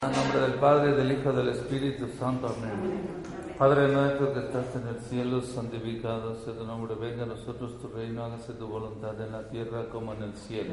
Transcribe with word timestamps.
En 0.00 0.12
nombre 0.12 0.40
del 0.42 0.54
Padre, 0.60 0.92
del 0.92 1.10
Hijo, 1.10 1.32
del 1.32 1.48
Espíritu 1.48 2.06
Santo. 2.20 2.46
Amén. 2.46 3.02
Padre 3.58 3.88
nuestro 3.88 4.32
que 4.32 4.38
estás 4.38 4.66
en 4.76 4.86
el 4.86 5.00
cielo, 5.00 5.42
santificado 5.42 6.36
sea 6.36 6.54
tu 6.54 6.64
nombre. 6.64 6.94
Venga 6.94 7.24
a 7.24 7.26
nosotros 7.26 7.80
tu 7.80 7.88
reino, 7.88 8.22
hágase 8.22 8.52
tu 8.52 8.68
voluntad 8.68 9.20
en 9.20 9.32
la 9.32 9.48
tierra 9.48 9.88
como 9.90 10.14
en 10.14 10.22
el 10.22 10.34
cielo. 10.34 10.72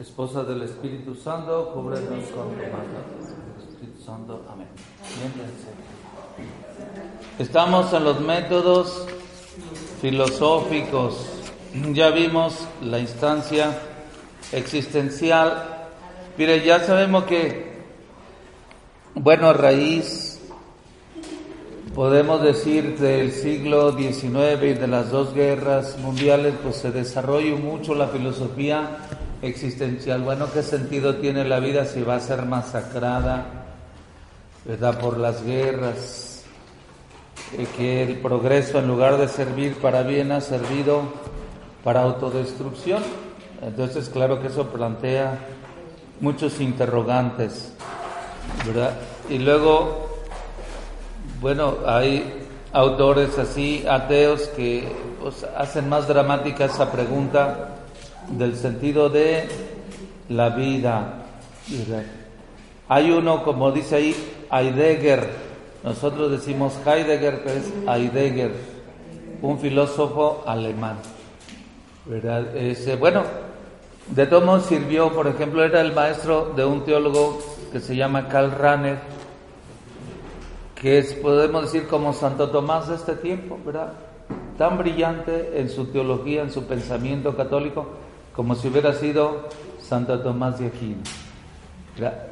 Esposa 0.00 0.42
del 0.42 0.62
Espíritu 0.62 1.14
Santo, 1.14 1.70
cúbrenos 1.72 2.24
con 2.30 2.48
tu 2.48 2.62
manto. 2.62 2.98
Espíritu 3.60 4.02
Santo, 4.04 4.42
amén. 4.52 4.66
Estamos 7.38 7.92
en 7.92 8.04
los 8.04 8.20
métodos 8.20 9.06
filosóficos. 10.00 11.28
Ya 11.92 12.10
vimos 12.10 12.66
la 12.82 12.98
instancia 12.98 13.78
existencial. 14.50 15.88
Mire, 16.36 16.64
ya 16.64 16.80
sabemos 16.80 17.24
que, 17.24 17.84
bueno, 19.14 19.50
a 19.50 19.52
raíz, 19.52 20.40
podemos 21.94 22.42
decir, 22.42 22.98
del 22.98 23.30
siglo 23.30 23.92
XIX 23.96 24.62
y 24.62 24.74
de 24.74 24.88
las 24.88 25.12
dos 25.12 25.34
guerras 25.34 25.96
mundiales, 26.00 26.54
pues 26.64 26.76
se 26.76 26.90
desarrolló 26.90 27.56
mucho 27.56 27.94
la 27.94 28.08
filosofía 28.08 28.98
existencial. 29.44 30.22
Bueno, 30.22 30.48
¿qué 30.52 30.62
sentido 30.62 31.16
tiene 31.16 31.44
la 31.44 31.60
vida 31.60 31.84
si 31.84 32.02
va 32.02 32.16
a 32.16 32.20
ser 32.20 32.46
masacrada, 32.46 33.46
verdad, 34.64 34.98
por 34.98 35.18
las 35.18 35.44
guerras? 35.44 36.44
Eh, 37.56 37.66
que 37.76 38.02
el 38.02 38.18
progreso, 38.18 38.78
en 38.78 38.88
lugar 38.88 39.18
de 39.18 39.28
servir 39.28 39.76
para 39.76 40.02
bien, 40.02 40.32
ha 40.32 40.40
servido 40.40 41.02
para 41.82 42.02
autodestrucción. 42.02 43.02
Entonces, 43.62 44.08
claro 44.08 44.40
que 44.40 44.48
eso 44.48 44.68
plantea 44.68 45.38
muchos 46.20 46.60
interrogantes, 46.60 47.72
¿verdad? 48.66 48.94
Y 49.28 49.38
luego, 49.38 50.08
bueno, 51.40 51.78
hay 51.86 52.46
autores 52.72 53.38
así, 53.38 53.84
ateos, 53.88 54.48
que 54.56 54.88
hacen 55.56 55.88
más 55.88 56.08
dramática 56.08 56.64
esa 56.64 56.90
pregunta 56.90 57.73
del 58.30 58.56
sentido 58.56 59.08
de 59.08 59.48
la 60.28 60.50
vida. 60.50 61.24
Hay 62.88 63.10
uno, 63.10 63.42
como 63.42 63.72
dice 63.72 63.96
ahí, 63.96 64.16
Heidegger, 64.50 65.28
nosotros 65.82 66.30
decimos 66.30 66.74
Heidegger, 66.86 67.42
pero 67.44 67.58
es 67.58 67.72
Heidegger, 67.86 68.52
un 69.42 69.58
filósofo 69.58 70.42
alemán. 70.46 70.96
¿verdad? 72.06 72.54
Ese, 72.56 72.96
bueno, 72.96 73.22
de 74.08 74.26
todos 74.26 74.44
modos 74.44 74.66
sirvió, 74.66 75.12
por 75.12 75.26
ejemplo, 75.26 75.64
era 75.64 75.80
el 75.80 75.92
maestro 75.92 76.52
de 76.54 76.64
un 76.64 76.84
teólogo 76.84 77.38
que 77.72 77.80
se 77.80 77.96
llama 77.96 78.28
Karl 78.28 78.50
Rahner, 78.52 78.98
que 80.74 80.98
es, 80.98 81.14
podemos 81.14 81.64
decir, 81.64 81.88
como 81.88 82.12
Santo 82.12 82.50
Tomás 82.50 82.88
de 82.88 82.96
este 82.96 83.16
tiempo, 83.16 83.58
¿verdad? 83.64 83.94
Tan 84.58 84.76
brillante 84.78 85.58
en 85.58 85.70
su 85.70 85.86
teología, 85.86 86.42
en 86.42 86.50
su 86.50 86.66
pensamiento 86.66 87.34
católico, 87.34 87.86
como 88.34 88.54
si 88.54 88.68
hubiera 88.68 88.92
sido 88.94 89.48
Santo 89.80 90.20
Tomás 90.20 90.58
de 90.58 90.66
Aquino. 90.66 91.02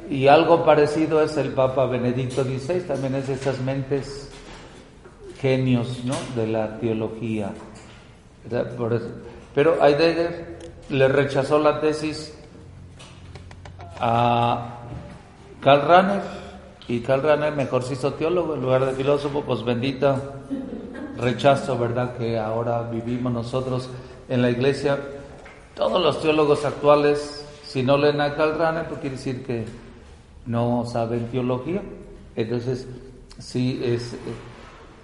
Y 0.09 0.27
algo 0.27 0.65
parecido 0.65 1.21
es 1.21 1.37
el 1.37 1.53
Papa 1.53 1.85
Benedicto 1.85 2.43
XVI, 2.43 2.81
también 2.81 3.15
es 3.15 3.27
de 3.27 3.33
esas 3.33 3.59
mentes 3.61 4.29
genios 5.39 6.03
¿no? 6.03 6.15
de 6.35 6.47
la 6.47 6.77
teología. 6.79 7.53
Pero 9.55 9.85
Heidegger 9.85 10.59
le 10.89 11.07
rechazó 11.07 11.59
la 11.59 11.79
tesis 11.79 12.33
a 13.99 14.79
Karl 15.61 15.81
Rahner 15.87 16.21
y 16.89 16.99
Karl 16.99 17.21
Rahner 17.21 17.53
mejor 17.55 17.83
se 17.83 17.93
hizo 17.93 18.13
teólogo 18.13 18.55
en 18.55 18.61
lugar 18.61 18.85
de 18.85 18.93
filósofo, 18.93 19.41
pues 19.41 19.63
bendita 19.63 20.21
rechazo, 21.17 21.77
¿verdad? 21.77 22.17
Que 22.17 22.37
ahora 22.37 22.81
vivimos 22.83 23.31
nosotros 23.31 23.89
en 24.27 24.41
la 24.41 24.49
iglesia. 24.49 24.99
Todos 25.75 26.01
los 26.01 26.21
teólogos 26.21 26.65
actuales, 26.65 27.45
si 27.65 27.81
no 27.81 27.97
leen 27.97 28.21
a 28.21 28.35
Karl 28.35 28.57
Rahner, 28.57 28.87
pues 28.87 28.99
quiere 28.99 29.15
decir 29.15 29.43
que 29.43 29.65
no 30.45 30.85
saben 30.85 31.27
teología. 31.29 31.81
Entonces, 32.35 32.87
sí, 33.39 33.81
es, 33.83 34.15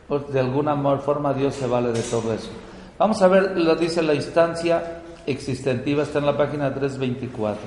pues 0.08 0.32
de 0.32 0.40
alguna 0.40 0.76
forma 1.00 1.34
Dios 1.34 1.56
se 1.56 1.68
vale 1.68 1.92
de 1.92 2.02
todo 2.02 2.34
eso. 2.34 2.50
Vamos 2.98 3.22
a 3.22 3.28
ver, 3.28 3.58
lo 3.58 3.76
dice 3.76 4.04
la 4.04 4.14
instancia 4.14 5.02
existentiva, 5.26 6.04
está 6.04 6.20
en 6.20 6.26
la 6.26 6.38
página 6.38 6.74
324. 6.74 7.62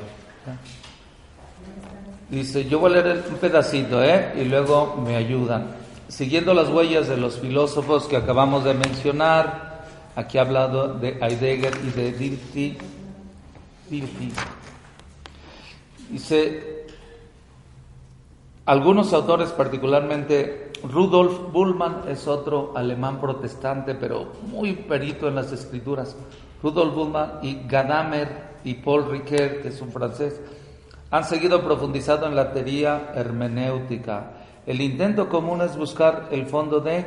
Dice, 2.29 2.65
yo 2.69 2.79
voy 2.79 2.93
a 2.93 3.03
leer 3.03 3.25
un 3.29 3.37
pedacito, 3.37 4.03
¿eh? 4.03 4.33
Y 4.41 4.45
luego 4.45 4.97
me 5.05 5.17
ayudan. 5.17 5.67
Siguiendo 6.09 6.55
las 6.55 6.69
huellas 6.69 7.09
de 7.09 7.17
los 7.17 7.39
filósofos 7.39 8.07
que 8.07 8.17
acabamos 8.17 8.65
de 8.65 8.75
mencionar, 8.75 9.72
aquí 10.17 10.39
ha 10.39 10.43
hablado 10.43 10.95
de 10.95 11.19
Heidegger 11.21 11.75
y 11.85 11.91
de. 11.91 12.13
Dilthey. 13.91 14.33
Dice, 16.11 16.87
algunos 18.65 19.13
autores, 19.13 19.51
particularmente 19.51 20.73
Rudolf 20.83 21.53
Bullmann, 21.53 22.03
es 22.09 22.27
otro 22.27 22.73
alemán 22.75 23.21
protestante, 23.21 23.95
pero 23.95 24.33
muy 24.47 24.73
perito 24.75 25.29
en 25.29 25.35
las 25.35 25.53
escrituras. 25.53 26.17
Rudolf 26.63 26.95
Bullmann 26.95 27.39
y 27.43 27.67
Gadamer 27.67 28.53
y 28.65 28.75
Paul 28.75 29.11
Ricoeur, 29.11 29.61
que 29.61 29.69
es 29.69 29.81
un 29.83 29.91
francés, 29.91 30.41
han 31.11 31.25
seguido 31.25 31.63
profundizando 31.63 32.27
en 32.27 32.35
la 32.35 32.53
teoría 32.53 33.13
hermenéutica. 33.15 34.31
El 34.67 34.81
intento 34.81 35.29
común 35.29 35.61
es 35.61 35.77
buscar 35.77 36.29
el 36.31 36.47
fondo 36.47 36.81
de 36.81 37.05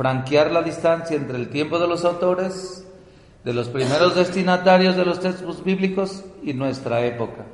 franquear 0.00 0.50
la 0.50 0.62
distancia 0.62 1.14
entre 1.14 1.36
el 1.36 1.50
tiempo 1.50 1.78
de 1.78 1.86
los 1.86 2.06
autores, 2.06 2.86
de 3.44 3.52
los 3.52 3.68
primeros 3.68 4.14
destinatarios 4.14 4.96
de 4.96 5.04
los 5.04 5.20
textos 5.20 5.62
bíblicos 5.62 6.24
y 6.42 6.54
nuestra 6.54 7.04
época. 7.04 7.44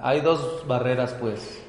Hay 0.00 0.20
dos 0.20 0.64
barreras, 0.68 1.16
pues, 1.18 1.60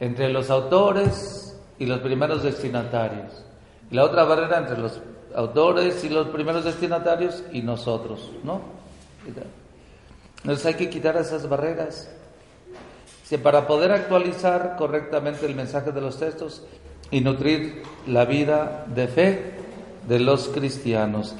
entre 0.00 0.30
los 0.30 0.50
autores 0.50 1.56
y 1.78 1.86
los 1.86 2.00
primeros 2.00 2.42
destinatarios. 2.42 3.44
Y 3.88 3.94
la 3.94 4.02
otra 4.02 4.24
barrera 4.24 4.58
entre 4.58 4.78
los 4.78 5.00
autores 5.32 6.02
y 6.02 6.08
los 6.08 6.26
primeros 6.26 6.64
destinatarios 6.64 7.44
y 7.52 7.62
nosotros, 7.62 8.32
¿no? 8.42 8.62
Entonces 10.38 10.66
hay 10.66 10.74
que 10.74 10.90
quitar 10.90 11.16
esas 11.18 11.48
barreras. 11.48 12.10
Si 13.22 13.38
para 13.38 13.68
poder 13.68 13.92
actualizar 13.92 14.74
correctamente 14.76 15.46
el 15.46 15.54
mensaje 15.54 15.92
de 15.92 16.00
los 16.00 16.18
textos 16.18 16.64
y 17.10 17.20
nutrir 17.20 17.82
la 18.06 18.24
vida 18.24 18.86
de 18.94 19.08
fe 19.08 19.52
de 20.08 20.20
los 20.20 20.48
cristianos. 20.48 21.34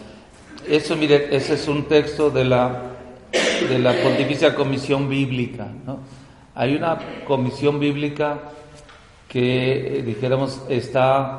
Eso, 0.69 0.97
mire, 0.97 1.35
ese 1.35 1.55
es 1.55 1.69
un 1.69 1.85
texto 1.85 2.31
de 2.31 2.45
la, 2.45 2.83
de 3.69 3.79
la 3.79 3.93
Pontificia 4.03 4.55
Comisión 4.55 5.09
Bíblica, 5.09 5.69
¿no? 5.85 6.01
Hay 6.55 6.75
una 6.75 6.99
comisión 7.27 7.79
bíblica 7.79 8.39
que, 9.29 10.03
dijéramos, 10.07 10.63
está 10.71 11.39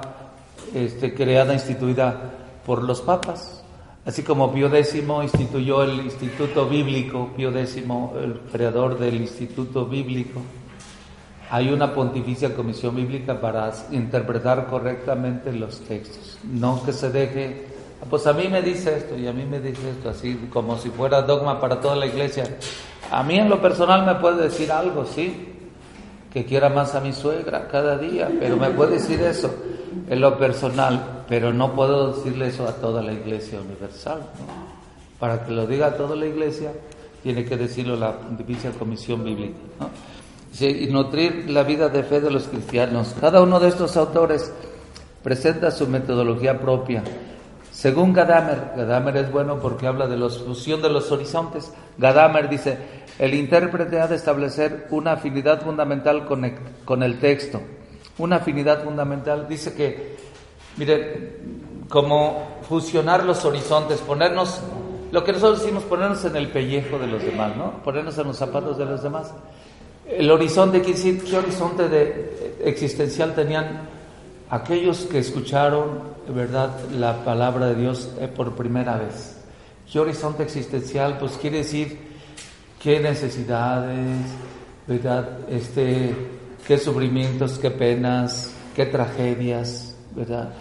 este, 0.76 1.14
creada, 1.16 1.54
instituida 1.54 2.34
por 2.64 2.84
los 2.84 3.02
papas. 3.02 3.64
Así 4.06 4.22
como 4.22 4.54
Pío 4.54 4.68
X 4.68 5.04
instituyó 5.24 5.84
el 5.84 6.02
Instituto 6.02 6.70
Bíblico, 6.70 7.32
Pío 7.36 7.50
X, 7.50 7.78
el 7.78 8.40
creador 8.52 9.00
del 9.00 9.16
Instituto 9.16 9.88
Bíblico, 9.88 10.40
hay 11.50 11.70
una 11.70 11.94
pontificia 11.94 12.54
comisión 12.54 12.96
bíblica 12.96 13.40
para 13.40 13.72
interpretar 13.92 14.68
correctamente 14.68 15.54
los 15.54 15.80
textos. 15.82 16.38
No 16.44 16.84
que 16.84 16.92
se 16.92 17.10
deje, 17.10 17.68
pues 18.10 18.28
a 18.28 18.34
mí 18.34 18.48
me 18.50 18.62
dice 18.62 18.98
esto 18.98 19.18
y 19.18 19.28
a 19.28 19.34
mí 19.34 19.46
me 19.46 19.60
dice 19.60 19.90
esto, 19.90 20.10
así 20.10 20.50
como 20.52 20.78
si 20.78 20.90
fuera 20.90 21.22
dogma 21.22 21.60
para 21.60 21.80
toda 21.80 21.96
la 21.96 22.06
iglesia. 22.06 22.58
A 23.12 23.24
mí 23.24 23.38
en 23.38 23.50
lo 23.50 23.62
personal 23.62 24.06
me 24.06 24.16
puede 24.16 24.44
decir 24.44 24.72
algo, 24.72 25.06
sí, 25.06 25.54
que 26.34 26.46
quiera 26.46 26.70
más 26.70 26.94
a 26.96 27.00
mi 27.00 27.14
suegra 27.14 27.68
cada 27.70 27.98
día, 27.98 28.30
pero 28.40 28.58
me 28.58 28.70
puede 28.70 28.94
decir 28.94 29.22
eso 29.22 29.50
en 30.10 30.20
lo 30.20 30.38
personal, 30.38 31.24
pero 31.30 31.54
no 31.54 31.74
puedo 31.74 32.14
decirle 32.14 32.48
eso 32.48 32.68
a 32.68 32.74
toda 32.74 33.02
la 33.02 33.14
iglesia 33.14 33.60
universal. 33.62 34.22
Para 35.18 35.46
que 35.46 35.52
lo 35.52 35.66
diga 35.66 35.88
a 35.88 35.98
toda 35.98 36.16
la 36.16 36.26
iglesia, 36.26 36.72
tiene 37.24 37.46
que 37.46 37.58
decirlo 37.58 37.96
la 37.96 38.12
Pontificia 38.20 38.72
Comisión 38.72 39.24
Bíblica. 39.24 39.56
Y 40.60 40.88
nutrir 40.88 41.50
la 41.50 41.64
vida 41.64 41.90
de 41.90 42.04
fe 42.04 42.20
de 42.20 42.32
los 42.32 42.48
cristianos. 42.48 43.16
Cada 43.20 43.42
uno 43.42 43.60
de 43.60 43.70
estos 43.70 43.96
autores 43.98 44.52
presenta 45.24 45.72
su 45.72 45.88
metodología 45.88 46.60
propia. 46.60 47.04
Según 47.72 48.12
Gadamer, 48.12 48.72
Gadamer 48.76 49.18
es 49.18 49.32
bueno 49.32 49.60
porque 49.60 49.86
habla 49.86 50.08
de 50.08 50.18
la 50.18 50.30
fusión 50.30 50.82
de 50.82 50.90
los 50.90 51.12
horizontes. 51.12 51.72
Gadamer 51.98 52.50
dice, 52.50 52.78
el 53.20 53.34
intérprete 53.34 54.00
ha 54.00 54.08
de 54.08 54.16
establecer 54.16 54.88
una 54.90 55.14
afinidad 55.14 55.62
fundamental 55.62 56.26
con 56.26 56.46
el, 56.46 56.56
con 56.86 57.04
el 57.04 57.20
texto. 57.20 57.62
Una 58.18 58.38
afinidad 58.38 58.84
fundamental. 58.84 59.48
Dice 59.48 59.76
que, 59.76 60.18
mire, 60.78 61.38
como 61.90 62.60
fusionar 62.68 63.24
los 63.24 63.46
horizontes, 63.46 64.00
ponernos, 64.00 64.62
lo 65.12 65.24
que 65.24 65.34
nosotros 65.34 65.62
decimos, 65.62 65.84
ponernos 65.84 66.26
en 66.26 66.36
el 66.36 66.50
pellejo 66.50 66.98
de 66.98 67.08
los 67.08 67.24
demás, 67.24 67.56
¿no? 67.56 67.84
Ponernos 67.84 68.18
en 68.18 68.28
los 68.28 68.38
zapatos 68.38 68.78
de 68.78 68.86
los 68.86 69.04
demás. 69.04 69.34
El 70.10 70.32
horizonte, 70.32 70.82
¿qué 70.82 71.38
horizonte 71.38 71.90
de, 71.90 72.56
existencial 72.64 73.36
tenían 73.36 73.82
aquellos 74.50 75.06
que 75.06 75.20
escucharon, 75.20 76.00
verdad, 76.34 76.72
la 76.92 77.26
palabra 77.26 77.68
de 77.68 77.76
Dios 77.76 78.12
eh, 78.20 78.28
por 78.28 78.56
primera 78.56 78.98
vez? 78.98 79.38
¿Qué 79.92 80.00
horizonte 80.00 80.44
existencial? 80.44 81.18
Pues 81.20 81.34
quiere 81.34 81.58
decir 81.58 81.98
qué 82.82 83.00
necesidades, 83.02 84.26
verdad, 84.88 85.40
este, 85.50 86.16
qué 86.66 86.78
sufrimientos, 86.78 87.60
qué 87.60 87.72
penas, 87.72 88.54
qué 88.76 88.86
tragedias, 88.86 89.98
verdad, 90.16 90.54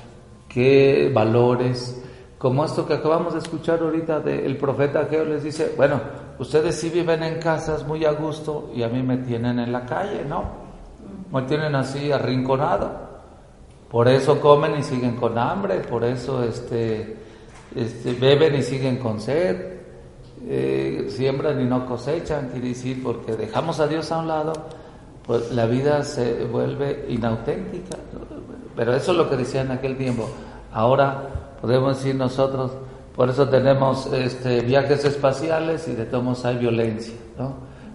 qué 0.48 1.10
valores, 1.14 2.02
como 2.38 2.64
esto 2.64 2.86
que 2.86 2.94
acabamos 2.94 3.32
de 3.32 3.38
escuchar 3.38 3.80
ahorita 3.80 4.20
del 4.20 4.56
profeta 4.56 5.06
Geo 5.08 5.24
les 5.24 5.42
dice, 5.42 5.72
bueno, 5.76 6.00
ustedes 6.38 6.76
sí 6.76 6.90
viven 6.90 7.22
en 7.22 7.40
casas 7.40 7.86
muy 7.86 8.04
a 8.04 8.12
gusto 8.12 8.70
y 8.74 8.82
a 8.82 8.88
mí 8.88 9.02
me 9.02 9.18
tienen 9.18 9.58
en 9.58 9.72
la 9.72 9.84
calle, 9.84 10.24
¿no? 10.24 10.44
Me 11.32 11.42
tienen 11.42 11.74
así 11.74 12.12
arrinconado. 12.12 13.06
Por 13.90 14.08
eso 14.08 14.40
comen 14.40 14.76
y 14.78 14.82
siguen 14.82 15.16
con 15.16 15.38
hambre, 15.38 15.80
por 15.80 16.04
eso 16.04 16.42
este, 16.42 17.16
este 17.74 18.12
beben 18.14 18.56
y 18.56 18.62
siguen 18.62 18.98
con 18.98 19.20
sed, 19.20 19.76
eh, 20.48 21.06
siembran 21.08 21.60
y 21.60 21.64
no 21.64 21.86
cosechan, 21.86 22.48
quiere 22.48 22.68
decir, 22.68 23.02
porque 23.02 23.36
dejamos 23.36 23.80
a 23.80 23.86
Dios 23.86 24.10
a 24.12 24.18
un 24.18 24.28
lado, 24.28 24.52
pues 25.24 25.52
la 25.52 25.66
vida 25.66 26.02
se 26.04 26.44
vuelve 26.44 27.06
inauténtica. 27.08 27.96
Pero 28.74 28.94
eso 28.94 29.12
es 29.12 29.18
lo 29.18 29.30
que 29.30 29.36
decía 29.36 29.62
en 29.62 29.70
aquel 29.70 29.96
tiempo. 29.96 30.28
Ahora 30.72 31.56
podemos 31.60 31.96
decir 31.96 32.14
nosotros, 32.14 32.72
por 33.16 33.30
eso 33.30 33.48
tenemos 33.48 34.06
este, 34.12 34.60
viajes 34.60 35.04
espaciales 35.06 35.88
y 35.88 35.94
de 35.94 36.04
todos 36.04 36.22
modos 36.22 36.44
hay 36.44 36.58
violencia, 36.58 37.14
¿no? 37.38 37.54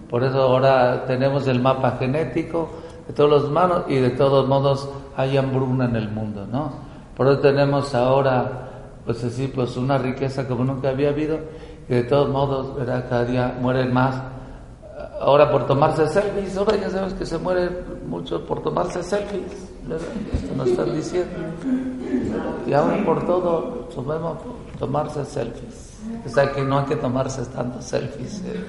Por 0.09 0.23
eso 0.23 0.41
ahora 0.41 1.05
tenemos 1.05 1.47
el 1.47 1.61
mapa 1.61 1.95
genético 1.99 2.69
de 3.07 3.13
todos 3.13 3.29
los 3.29 3.43
humanos 3.45 3.83
y 3.87 3.95
de 3.95 4.09
todos 4.09 4.47
modos 4.47 4.89
hay 5.15 5.37
hambruna 5.37 5.85
en 5.85 5.95
el 5.95 6.09
mundo, 6.09 6.47
¿no? 6.51 6.71
Por 7.15 7.27
eso 7.27 7.39
tenemos 7.39 7.93
ahora, 7.93 8.69
pues 9.05 9.23
así, 9.23 9.47
pues 9.47 9.77
una 9.77 9.99
riqueza 9.99 10.47
como 10.47 10.63
nunca 10.63 10.89
había 10.89 11.09
habido 11.09 11.37
y 11.87 11.93
de 11.93 12.03
todos 12.03 12.29
modos, 12.29 12.75
¿verdad? 12.75 13.05
Cada 13.07 13.25
día 13.25 13.57
mueren 13.61 13.93
más. 13.93 14.19
Ahora 15.19 15.51
por 15.51 15.67
tomarse 15.67 16.07
selfies, 16.07 16.57
ahora 16.57 16.77
ya 16.77 16.89
sabes 16.89 17.13
que 17.13 17.27
se 17.27 17.37
mueren 17.37 17.77
muchos 18.07 18.41
por 18.41 18.63
tomarse 18.63 19.03
selfies. 19.03 19.69
Esto 20.33 20.55
nos 20.57 20.67
están 20.67 20.95
diciendo. 20.95 21.37
Y 22.65 22.73
ahora 22.73 23.03
por 23.05 23.23
todo, 23.25 23.87
tomemos 23.93 24.37
tomarse 24.81 25.23
selfies. 25.25 25.93
O 26.25 26.29
sea 26.29 26.51
que 26.51 26.63
no 26.63 26.79
hay 26.79 26.85
que 26.85 26.95
tomarse 26.95 27.45
tantos 27.45 27.85
selfies. 27.85 28.41
Eh. 28.41 28.65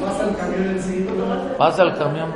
Pasa 0.00 0.24
el 0.26 0.36
camión 0.36 1.58
Pasa 1.58 1.82
el 1.82 1.94
camión. 1.98 2.30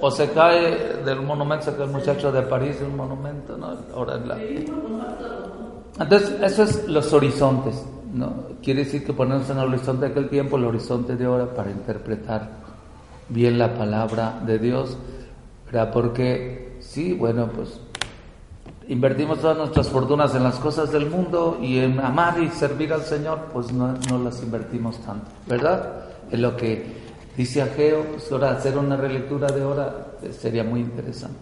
O 0.00 0.10
se 0.10 0.28
cae 0.30 1.02
del 1.04 1.22
monumento, 1.22 1.66
se 1.66 1.76
cae 1.76 1.86
el 1.86 1.92
muchacho 1.92 2.32
de 2.32 2.42
París 2.42 2.78
un 2.84 2.96
monumento, 2.96 3.56
¿no? 3.56 3.76
Ahora 3.94 4.16
en 4.16 4.28
la... 4.28 4.36
Entonces, 6.00 6.34
eso 6.42 6.64
es 6.64 6.88
los 6.88 7.12
horizontes, 7.12 7.86
¿no? 8.12 8.32
Quiere 8.60 8.84
decir 8.84 9.06
que 9.06 9.12
ponernos 9.12 9.48
en 9.50 9.58
el 9.58 9.68
horizonte 9.68 10.06
de 10.06 10.10
aquel 10.10 10.28
tiempo, 10.28 10.56
el 10.56 10.64
horizonte 10.64 11.14
de 11.14 11.24
ahora, 11.26 11.46
para 11.54 11.70
interpretar 11.70 12.50
bien 13.28 13.56
la 13.56 13.72
palabra 13.72 14.40
de 14.44 14.58
Dios, 14.58 14.98
¿verdad? 15.66 15.92
Porque, 15.92 16.76
sí, 16.80 17.14
bueno, 17.14 17.48
pues 17.54 17.80
invertimos 18.88 19.40
todas 19.40 19.56
nuestras 19.56 19.88
fortunas 19.88 20.34
en 20.34 20.42
las 20.42 20.56
cosas 20.56 20.92
del 20.92 21.08
mundo 21.08 21.58
y 21.60 21.78
en 21.78 21.98
amar 22.00 22.42
y 22.42 22.48
servir 22.50 22.92
al 22.92 23.02
Señor, 23.02 23.48
pues 23.52 23.72
no, 23.72 23.96
las 24.22 24.42
invertimos 24.42 24.98
tanto, 24.98 25.26
¿verdad? 25.46 26.04
En 26.30 26.42
lo 26.42 26.56
que 26.56 26.84
dice 27.36 27.62
Ageo, 27.62 28.04
pues 28.04 28.30
ahora 28.30 28.52
hacer 28.52 28.76
una 28.76 28.96
relectura 28.96 29.48
de 29.48 29.64
hora 29.64 30.06
eh, 30.22 30.32
sería 30.32 30.64
muy 30.64 30.80
interesante, 30.80 31.38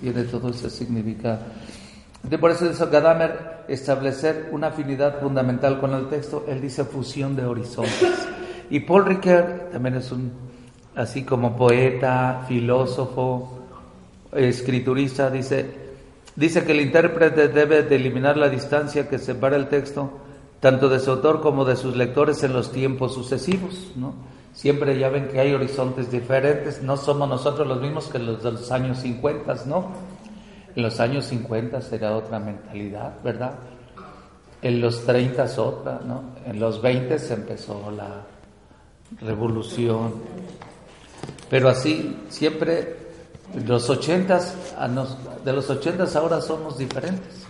tiene 0.00 0.24
todo 0.24 0.48
ese 0.50 0.70
significado. 0.70 1.38
De 2.22 2.38
por 2.38 2.50
eso 2.50 2.66
dice 2.66 2.86
Gadamer 2.86 3.64
establecer 3.68 4.48
una 4.50 4.68
afinidad 4.68 5.20
fundamental 5.20 5.78
con 5.78 5.92
el 5.92 6.08
texto, 6.08 6.44
él 6.48 6.60
dice 6.60 6.84
fusión 6.84 7.36
de 7.36 7.44
horizontes. 7.44 8.28
Y 8.70 8.80
Paul 8.80 9.04
Ricoeur 9.04 9.68
también 9.70 9.96
es 9.96 10.10
un, 10.10 10.32
así 10.94 11.22
como 11.22 11.54
poeta, 11.54 12.44
filósofo, 12.48 13.58
escriturista, 14.32 15.30
dice, 15.30 15.83
Dice 16.36 16.64
que 16.64 16.72
el 16.72 16.80
intérprete 16.80 17.48
debe 17.48 17.82
de 17.82 17.96
eliminar 17.96 18.36
la 18.36 18.48
distancia 18.48 19.08
que 19.08 19.18
separa 19.18 19.56
el 19.56 19.68
texto 19.68 20.10
tanto 20.58 20.88
de 20.88 20.98
su 20.98 21.10
autor 21.10 21.40
como 21.40 21.64
de 21.64 21.76
sus 21.76 21.94
lectores 21.94 22.42
en 22.42 22.54
los 22.54 22.72
tiempos 22.72 23.12
sucesivos, 23.14 23.92
¿no? 23.96 24.14
Siempre 24.54 24.98
ya 24.98 25.10
ven 25.10 25.28
que 25.28 25.38
hay 25.38 25.52
horizontes 25.52 26.10
diferentes, 26.10 26.82
no 26.82 26.96
somos 26.96 27.28
nosotros 27.28 27.68
los 27.68 27.80
mismos 27.80 28.08
que 28.08 28.18
los 28.18 28.42
de 28.42 28.52
los 28.52 28.72
años 28.72 28.98
50, 28.98 29.66
¿no? 29.66 29.88
En 30.74 30.82
los 30.82 31.00
años 31.00 31.26
50 31.26 31.80
será 31.82 32.16
otra 32.16 32.38
mentalidad, 32.38 33.12
¿verdad? 33.22 33.52
En 34.62 34.80
los 34.80 35.04
30 35.04 35.44
es 35.44 35.58
otra, 35.58 36.00
¿no? 36.04 36.22
En 36.46 36.58
los 36.58 36.80
20 36.80 37.18
se 37.18 37.34
empezó 37.34 37.90
la 37.90 38.22
revolución. 39.20 40.14
Pero 41.50 41.68
así, 41.68 42.24
siempre 42.30 43.03
los 43.66 43.88
ochentas, 43.88 44.54
de 45.44 45.52
los 45.52 45.70
ochentas 45.70 46.16
ahora 46.16 46.40
somos 46.40 46.78
diferentes, 46.78 47.46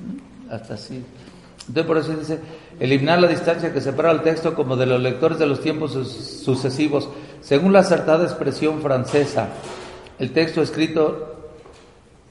hasta 0.50 0.74
así. 0.74 1.02
Entonces 1.66 1.86
por 1.86 1.98
eso 1.98 2.14
dice, 2.14 2.38
eliminar 2.78 3.20
la 3.20 3.28
distancia 3.28 3.72
que 3.72 3.80
separa 3.80 4.10
el 4.10 4.22
texto 4.22 4.54
como 4.54 4.76
de 4.76 4.84
los 4.84 5.00
lectores 5.00 5.38
de 5.38 5.46
los 5.46 5.60
tiempos 5.60 5.92
sucesivos. 5.92 7.08
Según 7.40 7.72
la 7.72 7.80
acertada 7.80 8.24
expresión 8.24 8.82
francesa, 8.82 9.48
el 10.18 10.32
texto 10.32 10.60
escrito 10.60 11.52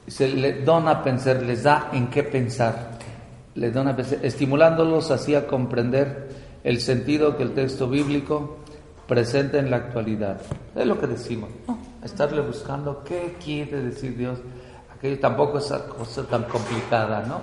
se 0.06 0.28
le 0.28 0.62
dona 0.62 1.02
pensar, 1.02 1.42
les 1.42 1.64
da 1.64 1.90
en 1.92 2.08
qué 2.10 2.22
pensar, 2.22 2.98
les 3.56 3.74
dona 3.74 3.96
pensar, 3.96 4.20
estimulándolos 4.22 5.10
así 5.10 5.34
a 5.34 5.46
comprender 5.46 6.28
el 6.62 6.80
sentido 6.80 7.36
que 7.36 7.42
el 7.42 7.54
texto 7.54 7.88
bíblico 7.88 8.58
presenta 9.08 9.58
en 9.58 9.70
la 9.70 9.78
actualidad. 9.78 10.40
Es 10.76 10.86
lo 10.86 11.00
que 11.00 11.08
decimos 11.08 11.50
estarle 12.04 12.42
buscando 12.42 13.02
qué 13.04 13.36
quiere 13.42 13.82
decir 13.82 14.16
Dios. 14.16 14.38
Aquello 14.94 15.18
tampoco 15.18 15.58
es 15.58 15.70
una 15.70 15.80
cosa 15.86 16.24
tan 16.24 16.44
complicada, 16.44 17.24
¿no? 17.26 17.40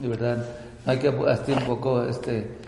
De 0.00 0.08
verdad, 0.08 0.44
hay 0.86 0.98
que 0.98 1.08
hacer 1.08 1.58
un 1.58 1.64
poco 1.64 2.02
este, 2.04 2.58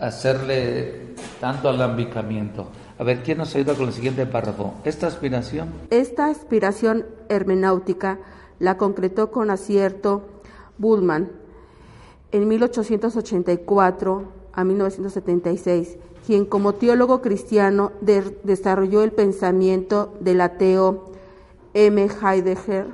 hacerle 0.00 1.14
tanto 1.40 1.68
alambicamiento. 1.68 2.66
A 2.98 3.04
ver, 3.04 3.22
¿quién 3.22 3.38
nos 3.38 3.54
ayuda 3.54 3.74
con 3.74 3.86
el 3.86 3.92
siguiente 3.92 4.26
párrafo? 4.26 4.74
Esta 4.84 5.06
aspiración. 5.06 5.68
Esta 5.90 6.26
aspiración 6.26 7.06
hermenáutica 7.28 8.18
la 8.58 8.76
concretó 8.76 9.30
con 9.30 9.50
acierto 9.50 10.22
Bullman 10.78 11.30
en 12.30 12.48
1884 12.48 14.24
a 14.52 14.64
1976 14.64 15.98
quien 16.26 16.44
como 16.44 16.74
teólogo 16.74 17.20
cristiano 17.20 17.92
desarrolló 18.00 19.02
el 19.02 19.12
pensamiento 19.12 20.14
del 20.20 20.40
ateo 20.40 21.10
M. 21.74 22.08
Heidegger, 22.22 22.86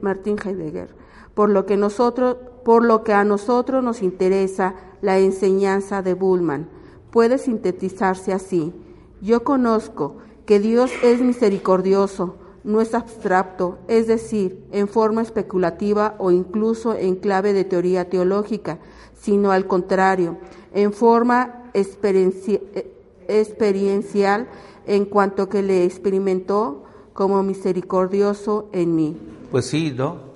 Martin 0.00 0.36
Heidegger, 0.44 0.88
por 1.34 1.50
lo 1.50 1.66
que 1.66 1.76
nosotros 1.76 2.36
por 2.64 2.84
lo 2.84 3.02
que 3.02 3.12
a 3.12 3.24
nosotros 3.24 3.82
nos 3.82 4.02
interesa 4.02 4.74
la 5.00 5.18
enseñanza 5.18 6.02
de 6.02 6.14
Bullman. 6.14 6.68
Puede 7.10 7.38
sintetizarse 7.38 8.32
así. 8.32 8.72
Yo 9.20 9.44
conozco 9.44 10.16
que 10.46 10.60
Dios 10.60 10.90
es 11.02 11.20
misericordioso, 11.20 12.36
no 12.64 12.80
es 12.80 12.94
abstracto, 12.94 13.78
es 13.88 14.06
decir, 14.06 14.64
en 14.70 14.88
forma 14.88 15.22
especulativa 15.22 16.14
o 16.18 16.30
incluso 16.30 16.94
en 16.94 17.16
clave 17.16 17.52
de 17.52 17.64
teoría 17.64 18.08
teológica, 18.08 18.78
sino 19.14 19.50
al 19.50 19.66
contrario, 19.66 20.38
en 20.74 20.92
forma 20.92 21.70
experiencial 21.74 24.48
en 24.86 25.04
cuanto 25.04 25.48
que 25.48 25.62
le 25.62 25.84
experimentó 25.84 26.84
como 27.12 27.42
misericordioso 27.42 28.68
en 28.72 28.96
mí. 28.96 29.16
Pues 29.50 29.66
sí, 29.66 29.92
¿no? 29.92 30.32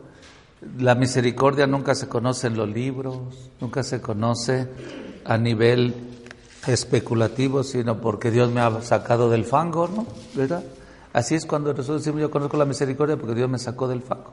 La 0.78 0.94
misericordia 0.94 1.66
nunca 1.66 1.94
se 1.94 2.08
conoce 2.08 2.48
en 2.48 2.56
los 2.56 2.68
libros, 2.68 3.50
nunca 3.60 3.82
se 3.82 4.00
conoce 4.00 4.68
a 5.24 5.38
nivel 5.38 5.94
especulativo, 6.66 7.62
sino 7.62 8.00
porque 8.00 8.30
Dios 8.30 8.50
me 8.50 8.60
ha 8.60 8.82
sacado 8.82 9.30
del 9.30 9.44
fango, 9.44 9.88
¿no? 9.88 10.06
¿Verdad? 10.34 10.64
Así 11.12 11.34
es 11.34 11.46
cuando 11.46 11.72
nosotros 11.72 12.02
decimos 12.02 12.20
yo 12.20 12.30
conozco 12.30 12.56
la 12.56 12.64
misericordia 12.64 13.16
porque 13.16 13.34
Dios 13.34 13.48
me 13.48 13.58
sacó 13.58 13.88
del 13.88 14.02
fango. 14.02 14.32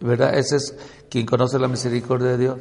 ¿Verdad? 0.00 0.38
Ese 0.38 0.56
es 0.56 0.76
quien 1.10 1.26
conoce 1.26 1.58
la 1.58 1.68
misericordia 1.68 2.28
de 2.28 2.38
Dios. 2.38 2.56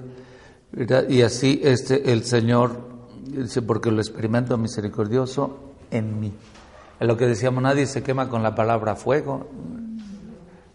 Y 0.73 1.21
así 1.21 1.61
este 1.63 2.11
el 2.11 2.23
Señor 2.23 2.81
dice 3.25 3.61
porque 3.61 3.91
lo 3.91 3.99
experimento 3.99 4.57
misericordioso 4.57 5.73
en 5.91 6.19
mí. 6.19 6.33
Es 6.99 7.07
lo 7.07 7.15
que 7.15 7.27
decíamos, 7.27 7.61
nadie 7.61 7.85
se 7.85 8.03
quema 8.03 8.29
con 8.29 8.43
la 8.43 8.55
palabra 8.55 8.95
fuego, 8.95 9.47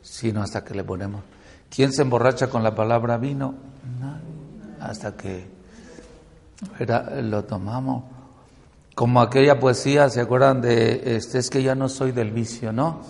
sino 0.00 0.42
hasta 0.42 0.64
que 0.64 0.74
le 0.74 0.84
ponemos. 0.84 1.22
¿Quién 1.68 1.92
se 1.92 2.02
emborracha 2.02 2.48
con 2.48 2.62
la 2.62 2.74
palabra 2.74 3.18
vino? 3.18 3.54
Nadie. 4.00 4.80
Hasta 4.80 5.16
que 5.16 5.46
lo 7.22 7.44
tomamos. 7.44 8.04
Como 8.94 9.20
aquella 9.20 9.58
poesía, 9.58 10.08
¿se 10.10 10.20
acuerdan 10.20 10.60
de 10.60 11.16
este? 11.16 11.38
Es 11.38 11.48
que 11.48 11.62
ya 11.62 11.74
no 11.74 11.88
soy 11.88 12.12
del 12.12 12.30
vicio, 12.30 12.72
¿no? 12.72 13.00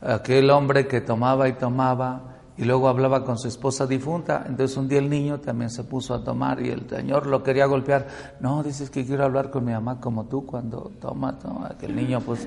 Aquel 0.00 0.50
hombre 0.50 0.86
que 0.86 1.00
tomaba 1.00 1.48
y 1.48 1.54
tomaba 1.54 2.33
y 2.56 2.64
luego 2.64 2.88
hablaba 2.88 3.24
con 3.24 3.38
su 3.38 3.48
esposa 3.48 3.86
difunta. 3.86 4.44
Entonces 4.46 4.76
un 4.76 4.88
día 4.88 4.98
el 4.98 5.10
niño 5.10 5.40
también 5.40 5.70
se 5.70 5.84
puso 5.84 6.14
a 6.14 6.22
tomar 6.22 6.60
y 6.60 6.70
el 6.70 6.88
señor 6.88 7.26
lo 7.26 7.42
quería 7.42 7.66
golpear. 7.66 8.06
No, 8.40 8.62
dices 8.62 8.90
que 8.90 9.04
quiero 9.04 9.24
hablar 9.24 9.50
con 9.50 9.64
mi 9.64 9.72
mamá 9.72 10.00
como 10.00 10.26
tú 10.26 10.46
cuando 10.46 10.92
toma, 11.00 11.38
toma. 11.38 11.68
Aquel 11.72 11.96
niño 11.96 12.20
pues 12.20 12.46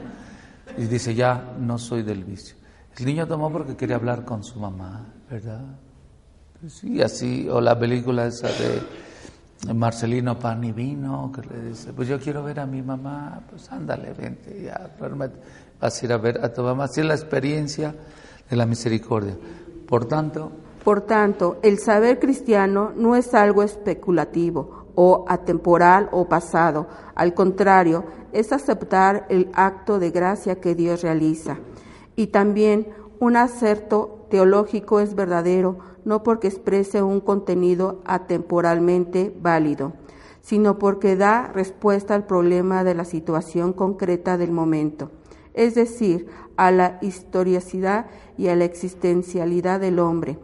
y 0.78 0.86
dice 0.86 1.16
ya 1.16 1.54
no 1.60 1.78
soy 1.78 2.04
del 2.04 2.24
vicio. 2.24 2.56
El 2.98 3.06
niño 3.06 3.28
tomó 3.28 3.52
porque 3.52 3.76
quería 3.76 3.98
hablar 3.98 4.26
con 4.26 4.44
su 4.44 4.60
mamá, 4.60 5.06
¿verdad? 5.30 5.62
Pues 6.60 6.74
sí, 6.74 7.02
así, 7.02 7.48
o 7.48 7.62
la 7.62 7.78
película 7.78 8.26
esa 8.26 8.48
de 8.48 9.74
Marcelino 9.74 10.40
Pan 10.40 10.64
y 10.64 10.72
Vino, 10.72 11.32
que 11.32 11.42
le 11.48 11.70
dice, 11.70 11.94
pues 11.94 12.08
yo 12.08 12.20
quiero 12.20 12.44
ver 12.44 12.60
a 12.60 12.66
mi 12.66 12.82
mamá, 12.82 13.42
pues 13.50 13.72
ándale, 13.72 14.14
vente, 14.14 14.64
ya, 14.64 14.90
vas 15.80 16.02
a 16.02 16.06
ir 16.06 16.14
a 16.14 16.18
ver 16.18 16.44
a 16.44 16.52
tu 16.52 16.64
mamá. 16.64 16.86
Así 16.86 17.02
es 17.02 17.06
la 17.06 17.14
experiencia 17.14 17.94
de 18.50 18.56
la 18.56 18.66
misericordia. 18.66 19.36
Por 19.88 21.02
tanto, 21.02 21.58
el 21.64 21.80
saber 21.80 22.20
cristiano 22.20 22.92
no 22.96 23.16
es 23.16 23.34
algo 23.34 23.64
especulativo 23.64 24.86
o 24.96 25.26
atemporal 25.28 26.10
o 26.12 26.30
pasado. 26.30 26.88
Al 27.14 27.34
contrario, 27.34 28.06
es 28.32 28.52
aceptar 28.52 29.26
el 29.30 29.50
acto 29.54 30.00
de 30.00 30.12
gracia 30.12 30.60
que 30.60 30.76
Dios 30.76 31.02
realiza. 31.02 31.58
Y 32.16 32.28
también 32.28 32.88
un 33.20 33.36
acerto 33.36 34.26
teológico 34.30 35.00
es 35.00 35.16
verdadero 35.16 35.78
no 36.06 36.24
porque 36.24 36.48
exprese 36.48 37.02
un 37.02 37.20
contenido 37.20 38.02
atemporalmente 38.06 39.36
válido, 39.42 39.94
sino 40.42 40.80
porque 40.80 41.16
da 41.18 41.48
respuesta 41.48 42.16
al 42.16 42.26
problema 42.26 42.84
de 42.84 42.96
la 42.96 43.04
situación 43.04 43.74
concreta 43.74 44.38
del 44.38 44.52
momento, 44.52 45.12
es 45.58 45.76
decir, 45.76 46.28
a 46.56 46.72
la 46.72 47.00
historicidad 47.02 48.06
y 48.38 48.48
a 48.48 48.56
la 48.56 48.66
existencialidad 48.66 49.80
del 49.80 50.00
hombre. 50.00 50.40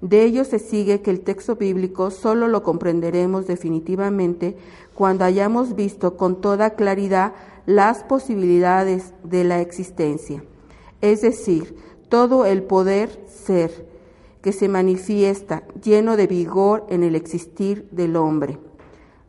De 0.00 0.24
ello 0.24 0.44
se 0.44 0.58
sigue 0.58 1.02
que 1.02 1.10
el 1.10 1.20
texto 1.20 1.56
bíblico 1.56 2.10
solo 2.10 2.48
lo 2.48 2.62
comprenderemos 2.62 3.46
definitivamente 3.46 4.56
cuando 4.94 5.24
hayamos 5.24 5.76
visto 5.76 6.16
con 6.16 6.40
toda 6.40 6.70
claridad 6.70 7.34
las 7.66 8.02
posibilidades 8.02 9.12
de 9.22 9.44
la 9.44 9.60
existencia, 9.60 10.42
es 11.00 11.20
decir, 11.22 11.76
todo 12.08 12.44
el 12.44 12.62
poder 12.64 13.24
ser 13.26 13.86
que 14.42 14.52
se 14.52 14.68
manifiesta 14.68 15.62
lleno 15.82 16.16
de 16.16 16.26
vigor 16.26 16.84
en 16.88 17.04
el 17.04 17.14
existir 17.14 17.88
del 17.92 18.16
hombre. 18.16 18.58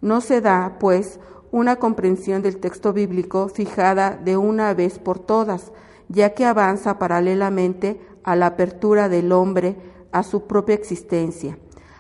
No 0.02 0.22
se 0.22 0.42
da, 0.42 0.78
pues, 0.80 1.20
una 1.54 1.76
comprensión 1.76 2.42
del 2.42 2.58
texto 2.58 2.94
bíblico 2.94 3.48
fijada 3.48 4.18
de 4.18 4.38
una 4.38 4.74
vez 4.74 4.98
por 4.98 5.20
todas, 5.20 5.72
ya 6.10 6.34
que 6.34 6.46
avanza 6.46 6.98
paralelamente 6.98 8.02
a 8.24 8.36
la 8.36 8.48
apertura 8.48 9.08
del 9.08 9.32
hombre 9.32 9.76
a 10.12 10.24
su 10.24 10.48
propia 10.48 10.74
existencia. 10.74 11.60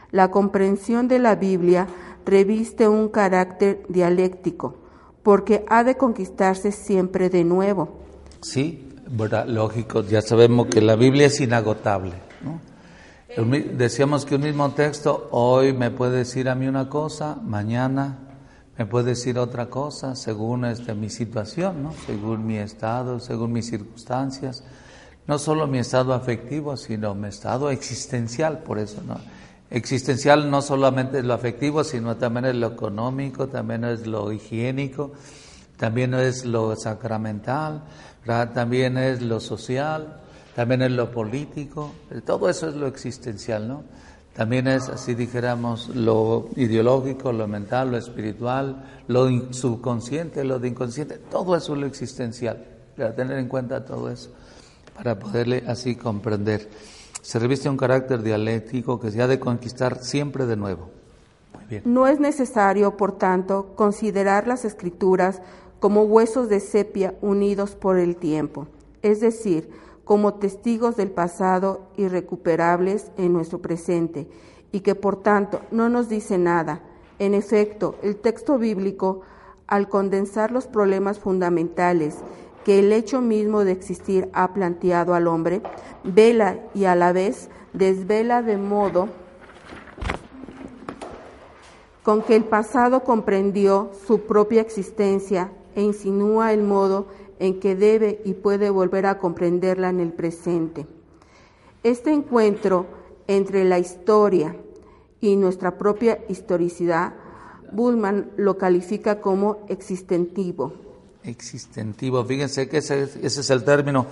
La 0.10 0.32
comprensión 0.32 1.08
de 1.08 1.20
la 1.20 1.36
Biblia 1.36 1.88
reviste 2.26 2.88
un 2.88 3.10
carácter 3.10 3.84
dialéctico, 3.90 4.74
porque 5.22 5.64
ha 5.70 5.84
de 5.84 5.98
conquistarse 5.98 6.72
siempre 6.72 7.30
de 7.30 7.44
nuevo. 7.44 8.00
Sí, 8.42 8.90
lógico, 9.46 10.02
ya 10.02 10.24
sabemos 10.24 10.66
que 10.66 10.82
la 10.82 10.96
Biblia 10.96 11.28
es 11.28 11.40
inagotable. 11.40 12.14
Decíamos 13.78 14.26
que 14.26 14.34
un 14.34 14.42
mismo 14.42 14.72
texto 14.72 15.28
hoy 15.30 15.74
me 15.74 15.92
puede 15.92 16.18
decir 16.18 16.50
a 16.50 16.56
mí 16.56 16.68
una 16.68 16.90
cosa, 16.90 17.38
mañana 17.44 18.23
me 18.78 18.86
puede 18.86 19.12
decir 19.12 19.38
otra 19.38 19.68
cosa 19.68 20.16
según 20.16 20.66
este, 20.66 20.96
mi 20.96 21.10
situación, 21.10 21.84
¿no? 21.84 21.94
según 22.06 22.46
mi 22.46 22.58
estado, 22.58 23.20
según 23.20 23.54
mis 23.54 23.68
circunstancias. 23.68 24.64
No 25.28 25.40
solo 25.40 25.68
mi 25.68 25.78
estado 25.78 26.14
afectivo, 26.14 26.76
sino 26.76 27.16
mi 27.16 27.30
estado 27.30 27.70
existencial, 27.70 28.60
por 28.60 28.80
eso, 28.80 29.02
¿no? 29.08 29.18
Existencial 29.70 30.52
no 30.52 30.62
solamente 30.62 31.20
es 31.20 31.26
lo 31.26 31.34
afectivo, 31.34 31.84
sino 31.84 32.18
también 32.18 32.46
es 32.46 32.56
lo 32.56 32.68
económico, 32.68 33.48
también 33.48 33.84
es 33.86 34.06
lo 34.06 34.32
higiénico, 34.32 35.14
también 35.78 36.14
es 36.14 36.46
lo 36.46 36.76
sacramental, 36.76 37.84
también 38.54 38.98
es 38.98 39.22
lo 39.22 39.40
social, 39.40 40.22
también 40.56 40.84
es 40.84 40.92
lo 40.92 41.10
político, 41.10 41.92
todo 42.26 42.50
eso 42.50 42.70
es 42.70 42.76
lo 42.76 42.86
existencial, 42.86 43.68
¿no? 43.68 43.84
También 44.36 44.68
es, 44.68 44.90
así 44.90 45.14
dijéramos, 45.14 45.90
lo 45.90 46.50
ideológico, 46.56 47.32
lo 47.32 47.48
mental, 47.48 47.92
lo 47.92 47.98
espiritual, 47.98 48.84
lo 49.08 49.54
subconsciente, 49.54 50.44
lo 50.44 50.64
inconsciente, 50.66 51.20
todo 51.20 51.56
eso 51.56 51.74
es 51.74 51.80
lo 51.80 51.86
existencial, 51.86 52.66
para 52.98 53.14
tener 53.16 53.38
en 53.38 53.48
cuenta 53.48 53.86
todo 53.86 54.10
eso, 54.10 54.32
para 54.96 55.20
poderle 55.20 55.64
así 55.68 55.96
comprender. 55.96 56.68
Se 57.22 57.38
reviste 57.38 57.70
un 57.70 57.78
carácter 57.78 58.24
dialéctico 58.24 59.00
que 59.00 59.12
se 59.12 59.22
ha 59.22 59.28
de 59.28 59.40
conquistar 59.40 60.04
siempre 60.04 60.48
de 60.48 60.56
nuevo. 60.56 60.90
No 61.86 62.08
es 62.08 62.20
necesario, 62.20 62.98
por 62.98 63.18
tanto, 63.18 63.74
considerar 63.76 64.48
las 64.48 64.66
escrituras 64.66 65.42
como 65.80 66.04
huesos 66.04 66.50
de 66.50 66.60
sepia 66.60 67.14
unidos 67.22 67.76
por 67.76 67.98
el 68.00 68.16
tiempo, 68.16 68.68
es 69.02 69.22
decir, 69.22 69.70
como 70.06 70.36
testigos 70.36 70.96
del 70.96 71.12
pasado 71.12 71.88
irrecuperables 71.98 73.12
en 73.18 73.34
nuestro 73.34 73.60
presente 73.62 74.28
y 74.72 74.82
que 74.82 74.96
por 74.96 75.22
tanto 75.22 75.62
no 75.72 75.90
nos 75.90 76.10
dice 76.10 76.38
nada. 76.38 76.82
En 77.20 77.34
efecto, 77.34 77.96
el 78.02 78.18
texto 78.18 78.58
bíblico, 78.58 79.22
al 79.68 79.88
condensar 79.88 80.52
los 80.52 80.68
problemas 80.68 81.20
fundamentales 81.20 82.18
que 82.66 82.80
el 82.80 82.92
hecho 82.92 83.22
mismo 83.22 83.64
de 83.64 83.72
existir 83.72 84.30
ha 84.34 84.54
planteado 84.54 85.14
al 85.14 85.28
hombre, 85.28 85.62
vela 86.04 86.60
y 86.74 86.86
a 86.86 86.96
la 86.96 87.12
vez 87.12 87.50
desvela 87.74 88.42
de 88.42 88.58
modo 88.58 89.10
con 92.04 92.22
que 92.22 92.36
el 92.36 92.44
pasado 92.44 93.04
comprendió 93.04 93.92
su 94.06 94.22
propia 94.22 94.62
existencia 94.62 95.52
e 95.76 95.82
insinúa 95.82 96.54
el 96.54 96.62
modo 96.62 97.08
en 97.44 97.60
que 97.60 97.76
debe 97.76 98.22
y 98.24 98.36
puede 98.36 98.70
volver 98.70 99.06
a 99.06 99.18
comprenderla 99.20 99.90
en 99.90 100.00
el 100.00 100.14
presente. 100.14 100.88
Este 101.84 102.14
encuentro 102.14 102.86
entre 103.28 103.66
la 103.66 103.80
historia 103.80 104.56
y 105.20 105.36
nuestra 105.36 105.78
propia 105.78 106.20
historicidad, 106.30 107.14
Bullman 107.74 108.32
lo 108.38 108.58
califica 108.58 109.20
como 109.20 109.66
existentivo. 109.68 110.74
Existentivo, 111.26 112.24
fíjense 112.24 112.70
que 112.70 112.78
ese, 112.78 113.04
ese 113.04 113.42
es 113.42 113.50
el 113.50 113.66
término, 113.66 114.06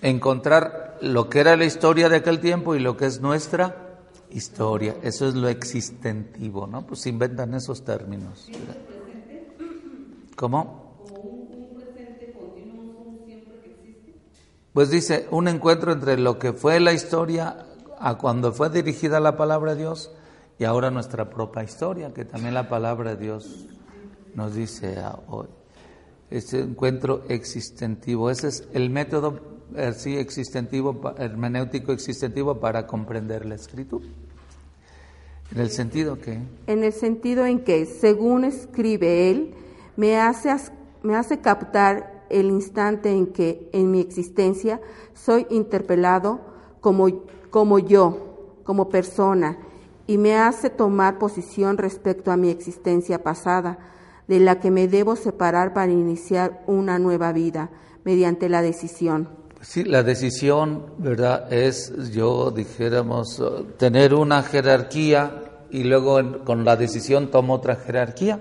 encontrar 0.00 0.96
lo 1.02 1.28
que 1.28 1.40
era 1.40 1.58
la 1.58 1.66
historia 1.66 2.08
de 2.08 2.16
aquel 2.16 2.40
tiempo 2.40 2.74
y 2.74 2.78
lo 2.78 2.96
que 2.96 3.04
es 3.04 3.20
nuestra 3.20 4.00
historia. 4.30 4.96
Eso 5.02 5.28
es 5.28 5.34
lo 5.34 5.48
existentivo, 5.48 6.66
¿no? 6.66 6.86
Pues 6.86 7.06
inventan 7.06 7.52
esos 7.52 7.84
términos. 7.84 8.50
¿Cómo? 10.36 10.81
Pues 14.72 14.90
dice, 14.90 15.26
un 15.30 15.48
encuentro 15.48 15.92
entre 15.92 16.16
lo 16.16 16.38
que 16.38 16.54
fue 16.54 16.80
la 16.80 16.94
historia 16.94 17.66
a 17.98 18.16
cuando 18.16 18.52
fue 18.52 18.70
dirigida 18.70 19.20
la 19.20 19.36
palabra 19.36 19.74
de 19.74 19.82
Dios 19.82 20.10
y 20.58 20.64
ahora 20.64 20.90
nuestra 20.90 21.28
propia 21.28 21.62
historia, 21.62 22.14
que 22.14 22.24
también 22.24 22.54
la 22.54 22.68
palabra 22.68 23.14
de 23.14 23.22
Dios 23.22 23.66
nos 24.34 24.54
dice 24.54 24.96
hoy. 25.28 25.48
Este 26.30 26.60
encuentro 26.60 27.24
existentivo, 27.28 28.30
ese 28.30 28.48
es 28.48 28.68
el 28.72 28.88
método 28.88 29.40
eh, 29.76 29.92
sí, 29.94 30.16
existentivo, 30.16 31.14
hermenéutico 31.18 31.92
existentivo 31.92 32.58
para 32.58 32.86
comprender 32.86 33.44
la 33.44 33.56
escritura. 33.56 34.06
¿En 35.54 35.60
el 35.60 35.70
sentido 35.70 36.18
que? 36.18 36.38
En 36.66 36.82
el 36.82 36.94
sentido 36.94 37.44
en 37.44 37.62
que, 37.62 37.84
según 37.84 38.44
escribe 38.44 39.30
él, 39.30 39.54
me 39.96 40.18
hace, 40.18 40.54
me 41.02 41.14
hace 41.14 41.40
captar 41.40 42.11
el 42.32 42.46
instante 42.50 43.10
en 43.10 43.26
que 43.26 43.68
en 43.72 43.90
mi 43.90 44.00
existencia 44.00 44.80
soy 45.14 45.46
interpelado 45.50 46.40
como, 46.80 47.08
como 47.50 47.78
yo, 47.78 48.60
como 48.64 48.88
persona, 48.88 49.58
y 50.06 50.18
me 50.18 50.36
hace 50.36 50.70
tomar 50.70 51.18
posición 51.18 51.78
respecto 51.78 52.30
a 52.30 52.36
mi 52.36 52.50
existencia 52.50 53.22
pasada, 53.22 53.78
de 54.28 54.40
la 54.40 54.60
que 54.60 54.70
me 54.70 54.88
debo 54.88 55.16
separar 55.16 55.72
para 55.72 55.92
iniciar 55.92 56.62
una 56.66 56.98
nueva 56.98 57.32
vida 57.32 57.70
mediante 58.04 58.48
la 58.48 58.62
decisión. 58.62 59.28
Sí, 59.60 59.84
la 59.84 60.02
decisión, 60.02 60.86
¿verdad? 60.98 61.52
Es, 61.52 62.10
yo 62.10 62.50
dijéramos, 62.50 63.40
tener 63.78 64.12
una 64.12 64.42
jerarquía 64.42 65.44
y 65.70 65.84
luego 65.84 66.44
con 66.44 66.64
la 66.64 66.76
decisión 66.76 67.30
tomo 67.30 67.54
otra 67.54 67.76
jerarquía. 67.76 68.40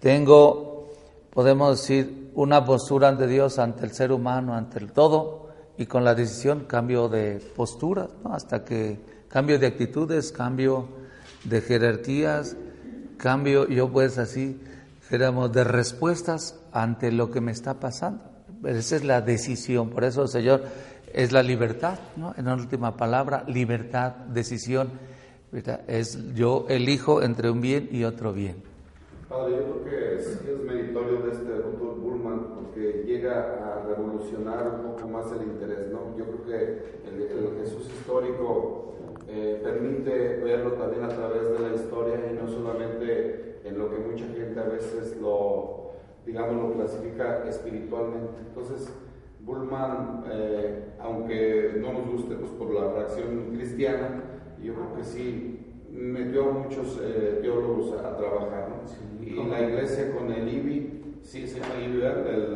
Tengo, 0.00 0.90
podemos 1.32 1.80
decir, 1.80 2.21
una 2.34 2.64
postura 2.64 3.08
ante 3.08 3.26
Dios, 3.26 3.58
ante 3.58 3.84
el 3.84 3.92
ser 3.92 4.12
humano, 4.12 4.54
ante 4.54 4.78
el 4.78 4.92
todo, 4.92 5.48
y 5.76 5.86
con 5.86 6.04
la 6.04 6.14
decisión 6.14 6.64
cambio 6.66 7.08
de 7.08 7.40
postura, 7.56 8.08
hasta 8.24 8.64
que 8.64 9.00
cambio 9.28 9.58
de 9.58 9.66
actitudes, 9.66 10.32
cambio 10.32 10.88
de 11.44 11.60
jerarquías, 11.60 12.56
cambio, 13.16 13.68
yo 13.68 13.90
pues 13.90 14.18
así, 14.18 14.60
dijéramos, 15.00 15.52
de 15.52 15.64
respuestas 15.64 16.60
ante 16.72 17.10
lo 17.12 17.30
que 17.30 17.40
me 17.40 17.52
está 17.52 17.74
pasando. 17.80 18.24
Esa 18.64 18.96
es 18.96 19.04
la 19.04 19.20
decisión, 19.20 19.90
por 19.90 20.04
eso, 20.04 20.26
Señor, 20.26 20.62
es 21.12 21.32
la 21.32 21.42
libertad, 21.42 21.98
¿no? 22.16 22.34
En 22.36 22.48
última 22.48 22.96
palabra, 22.96 23.44
libertad, 23.46 24.12
decisión 24.32 24.90
es 25.86 26.34
yo 26.34 26.66
elijo 26.68 27.22
entre 27.22 27.50
un 27.50 27.60
bien 27.60 27.88
y 27.92 28.04
otro 28.04 28.32
bien. 28.32 28.71
Padre, 29.32 29.56
yo 29.56 29.80
creo 29.80 29.84
que 29.84 30.22
sí 30.22 30.38
es 30.46 30.60
meritorio 30.60 31.22
de 31.22 31.32
este 31.32 31.50
doctor 31.50 31.96
Bullman 31.96 32.54
porque 32.54 33.02
llega 33.06 33.64
a 33.64 33.82
revolucionar 33.86 34.78
un 34.78 34.92
poco 34.92 35.08
más 35.08 35.32
el 35.32 35.44
interés, 35.44 35.90
¿no? 35.90 36.14
Yo 36.18 36.26
creo 36.26 36.44
que 36.44 37.08
el, 37.08 37.58
Jesús 37.58 37.86
histórico 37.86 38.92
eh, 39.28 39.58
permite 39.62 40.36
verlo 40.36 40.72
también 40.72 41.04
a 41.04 41.08
través 41.08 41.50
de 41.50 41.58
la 41.60 41.74
historia 41.74 42.30
y 42.30 42.34
no 42.34 42.46
solamente 42.46 43.60
en 43.64 43.78
lo 43.78 43.88
que 43.88 43.96
mucha 44.00 44.26
gente 44.26 44.60
a 44.60 44.64
veces 44.64 45.16
lo, 45.18 45.92
digamos, 46.26 46.62
lo 46.62 46.74
clasifica 46.74 47.48
espiritualmente. 47.48 48.34
Entonces, 48.48 48.92
Bullman, 49.40 50.24
eh, 50.30 50.92
aunque 51.00 51.78
no 51.80 51.94
nos 51.94 52.06
guste 52.06 52.34
pues, 52.34 52.50
por 52.50 52.74
la 52.74 52.92
reacción 52.92 53.48
cristiana, 53.54 54.24
yo 54.62 54.74
creo 54.74 54.94
que 54.94 55.04
sí 55.04 55.52
metió 55.92 56.48
a 56.48 56.52
muchos 56.52 56.98
eh, 57.02 57.38
teólogos 57.42 57.92
a, 57.92 58.16
trabajar, 58.16 58.68
¿no? 58.70 58.88
Iglesia 59.82 60.12
con 60.14 60.30
el 60.30 60.48
IBI, 60.48 61.20
sí 61.24 61.46
se 61.46 61.60
llama 61.60 61.74
IBI, 61.84 61.98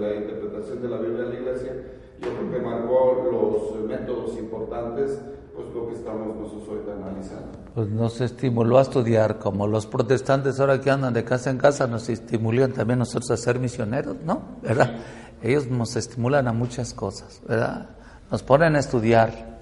la, 0.01 0.15
interpretación 0.15 0.83
de 0.83 0.89
la 0.89 0.99
Biblia 0.99 1.25
de 1.25 1.29
la 1.29 1.41
iglesia, 1.41 1.73
yo 2.21 2.29
creo 2.31 2.51
que 2.51 2.59
marcó 2.61 3.29
los 3.31 3.89
métodos 3.89 4.39
importantes, 4.39 5.21
pues 5.55 5.67
lo 5.75 5.89
que 5.89 5.95
estamos 5.95 6.37
nosotros 6.37 6.69
ahorita 6.69 6.93
analizando. 6.93 7.59
Pues 7.75 7.89
nos 7.89 8.21
estimuló 8.21 8.79
a 8.79 8.83
estudiar, 8.83 9.39
como 9.39 9.67
los 9.67 9.87
protestantes 9.87 10.61
ahora 10.61 10.81
que 10.81 10.91
andan 10.91 11.13
de 11.13 11.25
casa 11.25 11.51
en 11.51 11.59
casa, 11.59 11.87
nos 11.87 12.09
estimulan 12.09 12.73
también 12.73 12.99
nosotros 12.99 13.31
a 13.33 13.37
ser 13.37 13.59
misioneros, 13.59 14.17
¿no? 14.25 14.43
¿Verdad? 14.63 14.97
Ellos 15.43 15.69
nos 15.69 15.97
estimulan 15.97 16.49
a 16.49 16.53
muchas 16.53 16.95
cosas, 16.95 17.43
¿verdad? 17.47 17.91
Nos 18.31 18.43
ponen 18.43 18.77
a 18.77 18.79
estudiar, 18.79 19.57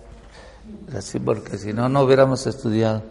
Así 0.96 1.18
porque 1.18 1.58
si 1.58 1.72
no, 1.72 1.88
no 1.88 2.02
hubiéramos 2.02 2.46
estudiado. 2.46 3.02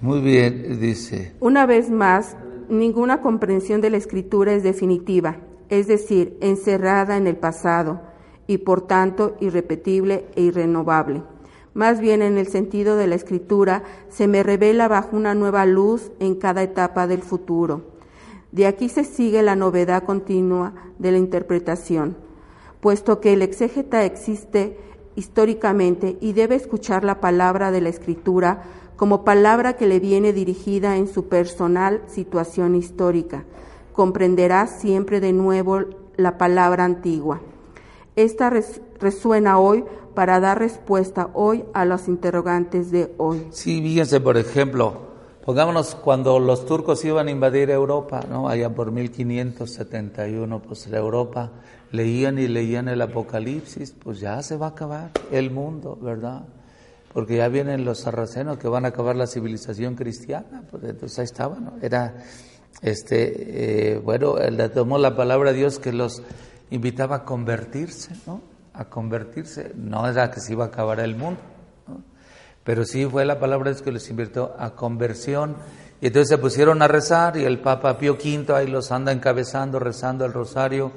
Muy 0.00 0.20
bien, 0.20 0.78
dice. 0.78 1.34
Una 1.40 1.66
vez 1.66 1.90
más, 1.90 2.36
ninguna 2.68 3.20
comprensión 3.20 3.80
de 3.80 3.90
la 3.90 3.96
escritura 3.96 4.52
es 4.52 4.62
definitiva, 4.62 5.38
es 5.68 5.86
decir, 5.86 6.36
encerrada 6.40 7.16
en 7.16 7.26
el 7.26 7.36
pasado 7.36 8.00
y 8.46 8.58
por 8.58 8.86
tanto 8.86 9.36
irrepetible 9.40 10.26
e 10.34 10.42
irrenovable. 10.42 11.22
Más 11.74 12.00
bien 12.00 12.22
en 12.22 12.38
el 12.38 12.48
sentido 12.48 12.96
de 12.96 13.06
la 13.06 13.14
escritura 13.14 13.84
se 14.08 14.26
me 14.26 14.42
revela 14.42 14.88
bajo 14.88 15.16
una 15.16 15.34
nueva 15.34 15.66
luz 15.66 16.10
en 16.18 16.34
cada 16.34 16.62
etapa 16.62 17.06
del 17.06 17.22
futuro. 17.22 17.82
De 18.50 18.66
aquí 18.66 18.88
se 18.88 19.04
sigue 19.04 19.42
la 19.42 19.56
novedad 19.56 20.04
continua 20.04 20.72
de 20.98 21.12
la 21.12 21.18
interpretación, 21.18 22.16
puesto 22.80 23.20
que 23.20 23.34
el 23.34 23.42
exégeta 23.42 24.04
existe 24.04 24.78
históricamente 25.18 26.16
y 26.20 26.32
debe 26.32 26.54
escuchar 26.54 27.04
la 27.04 27.20
palabra 27.20 27.70
de 27.70 27.80
la 27.80 27.88
Escritura 27.88 28.62
como 28.98 29.22
palabra 29.24 29.76
que 29.76 29.86
le 29.86 30.00
viene 30.00 30.32
dirigida 30.32 30.96
en 30.96 31.06
su 31.06 31.28
personal 31.28 32.02
situación 32.08 32.74
histórica. 32.74 33.44
Comprenderá 33.92 34.66
siempre 34.66 35.20
de 35.20 35.32
nuevo 35.32 35.84
la 36.16 36.36
palabra 36.36 36.84
antigua. 36.84 37.40
Esta 38.16 38.50
resuena 38.98 39.60
hoy 39.60 39.84
para 40.16 40.40
dar 40.40 40.58
respuesta 40.58 41.30
hoy 41.32 41.64
a 41.74 41.84
los 41.84 42.08
interrogantes 42.08 42.90
de 42.90 43.14
hoy. 43.18 43.46
Sí, 43.50 43.80
fíjense, 43.80 44.20
por 44.20 44.36
ejemplo, 44.36 44.94
pongámonos 45.44 45.94
cuando 45.94 46.40
los 46.40 46.66
turcos 46.66 47.04
iban 47.04 47.28
a 47.28 47.30
invadir 47.30 47.70
Europa, 47.70 48.22
¿no? 48.28 48.48
Allá 48.48 48.74
por 48.74 48.90
1571, 48.90 50.60
pues 50.60 50.88
la 50.88 50.98
Europa 50.98 51.52
leían 51.92 52.40
y 52.40 52.48
leían 52.48 52.88
el 52.88 53.00
Apocalipsis, 53.00 53.94
pues 53.96 54.18
ya 54.18 54.42
se 54.42 54.56
va 54.56 54.66
a 54.66 54.70
acabar 54.70 55.12
el 55.30 55.52
mundo, 55.52 55.96
¿verdad? 56.02 56.42
Porque 57.12 57.36
ya 57.36 57.48
vienen 57.48 57.84
los 57.84 58.00
sarracenos 58.00 58.58
que 58.58 58.68
van 58.68 58.84
a 58.84 58.88
acabar 58.88 59.16
la 59.16 59.26
civilización 59.26 59.94
cristiana, 59.94 60.64
pues 60.70 60.84
entonces 60.84 61.18
ahí 61.18 61.24
estaba, 61.24 61.58
¿no? 61.58 61.74
Era, 61.80 62.14
este, 62.82 63.94
eh, 63.94 63.98
bueno, 63.98 64.36
le 64.36 64.68
tomó 64.68 64.98
la 64.98 65.16
palabra 65.16 65.50
a 65.50 65.52
Dios 65.52 65.78
que 65.78 65.92
los 65.92 66.22
invitaba 66.70 67.16
a 67.16 67.24
convertirse, 67.24 68.14
¿no? 68.26 68.42
A 68.74 68.84
convertirse, 68.84 69.72
no 69.74 70.06
era 70.06 70.30
que 70.30 70.40
se 70.40 70.52
iba 70.52 70.64
a 70.64 70.68
acabar 70.68 71.00
el 71.00 71.16
mundo, 71.16 71.40
¿no? 71.86 72.02
Pero 72.62 72.84
sí 72.84 73.06
fue 73.06 73.24
la 73.24 73.40
palabra 73.40 73.70
de 73.70 73.74
Dios 73.74 73.82
que 73.82 73.92
los 73.92 74.08
invitó 74.10 74.54
a 74.58 74.74
conversión. 74.74 75.56
Y 76.00 76.08
entonces 76.08 76.28
se 76.28 76.38
pusieron 76.38 76.80
a 76.82 76.88
rezar 76.88 77.36
y 77.36 77.44
el 77.44 77.58
Papa 77.58 77.98
Pío 77.98 78.12
V 78.14 78.54
ahí 78.54 78.68
los 78.68 78.92
anda 78.92 79.10
encabezando, 79.10 79.80
rezando 79.80 80.24
el 80.24 80.32
rosario 80.32 80.92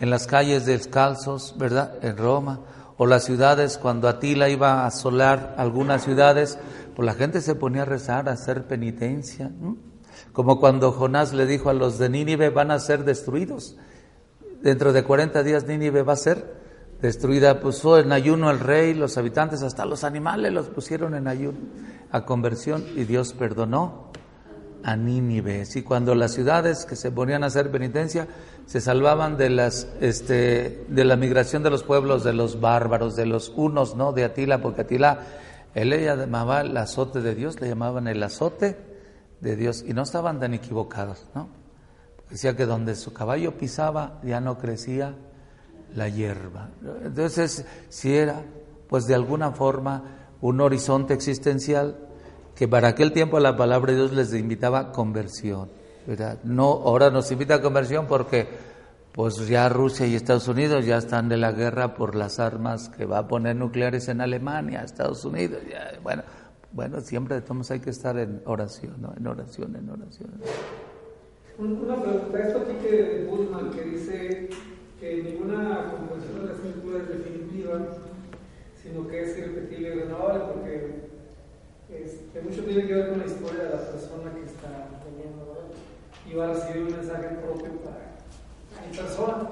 en 0.00 0.10
las 0.10 0.26
calles 0.26 0.64
descalzos, 0.64 1.54
¿verdad? 1.58 1.94
En 2.02 2.16
Roma, 2.16 2.60
o 2.98 3.06
las 3.06 3.24
ciudades, 3.24 3.78
cuando 3.78 4.08
Atila 4.08 4.50
iba 4.50 4.82
a 4.82 4.86
asolar 4.86 5.54
algunas 5.56 6.02
ciudades, 6.02 6.58
pues 6.94 7.06
la 7.06 7.14
gente 7.14 7.40
se 7.40 7.54
ponía 7.54 7.82
a 7.82 7.86
rezar, 7.86 8.28
a 8.28 8.32
hacer 8.32 8.66
penitencia, 8.66 9.52
como 10.32 10.58
cuando 10.58 10.90
Jonás 10.92 11.32
le 11.32 11.46
dijo 11.46 11.70
a 11.70 11.74
los 11.74 11.98
de 11.98 12.10
Nínive, 12.10 12.50
van 12.50 12.72
a 12.72 12.78
ser 12.80 13.04
destruidos. 13.04 13.76
Dentro 14.62 14.92
de 14.92 15.04
40 15.04 15.44
días 15.44 15.64
Nínive 15.66 16.02
va 16.02 16.14
a 16.14 16.16
ser 16.16 16.58
destruida. 17.00 17.60
Puso 17.60 17.98
en 17.98 18.10
ayuno 18.10 18.50
el 18.50 18.58
rey, 18.58 18.94
los 18.94 19.16
habitantes, 19.16 19.62
hasta 19.62 19.84
los 19.84 20.02
animales 20.02 20.52
los 20.52 20.68
pusieron 20.68 21.14
en 21.14 21.28
ayuno 21.28 21.58
a 22.10 22.24
conversión 22.24 22.84
y 22.96 23.04
Dios 23.04 23.32
perdonó 23.32 24.07
a 24.88 24.96
Nínive. 24.96 25.64
Y 25.74 25.82
cuando 25.82 26.14
las 26.14 26.32
ciudades 26.32 26.86
que 26.86 26.96
se 26.96 27.10
ponían 27.10 27.44
a 27.44 27.48
hacer 27.48 27.70
penitencia 27.70 28.26
se 28.64 28.80
salvaban 28.80 29.36
de 29.36 29.50
las 29.50 29.86
este, 30.00 30.86
de 30.88 31.04
la 31.04 31.16
migración 31.16 31.62
de 31.62 31.68
los 31.68 31.82
pueblos 31.82 32.24
de 32.24 32.32
los 32.32 32.58
bárbaros, 32.58 33.14
de 33.14 33.26
los 33.26 33.52
unos, 33.54 33.96
¿no? 33.96 34.12
De 34.12 34.24
Atila, 34.24 34.62
porque 34.62 34.82
Atila 34.82 35.20
él 35.74 35.90
le 35.90 36.04
llamaba 36.04 36.62
el 36.62 36.74
azote 36.76 37.20
de 37.20 37.34
Dios, 37.34 37.60
le 37.60 37.68
llamaban 37.68 38.08
el 38.08 38.22
azote 38.22 38.78
de 39.40 39.56
Dios 39.56 39.84
y 39.86 39.92
no 39.92 40.02
estaban 40.02 40.40
tan 40.40 40.54
equivocados, 40.54 41.26
¿no? 41.34 41.50
Decía 42.30 42.56
que 42.56 42.64
donde 42.64 42.94
su 42.94 43.12
caballo 43.12 43.58
pisaba 43.58 44.20
ya 44.24 44.40
no 44.40 44.56
crecía 44.56 45.14
la 45.94 46.08
hierba. 46.08 46.70
Entonces, 47.04 47.66
si 47.90 48.16
era 48.16 48.42
pues 48.88 49.06
de 49.06 49.14
alguna 49.14 49.52
forma 49.52 50.02
un 50.40 50.62
horizonte 50.62 51.12
existencial 51.12 52.07
que 52.58 52.66
para 52.66 52.88
aquel 52.88 53.12
tiempo 53.12 53.38
la 53.38 53.56
palabra 53.56 53.92
de 53.92 53.98
Dios 53.98 54.12
les 54.12 54.34
invitaba 54.34 54.80
a 54.80 54.90
conversión. 54.90 55.68
¿verdad? 56.08 56.40
No, 56.42 56.64
ahora 56.64 57.08
nos 57.08 57.30
invita 57.30 57.54
a 57.54 57.62
conversión 57.62 58.08
porque 58.08 58.48
pues 59.12 59.46
ya 59.46 59.68
Rusia 59.68 60.08
y 60.08 60.16
Estados 60.16 60.48
Unidos 60.48 60.84
ya 60.84 60.96
están 60.96 61.28
de 61.28 61.36
la 61.36 61.52
guerra 61.52 61.94
por 61.94 62.16
las 62.16 62.40
armas 62.40 62.88
que 62.88 63.04
va 63.04 63.18
a 63.18 63.28
poner 63.28 63.54
nucleares 63.54 64.08
en 64.08 64.20
Alemania, 64.20 64.82
Estados 64.82 65.24
Unidos. 65.24 65.62
bueno, 66.02 66.24
bueno, 66.72 67.00
siempre 67.00 67.36
de 67.36 67.42
todos 67.42 67.70
hay 67.70 67.78
que 67.78 67.90
estar 67.90 68.18
en 68.18 68.42
oración, 68.44 68.96
¿no? 69.00 69.14
En 69.16 69.26
oración, 69.28 69.76
en 69.76 69.90
oración. 69.90 70.30
Una 71.58 71.94
pregunta, 72.02 72.38
esto 72.40 72.58
aquí 72.58 72.74
que 72.82 73.26
Bullman, 73.30 73.70
que 73.70 73.82
dice 73.82 74.48
que 74.98 75.22
ninguna 75.22 75.92
comprensión 75.92 76.40
de 76.40 76.46
la 76.46 76.52
escritura 76.54 77.02
es 77.02 77.08
definitiva, 77.08 77.86
sino 78.82 79.06
que 79.06 79.22
es 79.22 79.38
irrepetible 79.38 79.88
y 79.88 79.98
renovable, 80.00 80.40
porque 80.52 81.07
este, 81.88 82.42
mucho 82.42 82.64
tiene 82.64 82.86
que 82.86 82.94
ver 82.94 83.08
con 83.08 83.18
la 83.18 83.26
historia 83.26 83.64
de 83.64 83.70
la 83.70 83.90
persona 83.90 84.34
que 84.34 84.44
está 84.44 84.88
teniendo, 85.04 85.72
y 86.28 86.34
va 86.34 86.44
a 86.44 86.52
recibir 86.52 86.82
un 86.82 86.92
mensaje 86.92 87.28
propio 87.40 87.72
para 87.80 88.20
mi 88.84 88.96
persona. 88.96 89.48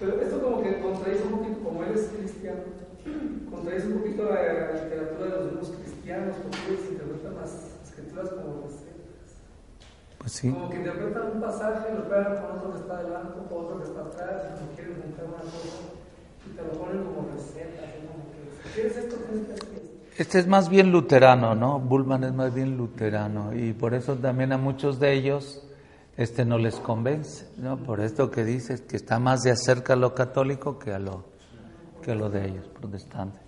Pero 0.00 0.20
esto 0.20 0.42
como 0.42 0.62
que 0.62 0.80
contradice 0.80 1.22
un 1.24 1.38
poquito, 1.38 1.60
como 1.62 1.84
él 1.84 1.92
es 1.94 2.08
cristiano, 2.08 2.62
contradice 3.50 3.86
un 3.86 3.98
poquito 3.98 4.24
la, 4.24 4.72
literatura 4.72 5.24
de 5.24 5.36
los 5.36 5.44
mismos 5.52 5.76
cristianos, 5.76 6.36
porque 6.42 6.72
ellos 6.72 6.90
interpretan 6.90 7.34
las 7.36 7.52
escrituras 7.84 8.30
como 8.30 8.64
recetas. 8.64 9.28
Pues 10.18 10.32
sí. 10.32 10.50
Como 10.50 10.70
que 10.70 10.76
interpretan 10.76 11.36
un 11.36 11.40
pasaje, 11.40 11.94
lo 11.94 12.08
pegan 12.08 12.36
con 12.40 12.58
otro 12.58 12.72
que 12.72 12.78
está 12.80 12.98
adelante, 12.98 13.38
con 13.48 13.64
otro 13.64 13.78
que 13.78 13.88
está 13.92 14.00
atrás, 14.00 14.42
y 14.56 14.74
quieren 14.74 15.02
juntar 15.02 15.26
una 15.26 15.44
cosa, 15.44 15.84
y 16.48 16.56
te 16.56 16.62
lo 16.62 16.72
ponen 16.80 17.04
como 17.04 17.28
receta, 17.28 17.92
como 18.00 18.32
que, 18.32 18.40
quieres 18.74 18.96
esto, 18.96 19.16
hacer 19.16 19.54
esto. 19.54 19.71
Este 20.18 20.38
es 20.38 20.46
más 20.46 20.68
bien 20.68 20.92
luterano, 20.92 21.54
¿no? 21.54 21.80
Bullman 21.80 22.24
es 22.24 22.34
más 22.34 22.52
bien 22.52 22.76
luterano 22.76 23.54
y 23.54 23.72
por 23.72 23.94
eso 23.94 24.16
también 24.16 24.52
a 24.52 24.58
muchos 24.58 25.00
de 25.00 25.14
ellos 25.14 25.66
este 26.18 26.44
no 26.44 26.58
les 26.58 26.76
convence, 26.76 27.46
¿no? 27.56 27.78
Por 27.78 28.00
esto 28.00 28.30
que 28.30 28.44
dices, 28.44 28.82
que 28.82 28.96
está 28.96 29.18
más 29.18 29.42
de 29.42 29.52
acerca 29.52 29.94
a 29.94 29.96
lo 29.96 30.14
católico 30.14 30.78
que 30.78 30.92
a 30.92 30.98
lo, 30.98 31.24
que 32.02 32.12
a 32.12 32.14
lo 32.14 32.28
de 32.28 32.46
ellos, 32.46 32.68
protestantes. 32.68 33.40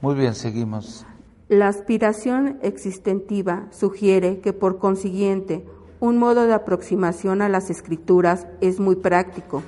Muy 0.00 0.16
bien, 0.16 0.34
seguimos. 0.34 1.06
La 1.48 1.68
aspiración 1.68 2.58
existentiva 2.62 3.68
sugiere 3.70 4.40
que 4.40 4.52
por 4.52 4.78
consiguiente 4.78 5.64
un 6.00 6.18
modo 6.18 6.46
de 6.46 6.54
aproximación 6.54 7.42
a 7.42 7.48
las 7.48 7.70
escrituras 7.70 8.46
es 8.60 8.80
muy 8.80 8.96
práctico, 8.96 9.62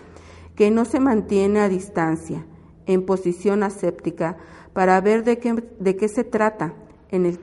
que 0.57 0.71
no 0.71 0.85
se 0.85 0.99
mantiene 0.99 1.61
a 1.61 1.69
distancia, 1.69 2.47
en 2.87 3.05
posición 3.05 3.63
aséptica, 3.63 4.39
para 4.73 5.01
ver 5.01 5.25
de 5.25 5.39
qué, 5.39 5.63
de 5.79 5.97
qué 5.97 6.09
se 6.09 6.25
trata 6.25 6.75
en 7.11 7.27
el, 7.27 7.39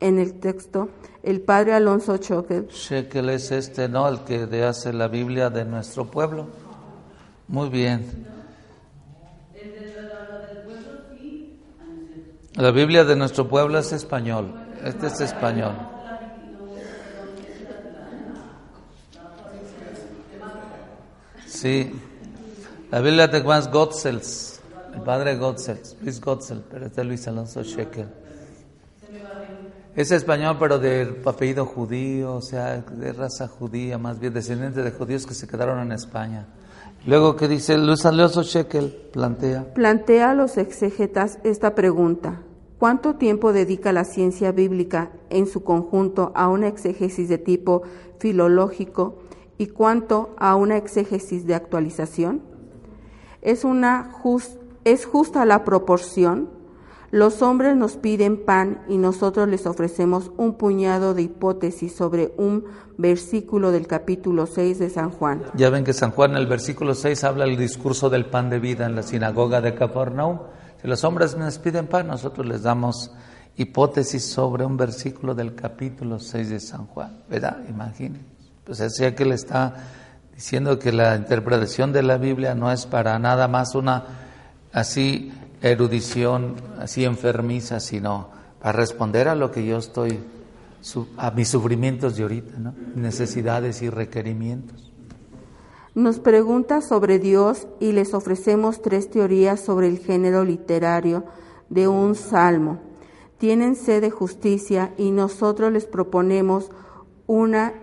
en 0.00 0.18
el 0.18 0.40
texto 0.40 0.88
el 1.22 1.40
padre 1.40 1.74
Alonso 1.74 2.16
Choquel. 2.16 2.68
Shekel 2.68 3.28
es 3.30 3.50
este, 3.50 3.88
¿no? 3.88 4.08
El 4.08 4.20
que 4.20 4.64
hace 4.64 4.92
la 4.92 5.08
Biblia 5.08 5.50
de 5.50 5.64
nuestro 5.64 6.06
pueblo. 6.10 6.48
Muy 7.48 7.68
bien. 7.68 8.26
La 12.54 12.70
Biblia 12.70 13.04
de 13.04 13.14
nuestro 13.14 13.48
pueblo 13.48 13.78
es 13.78 13.92
español. 13.92 14.54
Este 14.84 15.08
es 15.08 15.20
español. 15.20 15.74
Sí. 21.46 21.92
La 22.90 23.00
Biblia 23.00 23.28
de 23.28 23.42
Juan 23.42 23.70
Gotzels, 23.70 24.57
el 24.98 25.04
padre 25.04 25.36
Gotzels, 25.36 25.96
Luis 26.02 26.20
Gotzels, 26.20 26.62
pero 26.68 26.86
es 26.86 26.96
de 26.96 27.04
Luis 27.04 27.26
Alonso 27.28 27.62
Shekel. 27.62 28.08
Es 29.94 30.10
español, 30.10 30.56
pero 30.58 30.78
de 30.78 31.20
apellido 31.24 31.66
judío, 31.66 32.34
o 32.34 32.42
sea, 32.42 32.80
de 32.80 33.12
raza 33.12 33.48
judía, 33.48 33.98
más 33.98 34.18
bien 34.18 34.32
descendiente 34.32 34.82
de 34.82 34.90
judíos 34.90 35.26
que 35.26 35.34
se 35.34 35.46
quedaron 35.46 35.80
en 35.80 35.92
España. 35.92 36.46
Luego, 37.06 37.36
¿qué 37.36 37.48
dice 37.48 37.78
Luis 37.78 38.04
Alonso 38.06 38.42
Shekel? 38.42 38.90
Plantea. 39.12 39.72
Plantea 39.74 40.30
a 40.30 40.34
los 40.34 40.56
exegetas 40.56 41.38
esta 41.44 41.74
pregunta. 41.74 42.42
¿Cuánto 42.78 43.14
tiempo 43.14 43.52
dedica 43.52 43.92
la 43.92 44.04
ciencia 44.04 44.52
bíblica 44.52 45.10
en 45.30 45.46
su 45.46 45.62
conjunto 45.62 46.32
a 46.34 46.48
una 46.48 46.68
exégesis 46.68 47.28
de 47.28 47.38
tipo 47.38 47.82
filológico 48.18 49.18
y 49.58 49.66
cuánto 49.68 50.34
a 50.38 50.54
una 50.54 50.76
exégesis 50.76 51.46
de 51.46 51.54
actualización? 51.54 52.42
¿Es, 53.40 53.64
una 53.64 54.10
¿Es 54.84 55.06
justa 55.06 55.44
la 55.44 55.64
proporción? 55.64 56.48
Los 57.10 57.40
hombres 57.40 57.74
nos 57.74 57.96
piden 57.96 58.44
pan 58.44 58.82
y 58.86 58.98
nosotros 58.98 59.48
les 59.48 59.66
ofrecemos 59.66 60.30
un 60.36 60.54
puñado 60.54 61.14
de 61.14 61.22
hipótesis 61.22 61.94
sobre 61.94 62.34
un 62.36 62.66
versículo 62.98 63.72
del 63.72 63.86
capítulo 63.86 64.46
6 64.46 64.78
de 64.78 64.90
San 64.90 65.10
Juan. 65.10 65.42
Ya 65.54 65.70
ven 65.70 65.84
que 65.84 65.94
San 65.94 66.10
Juan 66.10 66.32
en 66.32 66.36
el 66.36 66.46
versículo 66.46 66.94
6 66.94 67.24
habla 67.24 67.44
el 67.44 67.56
discurso 67.56 68.10
del 68.10 68.26
pan 68.26 68.50
de 68.50 68.58
vida 68.58 68.84
en 68.84 68.94
la 68.94 69.02
sinagoga 69.02 69.62
de 69.62 69.74
Capernaum. 69.74 70.40
Si 70.82 70.86
los 70.86 71.02
hombres 71.02 71.34
nos 71.34 71.58
piden 71.58 71.86
pan, 71.86 72.08
nosotros 72.08 72.46
les 72.46 72.62
damos 72.62 73.10
hipótesis 73.56 74.24
sobre 74.24 74.66
un 74.66 74.76
versículo 74.76 75.34
del 75.34 75.54
capítulo 75.54 76.18
6 76.18 76.50
de 76.50 76.60
San 76.60 76.86
Juan. 76.88 77.22
¿Verdad? 77.30 77.56
Imaginen. 77.70 78.20
Pues 78.64 78.82
así 78.82 79.10
que 79.12 79.24
le 79.24 79.34
está 79.34 79.74
diciendo 80.34 80.78
que 80.78 80.92
la 80.92 81.16
interpretación 81.16 81.90
de 81.90 82.02
la 82.02 82.18
Biblia 82.18 82.54
no 82.54 82.70
es 82.70 82.84
para 82.84 83.18
nada 83.18 83.48
más 83.48 83.74
una 83.74 84.27
así 84.72 85.32
erudición 85.62 86.56
así 86.78 87.04
enfermiza, 87.04 87.80
sino 87.80 88.28
para 88.60 88.72
responder 88.72 89.28
a 89.28 89.34
lo 89.34 89.50
que 89.50 89.66
yo 89.66 89.78
estoy, 89.78 90.18
a 91.16 91.30
mis 91.30 91.48
sufrimientos 91.48 92.16
de 92.16 92.22
ahorita, 92.22 92.58
¿no? 92.58 92.74
necesidades 92.94 93.82
y 93.82 93.90
requerimientos. 93.90 94.92
Nos 95.94 96.20
pregunta 96.20 96.80
sobre 96.80 97.18
Dios 97.18 97.66
y 97.80 97.92
les 97.92 98.14
ofrecemos 98.14 98.82
tres 98.82 99.10
teorías 99.10 99.60
sobre 99.60 99.88
el 99.88 99.98
género 99.98 100.44
literario 100.44 101.24
de 101.70 101.88
un 101.88 102.14
salmo. 102.14 102.78
Tienen 103.38 103.74
sed 103.74 104.02
de 104.02 104.10
justicia 104.10 104.92
y 104.96 105.10
nosotros 105.10 105.72
les 105.72 105.86
proponemos 105.86 106.70
una 107.26 107.74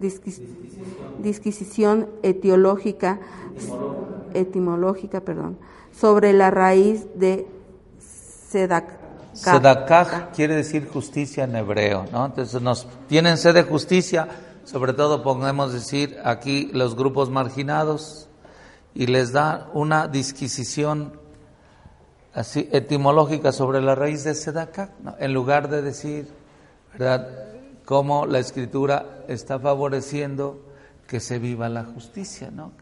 disquisición 0.00 2.08
etiológica 2.22 3.20
etimológica, 4.34 5.20
perdón, 5.20 5.58
sobre 5.92 6.32
la 6.32 6.50
raíz 6.50 7.06
de 7.14 7.46
Sedak. 7.98 8.98
Sedakah 9.32 10.30
quiere 10.34 10.56
decir 10.56 10.88
justicia 10.88 11.44
en 11.44 11.54
hebreo, 11.54 12.06
¿no? 12.10 12.26
Entonces 12.26 12.60
nos 12.60 12.88
tienen 13.08 13.36
sed 13.36 13.54
de 13.54 13.62
justicia, 13.62 14.26
sobre 14.64 14.94
todo 14.94 15.22
podemos 15.22 15.72
decir 15.72 16.16
aquí 16.24 16.70
los 16.72 16.96
grupos 16.96 17.30
marginados 17.30 18.28
y 18.94 19.06
les 19.06 19.32
da 19.32 19.70
una 19.74 20.08
disquisición 20.08 21.12
así 22.34 22.68
etimológica 22.72 23.52
sobre 23.52 23.80
la 23.80 23.94
raíz 23.94 24.24
de 24.24 24.34
Sedakah, 24.34 24.90
en 25.18 25.32
lugar 25.32 25.68
de 25.68 25.82
decir, 25.82 26.28
¿verdad? 26.92 27.47
Cómo 27.88 28.26
la 28.26 28.38
escritura 28.38 29.24
está 29.28 29.58
favoreciendo 29.58 30.60
que 31.06 31.20
se 31.20 31.38
viva 31.38 31.70
la 31.70 31.86
justicia, 31.86 32.50
¿no? 32.50 32.72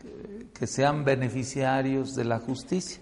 que 0.53 0.67
sean 0.67 1.05
beneficiarios 1.05 2.17
de 2.17 2.25
la 2.25 2.41
justicia. 2.41 3.01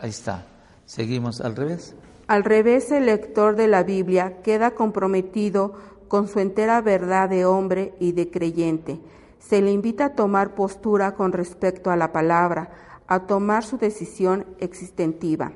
Ahí 0.00 0.08
está. 0.08 0.46
Seguimos 0.86 1.42
al 1.42 1.54
revés. 1.54 1.94
Al 2.26 2.42
revés, 2.42 2.90
el 2.90 3.04
lector 3.04 3.54
de 3.54 3.68
la 3.68 3.82
Biblia 3.82 4.40
queda 4.42 4.70
comprometido 4.70 5.74
con 6.08 6.26
su 6.26 6.40
entera 6.40 6.80
verdad 6.80 7.28
de 7.28 7.44
hombre 7.44 7.92
y 8.00 8.12
de 8.12 8.30
creyente. 8.30 8.98
Se 9.38 9.60
le 9.60 9.72
invita 9.72 10.06
a 10.06 10.14
tomar 10.14 10.54
postura 10.54 11.16
con 11.16 11.32
respecto 11.32 11.90
a 11.90 11.96
la 11.96 12.12
palabra, 12.12 12.70
a 13.08 13.26
tomar 13.26 13.62
su 13.62 13.76
decisión 13.76 14.46
existentiva 14.58 15.52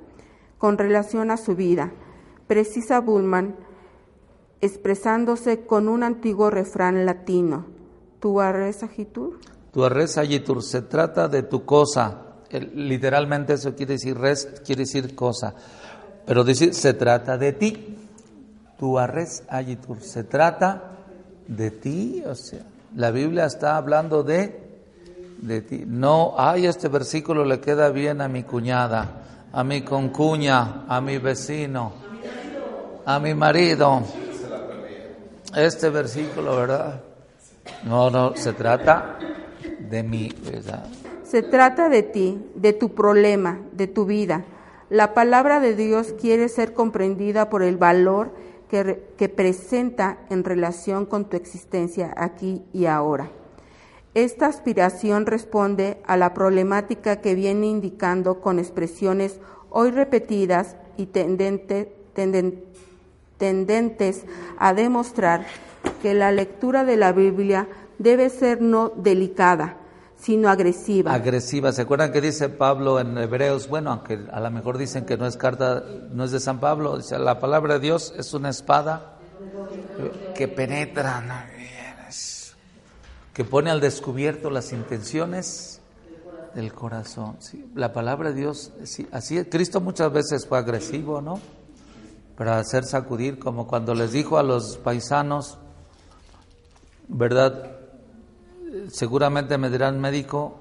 con 0.59 0.77
relación 0.77 1.31
a 1.31 1.38
su 1.38 1.57
vida. 1.57 1.90
Precisa 2.47 3.01
Bullman 3.01 3.57
expresándose 4.61 5.66
con 5.66 5.88
un 5.88 6.03
antiguo 6.03 6.51
refrán 6.51 7.07
latino, 7.07 7.66
tu 8.20 8.40
arres 8.40 8.83
agitur, 8.83 9.38
tu 9.73 9.85
arres 9.85 10.18
agitur 10.18 10.62
se 10.62 10.83
trata 10.83 11.29
de 11.29 11.42
tu 11.42 11.64
cosa. 11.64 12.27
literalmente 12.75 13.55
eso 13.55 13.75
quiere 13.75 13.94
decir 13.94 14.18
res, 14.18 14.46
quiere 14.64 14.83
decir 14.83 15.14
cosa. 15.14 15.55
Pero 16.27 16.44
decir 16.44 16.75
se 16.75 16.94
trata 16.94 17.38
de 17.38 17.53
ti. 17.53 17.96
Tu 18.79 18.99
arres 18.99 19.44
agitur 19.49 20.01
se 20.01 20.25
trata 20.25 20.96
de 21.46 21.70
ti, 21.70 22.23
o 22.27 22.35
sea, 22.35 22.64
la 22.96 23.11
Biblia 23.11 23.44
está 23.44 23.77
hablando 23.77 24.23
de 24.23 24.70
de 25.42 25.62
ti. 25.62 25.85
No, 25.87 26.35
ay, 26.37 26.66
este 26.66 26.88
versículo 26.88 27.44
le 27.44 27.61
queda 27.61 27.90
bien 27.90 28.20
a 28.20 28.29
mi 28.29 28.42
cuñada, 28.42 29.23
a 29.53 29.64
mi 29.64 29.83
concuña, 29.83 30.85
a 30.87 31.01
mi 31.01 31.18
vecino, 31.18 31.92
a 33.05 33.18
mi 33.18 33.35
marido. 33.35 34.03
Este 35.57 35.91
versículo, 35.91 36.57
¿verdad? 36.57 37.03
No, 37.85 38.11
no, 38.11 38.37
se 38.37 38.53
trata 38.53 39.19
de 39.79 40.03
mí, 40.03 40.33
¿verdad? 40.45 40.87
Se 41.25 41.43
trata 41.43 41.89
de 41.89 42.03
ti, 42.03 42.45
de 42.55 42.73
tu 42.73 42.95
problema, 42.95 43.61
de 43.73 43.87
tu 43.87 44.05
vida. 44.05 44.45
La 44.89 45.15
palabra 45.15 45.61
de 45.61 45.75
Dios 45.75 46.15
quiere 46.21 46.49
ser 46.49 46.75
comprendida 46.75 47.51
por 47.51 47.63
el 47.63 47.77
valor 47.77 48.33
que, 48.69 49.13
que 49.17 49.29
presenta 49.29 50.19
en 50.31 50.45
relación 50.45 51.07
con 51.07 51.29
tu 51.29 51.37
existencia 51.37 52.13
aquí 52.17 52.65
y 52.73 52.87
ahora. 52.87 53.31
Esta 54.15 54.47
aspiración 54.47 55.27
responde 55.27 56.03
a 56.05 56.17
la 56.17 56.35
problemática 56.35 57.21
que 57.21 57.37
viene 57.37 57.67
indicando 57.67 58.41
con 58.41 58.59
expresiones 58.59 59.39
hoy 59.71 59.93
repetidas 59.93 60.77
y 60.97 61.07
tendente, 61.07 61.95
tendentes 63.40 64.24
a 64.59 64.74
demostrar 64.74 65.46
que 66.03 66.14
la 66.14 66.31
lectura 66.31 66.85
de 66.85 66.96
la 66.96 67.11
Biblia 67.11 67.66
debe 67.98 68.29
ser 68.29 68.61
no 68.61 68.90
delicada, 68.90 69.79
sino 70.16 70.50
agresiva. 70.50 71.14
Agresiva. 71.14 71.72
¿Se 71.72 71.83
acuerdan 71.83 72.12
que 72.12 72.20
dice 72.20 72.50
Pablo 72.50 73.00
en 73.00 73.16
Hebreos? 73.16 73.66
Bueno, 73.68 73.90
aunque 73.90 74.20
a 74.31 74.40
lo 74.40 74.50
mejor 74.50 74.76
dicen 74.76 75.07
que 75.07 75.16
no 75.16 75.26
es 75.26 75.37
carta, 75.37 75.83
no 76.12 76.24
es 76.24 76.31
de 76.31 76.38
San 76.38 76.61
Pablo, 76.61 76.98
dice, 76.98 77.18
la 77.18 77.40
palabra 77.40 77.74
de 77.74 77.81
Dios 77.81 78.14
es 78.16 78.35
una 78.35 78.50
espada 78.50 79.16
que 80.35 80.46
penetra, 80.46 81.48
que 83.33 83.44
pone 83.44 83.70
al 83.70 83.81
descubierto 83.81 84.50
las 84.50 84.72
intenciones 84.72 85.81
del 86.55 86.74
corazón. 86.74 87.38
La 87.74 87.94
palabra 87.94 88.31
de 88.31 88.35
Dios, 88.35 88.72
sí, 88.85 89.09
así 89.12 89.38
es. 89.38 89.46
Cristo 89.50 89.81
muchas 89.81 90.12
veces 90.12 90.46
fue 90.46 90.59
agresivo, 90.59 91.22
¿no? 91.22 91.40
Para 92.40 92.59
hacer 92.59 92.85
sacudir, 92.85 93.38
como 93.38 93.66
cuando 93.66 93.94
les 93.94 94.12
dijo 94.12 94.38
a 94.38 94.42
los 94.42 94.79
paisanos, 94.79 95.59
¿verdad? 97.07 97.76
Seguramente 98.88 99.59
me 99.59 99.68
dirán, 99.68 100.00
médico, 100.00 100.59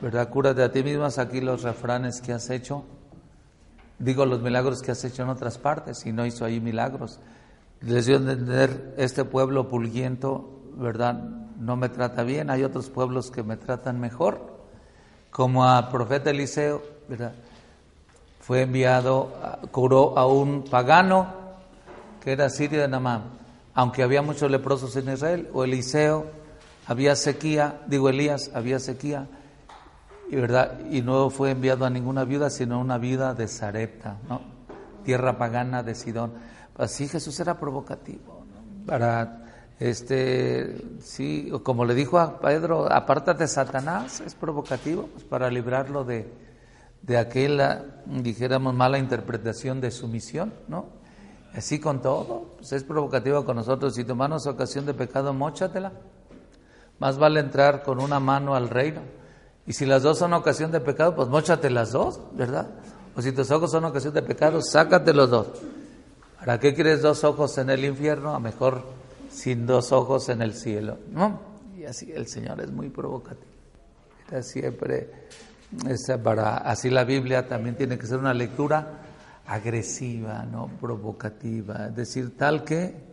¿verdad? 0.00 0.28
Cúrate 0.28 0.64
a 0.64 0.72
ti 0.72 0.82
mismas 0.82 1.18
aquí 1.18 1.40
los 1.40 1.62
refranes 1.62 2.20
que 2.20 2.32
has 2.32 2.50
hecho. 2.50 2.82
Digo 4.00 4.26
los 4.26 4.42
milagros 4.42 4.82
que 4.82 4.90
has 4.90 5.04
hecho 5.04 5.22
en 5.22 5.28
otras 5.28 5.56
partes 5.56 6.04
y 6.04 6.10
no 6.10 6.26
hizo 6.26 6.44
ahí 6.44 6.58
milagros. 6.58 7.20
Les 7.80 8.06
dio 8.06 8.16
a 8.16 8.18
entender 8.18 8.96
este 8.98 9.24
pueblo 9.24 9.68
pulguiento, 9.68 10.62
¿verdad? 10.74 11.14
No 11.60 11.76
me 11.76 11.90
trata 11.90 12.24
bien, 12.24 12.50
hay 12.50 12.64
otros 12.64 12.90
pueblos 12.90 13.30
que 13.30 13.44
me 13.44 13.56
tratan 13.56 14.00
mejor. 14.00 14.64
Como 15.30 15.64
a 15.64 15.90
profeta 15.90 16.30
Eliseo, 16.30 16.82
¿verdad? 17.08 17.34
Fue 18.50 18.62
enviado, 18.62 19.32
curó 19.70 20.18
a 20.18 20.26
un 20.26 20.64
pagano 20.64 21.28
que 22.20 22.32
era 22.32 22.48
sirio 22.50 22.80
de 22.80 22.88
Namán, 22.88 23.22
aunque 23.74 24.02
había 24.02 24.22
muchos 24.22 24.50
leprosos 24.50 24.96
en 24.96 25.08
Israel, 25.12 25.48
o 25.52 25.62
Eliseo, 25.62 26.26
había 26.88 27.14
sequía, 27.14 27.82
digo 27.86 28.08
Elías, 28.08 28.50
había 28.52 28.80
sequía, 28.80 29.28
y, 30.28 30.34
¿verdad? 30.34 30.80
y 30.90 31.00
no 31.00 31.30
fue 31.30 31.52
enviado 31.52 31.84
a 31.84 31.90
ninguna 31.90 32.24
viuda, 32.24 32.50
sino 32.50 32.74
a 32.74 32.78
una 32.78 32.98
viuda 32.98 33.34
de 33.34 33.46
Sarepta, 33.46 34.16
¿no? 34.28 34.40
tierra 35.04 35.38
pagana 35.38 35.84
de 35.84 35.94
Sidón. 35.94 36.32
Así 36.76 37.06
Jesús 37.06 37.38
era 37.38 37.56
provocativo, 37.56 38.46
para 38.84 39.44
este 39.78 40.98
sí, 41.00 41.52
como 41.62 41.84
le 41.84 41.94
dijo 41.94 42.18
a 42.18 42.40
Pedro, 42.40 42.92
apártate 42.92 43.46
Satanás, 43.46 44.20
es 44.26 44.34
provocativo, 44.34 45.08
pues 45.12 45.22
para 45.22 45.48
librarlo 45.48 46.02
de, 46.02 46.49
de 47.02 47.18
aquella, 47.18 47.84
dijéramos, 48.06 48.74
mala 48.74 48.98
interpretación 48.98 49.80
de 49.80 49.90
su 49.90 50.08
misión, 50.08 50.52
¿no? 50.68 50.86
Así 51.54 51.80
con 51.80 52.00
todo, 52.00 52.54
pues 52.58 52.72
es 52.72 52.84
provocativo 52.84 53.44
con 53.44 53.56
nosotros. 53.56 53.94
Si 53.94 54.04
tomanos 54.04 54.46
ocasión 54.46 54.86
de 54.86 54.94
pecado, 54.94 55.32
mochatela. 55.32 55.92
Más 57.00 57.18
vale 57.18 57.40
entrar 57.40 57.82
con 57.82 58.00
una 58.00 58.20
mano 58.20 58.54
al 58.54 58.68
reino. 58.68 59.00
Y 59.66 59.72
si 59.72 59.86
las 59.86 60.02
dos 60.02 60.18
son 60.18 60.32
ocasión 60.32 60.70
de 60.70 60.80
pecado, 60.80 61.14
pues 61.14 61.28
mochate 61.28 61.70
las 61.70 61.92
dos, 61.92 62.20
¿verdad? 62.32 62.68
O 63.16 63.22
si 63.22 63.32
tus 63.32 63.50
ojos 63.50 63.70
son 63.70 63.84
ocasión 63.84 64.14
de 64.14 64.22
pecado, 64.22 64.60
sácate 64.62 65.12
los 65.12 65.30
dos. 65.30 65.48
¿Para 66.38 66.58
qué 66.58 66.74
quieres 66.74 67.02
dos 67.02 67.24
ojos 67.24 67.58
en 67.58 67.70
el 67.70 67.84
infierno? 67.84 68.34
A 68.34 68.38
mejor 68.38 68.84
sin 69.30 69.66
dos 69.66 69.92
ojos 69.92 70.28
en 70.28 70.42
el 70.42 70.54
cielo, 70.54 70.98
¿no? 71.10 71.40
Y 71.76 71.84
así 71.84 72.10
el 72.12 72.26
Señor 72.28 72.60
es 72.60 72.70
muy 72.70 72.88
provocativo. 72.88 73.50
Era 74.28 74.42
siempre, 74.42 75.10
para, 76.22 76.56
así 76.58 76.90
la 76.90 77.04
Biblia 77.04 77.46
también 77.48 77.76
tiene 77.76 77.98
que 77.98 78.06
ser 78.06 78.18
una 78.18 78.34
lectura 78.34 79.00
agresiva, 79.46 80.44
¿no? 80.44 80.68
Provocativa, 80.80 81.86
es 81.88 81.96
decir, 81.96 82.36
tal 82.36 82.64
que... 82.64 83.10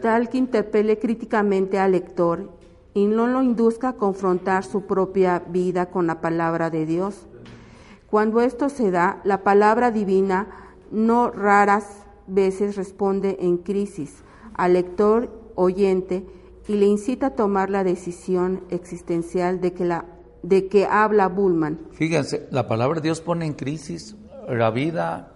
Tal 0.00 0.28
que 0.28 0.38
interpele 0.38 0.98
críticamente 0.98 1.78
al 1.78 1.92
lector 1.92 2.50
y 2.94 3.06
no 3.06 3.26
lo 3.26 3.42
induzca 3.42 3.90
a 3.90 3.92
confrontar 3.94 4.64
su 4.64 4.86
propia 4.86 5.40
vida 5.40 5.86
con 5.86 6.06
la 6.06 6.20
palabra 6.20 6.70
de 6.70 6.86
Dios. 6.86 7.26
Cuando 8.08 8.40
esto 8.40 8.68
se 8.68 8.90
da, 8.90 9.20
la 9.24 9.42
palabra 9.42 9.90
divina 9.90 10.46
no 10.90 11.30
raras 11.30 11.84
veces 12.26 12.76
responde 12.76 13.36
en 13.40 13.58
crisis 13.58 14.22
al 14.54 14.74
lector 14.74 15.30
oyente 15.54 16.26
y 16.66 16.74
le 16.74 16.86
incita 16.86 17.28
a 17.28 17.34
tomar 17.34 17.70
la 17.70 17.84
decisión 17.84 18.62
existencial 18.70 19.60
de 19.60 19.72
que, 19.72 19.84
la, 19.84 20.04
de 20.48 20.68
que 20.68 20.86
habla 20.86 21.28
Bullman. 21.28 21.78
Fíjense, 21.92 22.46
la 22.50 22.66
palabra 22.66 23.00
Dios 23.00 23.20
pone 23.20 23.46
en 23.46 23.54
crisis 23.54 24.16
la 24.48 24.70
vida. 24.70 25.32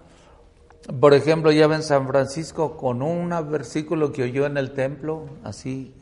Por 1.00 1.14
ejemplo, 1.14 1.52
ya 1.52 1.66
ven 1.66 1.82
San 1.82 2.06
Francisco 2.06 2.76
con 2.76 3.02
un 3.02 3.30
versículo 3.50 4.12
que 4.12 4.24
oyó 4.24 4.46
en 4.46 4.56
el 4.56 4.72
templo, 4.72 5.26
así, 5.44 5.94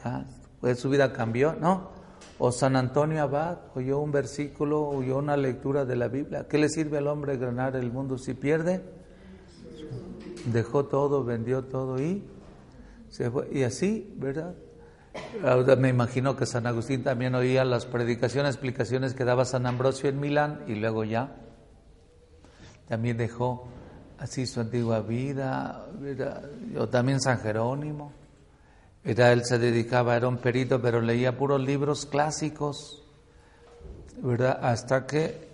pues 0.60 0.78
su 0.78 0.88
vida 0.88 1.12
cambió, 1.12 1.54
¿no? 1.60 1.90
O 2.38 2.52
San 2.52 2.76
Antonio 2.76 3.22
Abad 3.22 3.58
oyó 3.74 3.98
un 3.98 4.12
versículo, 4.12 4.88
oyó 4.88 5.18
una 5.18 5.36
lectura 5.36 5.84
de 5.84 5.96
la 5.96 6.08
Biblia. 6.08 6.46
¿Qué 6.48 6.56
le 6.56 6.70
sirve 6.70 6.98
al 6.98 7.08
hombre 7.08 7.36
ganar 7.36 7.76
el 7.76 7.92
mundo 7.92 8.16
si 8.16 8.32
pierde? 8.32 8.82
dejó 10.46 10.86
todo, 10.86 11.24
vendió 11.24 11.64
todo 11.64 12.00
y 12.00 12.22
se 13.08 13.30
fue. 13.30 13.48
Y 13.52 13.62
así, 13.62 14.12
¿verdad? 14.16 14.54
Me 15.78 15.88
imagino 15.88 16.36
que 16.36 16.46
San 16.46 16.66
Agustín 16.66 17.02
también 17.02 17.34
oía 17.34 17.64
las 17.64 17.86
predicaciones, 17.86 18.54
explicaciones 18.54 19.14
que 19.14 19.24
daba 19.24 19.44
San 19.44 19.66
Ambrosio 19.66 20.08
en 20.08 20.20
Milán 20.20 20.64
y 20.66 20.74
luego 20.74 21.04
ya 21.04 21.36
también 22.88 23.16
dejó 23.16 23.68
así 24.18 24.46
su 24.46 24.60
antigua 24.60 25.00
vida, 25.00 25.86
o 26.76 26.88
también 26.88 27.20
San 27.20 27.38
Jerónimo, 27.40 28.12
era, 29.02 29.32
él 29.32 29.44
se 29.44 29.58
dedicaba, 29.58 30.16
era 30.16 30.28
un 30.28 30.38
perito, 30.38 30.82
pero 30.82 31.00
leía 31.00 31.36
puros 31.36 31.60
libros 31.60 32.04
clásicos, 32.04 33.02
¿verdad? 34.18 34.58
Hasta 34.60 35.06
que 35.06 35.48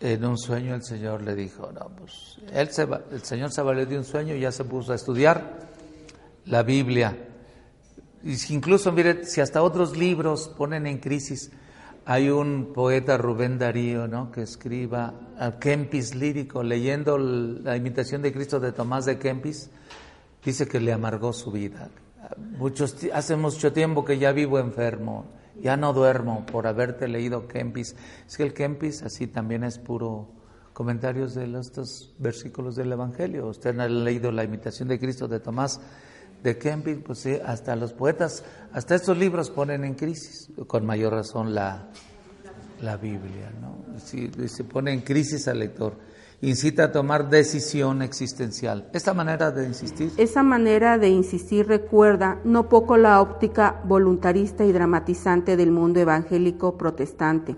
en 0.00 0.24
un 0.24 0.38
sueño 0.38 0.74
el 0.74 0.82
Señor 0.82 1.22
le 1.22 1.34
dijo, 1.34 1.70
no, 1.72 1.90
pues 1.96 2.38
él 2.52 2.70
se, 2.70 2.88
el 3.10 3.22
Señor 3.22 3.52
se 3.52 3.60
valió 3.60 3.84
de 3.84 3.98
un 3.98 4.04
sueño 4.04 4.34
y 4.34 4.40
ya 4.40 4.52
se 4.52 4.64
puso 4.64 4.92
a 4.92 4.94
estudiar 4.94 5.66
la 6.46 6.62
Biblia. 6.62 7.27
Incluso, 8.24 8.92
mire, 8.92 9.24
si 9.24 9.40
hasta 9.40 9.62
otros 9.62 9.96
libros 9.96 10.48
ponen 10.48 10.86
en 10.86 10.98
crisis, 10.98 11.50
hay 12.04 12.30
un 12.30 12.72
poeta, 12.72 13.18
Rubén 13.18 13.58
Darío, 13.58 14.08
¿no? 14.08 14.32
que 14.32 14.42
escriba 14.42 15.14
a 15.38 15.58
Kempis 15.58 16.14
lírico, 16.14 16.62
leyendo 16.62 17.18
la 17.18 17.76
imitación 17.76 18.22
de 18.22 18.32
Cristo 18.32 18.58
de 18.58 18.72
Tomás 18.72 19.04
de 19.04 19.18
Kempis, 19.18 19.70
dice 20.44 20.66
que 20.66 20.80
le 20.80 20.92
amargó 20.92 21.32
su 21.32 21.52
vida. 21.52 21.90
Muchos, 22.56 22.96
hace 23.12 23.36
mucho 23.36 23.72
tiempo 23.72 24.04
que 24.04 24.18
ya 24.18 24.32
vivo 24.32 24.58
enfermo, 24.58 25.26
ya 25.60 25.76
no 25.76 25.92
duermo 25.92 26.46
por 26.46 26.66
haberte 26.66 27.08
leído 27.08 27.46
Kempis. 27.46 27.94
Es 28.26 28.36
que 28.36 28.42
el 28.42 28.54
Kempis 28.54 29.02
así 29.02 29.26
también 29.26 29.62
es 29.62 29.78
puro 29.78 30.28
comentarios 30.72 31.34
de 31.34 31.58
estos 31.58 32.14
versículos 32.18 32.76
del 32.76 32.92
Evangelio. 32.92 33.48
Usted 33.48 33.78
ha 33.80 33.88
leído 33.88 34.32
la 34.32 34.44
imitación 34.44 34.88
de 34.88 34.98
Cristo 34.98 35.28
de 35.28 35.40
Tomás 35.40 35.80
de 36.42 36.58
Kempis, 36.58 36.98
pues 37.04 37.18
sí, 37.20 37.38
hasta 37.44 37.76
los 37.76 37.92
poetas, 37.92 38.44
hasta 38.72 38.94
estos 38.94 39.16
libros 39.18 39.50
ponen 39.50 39.84
en 39.84 39.94
crisis, 39.94 40.48
con 40.66 40.86
mayor 40.86 41.12
razón 41.12 41.54
la, 41.54 41.88
la 42.80 42.96
Biblia, 42.96 43.52
¿no? 43.60 43.78
se 43.98 44.64
pone 44.64 44.92
en 44.92 45.00
crisis 45.00 45.48
al 45.48 45.58
lector 45.58 45.94
incita 46.40 46.84
a 46.84 46.92
tomar 46.92 47.28
decisión 47.28 48.02
existencial. 48.02 48.88
Esta 48.92 49.14
manera 49.14 49.50
de 49.50 49.66
insistir. 49.66 50.12
Esa 50.16 50.42
manera 50.42 50.98
de 50.98 51.08
insistir 51.08 51.66
recuerda 51.66 52.40
no 52.44 52.68
poco 52.68 52.96
la 52.96 53.20
óptica 53.20 53.80
voluntarista 53.84 54.64
y 54.64 54.72
dramatizante 54.72 55.56
del 55.56 55.72
mundo 55.72 56.00
evangélico 56.00 56.76
protestante. 56.76 57.56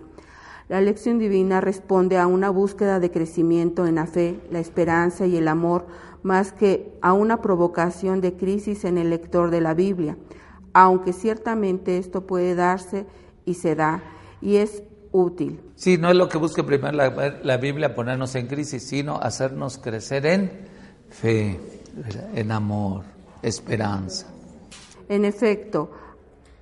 La 0.71 0.81
lección 0.81 1.19
divina 1.19 1.61
responde 1.61 2.17
a 2.17 2.29
una 2.29 2.49
búsqueda 2.49 3.01
de 3.01 3.11
crecimiento 3.11 3.89
en 3.89 3.97
la 3.97 4.07
fe, 4.07 4.39
la 4.53 4.61
esperanza 4.61 5.27
y 5.27 5.37
el 5.37 5.49
amor, 5.49 5.89
más 6.23 6.53
que 6.53 6.93
a 7.03 7.13
una 7.13 7.43
provocación 7.43 8.21
de 8.21 8.35
crisis 8.35 8.85
en 8.85 8.97
el 8.97 9.11
lector 9.11 9.51
de 9.51 9.61
la 9.61 9.75
Biblia, 9.75 10.17
aunque 10.73 11.13
ciertamente 11.13 11.99
esto 11.99 12.25
puede 12.25 12.55
darse 12.55 13.05
y 13.45 13.55
se 13.55 13.75
da, 13.75 14.01
y 14.41 14.59
es 14.59 14.85
útil. 15.11 15.61
Sí, 15.75 15.99
no 15.99 16.09
es 16.09 16.15
lo 16.15 16.29
que 16.29 16.39
busque 16.39 16.63
primero 16.63 16.97
la, 16.97 17.57
Biblia 17.57 17.97
ponernos 17.97 18.37
en 18.37 18.47
crisis, 18.47 18.87
sino 18.87 19.17
hacernos 19.17 19.77
crecer 19.77 20.25
en 20.25 20.53
fe, 21.09 21.59
en 22.33 22.53
amor, 22.53 23.03
esperanza. 23.43 24.29
En 25.09 25.25
efecto, 25.25 25.91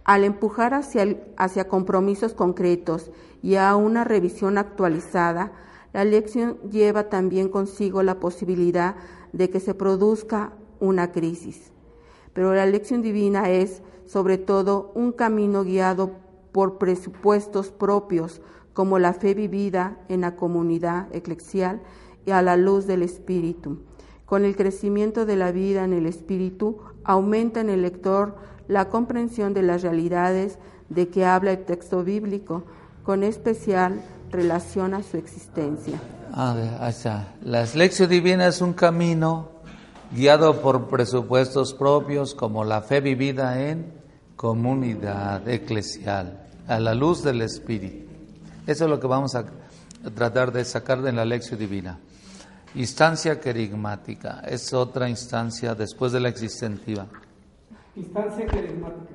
al 0.04 0.24
empujar 0.24 0.72
hacia, 0.72 1.14
hacia 1.36 1.68
compromisos 1.68 2.32
concretos 2.32 3.10
y 3.42 3.56
a 3.56 3.74
una 3.76 4.04
revisión 4.04 4.58
actualizada, 4.58 5.52
la 5.92 6.04
lección 6.04 6.58
lleva 6.70 7.08
también 7.08 7.48
consigo 7.48 8.02
la 8.02 8.20
posibilidad 8.20 8.96
de 9.32 9.50
que 9.50 9.60
se 9.60 9.74
produzca 9.74 10.52
una 10.80 11.12
crisis. 11.12 11.72
Pero 12.32 12.54
la 12.54 12.66
lección 12.66 13.02
divina 13.02 13.50
es, 13.50 13.82
sobre 14.06 14.38
todo, 14.38 14.92
un 14.94 15.12
camino 15.12 15.64
guiado 15.64 16.12
por 16.52 16.78
presupuestos 16.78 17.70
propios, 17.70 18.40
como 18.72 18.98
la 18.98 19.12
fe 19.12 19.34
vivida 19.34 19.98
en 20.08 20.20
la 20.20 20.36
comunidad 20.36 21.08
eclesial 21.12 21.80
y 22.26 22.30
a 22.30 22.42
la 22.42 22.56
luz 22.56 22.86
del 22.86 23.02
Espíritu. 23.02 23.78
Con 24.24 24.44
el 24.44 24.56
crecimiento 24.56 25.26
de 25.26 25.36
la 25.36 25.52
vida 25.52 25.84
en 25.84 25.92
el 25.92 26.06
Espíritu, 26.06 26.78
aumenta 27.02 27.60
en 27.60 27.70
el 27.70 27.82
lector 27.82 28.36
la 28.68 28.88
comprensión 28.88 29.54
de 29.54 29.62
las 29.62 29.82
realidades 29.82 30.58
de 30.90 31.08
que 31.08 31.24
habla 31.24 31.52
el 31.52 31.64
texto 31.64 32.04
bíblico, 32.04 32.64
con 33.08 33.24
especial 33.24 34.02
relación 34.30 34.92
a 34.92 35.02
su 35.02 35.16
existencia. 35.16 35.98
Ah, 36.30 36.76
ahí 36.78 36.90
está. 36.90 37.36
La 37.42 37.64
lección 37.64 38.10
divina 38.10 38.46
es 38.46 38.60
un 38.60 38.74
camino 38.74 39.48
guiado 40.12 40.60
por 40.60 40.88
presupuestos 40.88 41.72
propios 41.72 42.34
como 42.34 42.64
la 42.64 42.82
fe 42.82 43.00
vivida 43.00 43.66
en 43.66 43.94
comunidad 44.36 45.48
eclesial, 45.48 46.48
a 46.66 46.78
la 46.80 46.94
luz 46.94 47.22
del 47.22 47.40
Espíritu. 47.40 48.10
Eso 48.66 48.84
es 48.84 48.90
lo 48.90 49.00
que 49.00 49.06
vamos 49.06 49.34
a 49.34 49.46
tratar 50.14 50.52
de 50.52 50.66
sacar 50.66 51.00
de 51.00 51.12
la 51.12 51.24
lección 51.24 51.58
divina. 51.58 51.98
Instancia 52.74 53.40
querigmática 53.40 54.42
es 54.46 54.74
otra 54.74 55.08
instancia 55.08 55.74
después 55.74 56.12
de 56.12 56.20
la 56.20 56.28
existentiva. 56.28 57.06
Instancia 57.96 58.44
querigmática. 58.44 59.14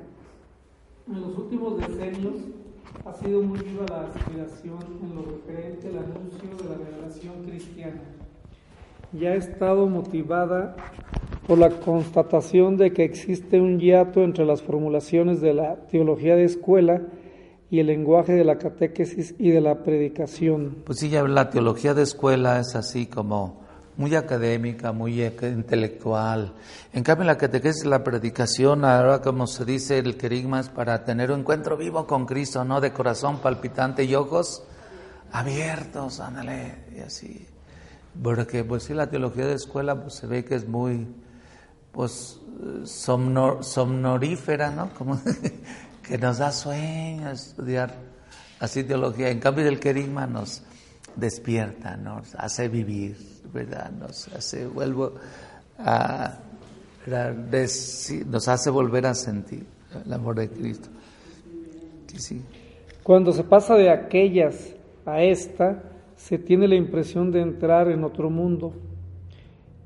En 1.07 1.21
los 1.21 1.37
últimos 1.37 1.77
decenios 1.77 2.62
ha 3.05 3.13
sido 3.13 3.41
muy 3.41 3.59
viva 3.59 3.85
la 3.89 4.07
aspiración 4.07 4.79
en 5.01 5.15
lo 5.15 5.23
referente 5.23 5.87
al 5.89 5.97
anuncio 5.97 6.49
de 6.57 6.69
la 6.69 6.75
revelación 6.83 7.43
cristiana. 7.45 8.01
Ya 9.11 9.31
ha 9.31 9.35
estado 9.35 9.87
motivada 9.87 10.75
por 11.47 11.57
la 11.57 11.69
constatación 11.69 12.77
de 12.77 12.93
que 12.93 13.03
existe 13.03 13.59
un 13.59 13.79
hiato 13.79 14.23
entre 14.23 14.45
las 14.45 14.61
formulaciones 14.61 15.41
de 15.41 15.53
la 15.53 15.75
teología 15.87 16.35
de 16.35 16.45
escuela 16.45 17.01
y 17.69 17.79
el 17.79 17.87
lenguaje 17.87 18.33
de 18.33 18.43
la 18.43 18.57
catequesis 18.57 19.35
y 19.37 19.49
de 19.49 19.59
la 19.59 19.83
predicación. 19.83 20.77
Pues 20.85 20.99
sí, 20.99 21.09
ya 21.09 21.23
la 21.23 21.49
teología 21.49 21.93
de 21.93 22.03
escuela 22.03 22.59
es 22.59 22.75
así 22.75 23.07
como 23.07 23.62
muy 23.97 24.15
académica, 24.15 24.91
muy 24.91 25.23
intelectual. 25.23 26.53
En 26.93 27.03
cambio, 27.03 27.25
la 27.25 27.37
catequesis, 27.37 27.85
la 27.85 28.03
predicación, 28.03 28.85
ahora 28.85 29.21
como 29.21 29.47
se 29.47 29.65
dice, 29.65 29.99
el 29.99 30.17
querigma 30.17 30.59
es 30.59 30.69
para 30.69 31.03
tener 31.03 31.31
un 31.31 31.41
encuentro 31.41 31.77
vivo 31.77 32.07
con 32.07 32.25
Cristo, 32.25 32.63
¿no? 32.63 32.81
De 32.81 32.91
corazón 32.91 33.39
palpitante 33.39 34.03
y 34.03 34.15
ojos 34.15 34.63
abiertos, 35.31 36.19
ándale, 36.19 36.85
y 36.95 36.99
así. 36.99 37.47
Porque, 38.21 38.63
pues 38.63 38.83
sí, 38.83 38.93
la 38.93 39.09
teología 39.09 39.45
de 39.45 39.55
escuela, 39.55 39.99
pues 39.99 40.15
se 40.15 40.27
ve 40.27 40.45
que 40.45 40.55
es 40.55 40.67
muy, 40.67 41.07
pues, 41.91 42.39
somnorífera, 42.85 44.71
¿no? 44.71 44.93
Como 44.93 45.19
que 46.03 46.17
nos 46.17 46.37
da 46.37 46.51
sueño 46.51 47.31
estudiar 47.31 47.95
así 48.59 48.83
teología. 48.83 49.29
En 49.29 49.39
cambio, 49.39 49.67
el 49.67 49.79
querigma 49.79 50.27
nos 50.27 50.63
despierta, 51.15 51.97
nos 51.97 52.35
hace 52.35 52.67
vivir, 52.69 53.17
¿verdad? 53.53 53.91
Nos 53.91 54.27
hace, 54.29 54.65
vuelvo 54.65 55.13
a, 55.77 56.39
nos 58.25 58.47
hace 58.47 58.69
volver 58.69 59.05
a 59.05 59.13
sentir 59.13 59.65
el 60.05 60.11
amor 60.11 60.35
de 60.35 60.49
Cristo. 60.49 60.89
Cuando 63.03 63.31
se 63.31 63.43
pasa 63.43 63.75
de 63.75 63.89
aquellas 63.89 64.75
a 65.05 65.21
esta, 65.21 65.83
se 66.15 66.37
tiene 66.37 66.67
la 66.67 66.75
impresión 66.75 67.31
de 67.31 67.41
entrar 67.41 67.89
en 67.89 68.03
otro 68.03 68.29
mundo. 68.29 68.73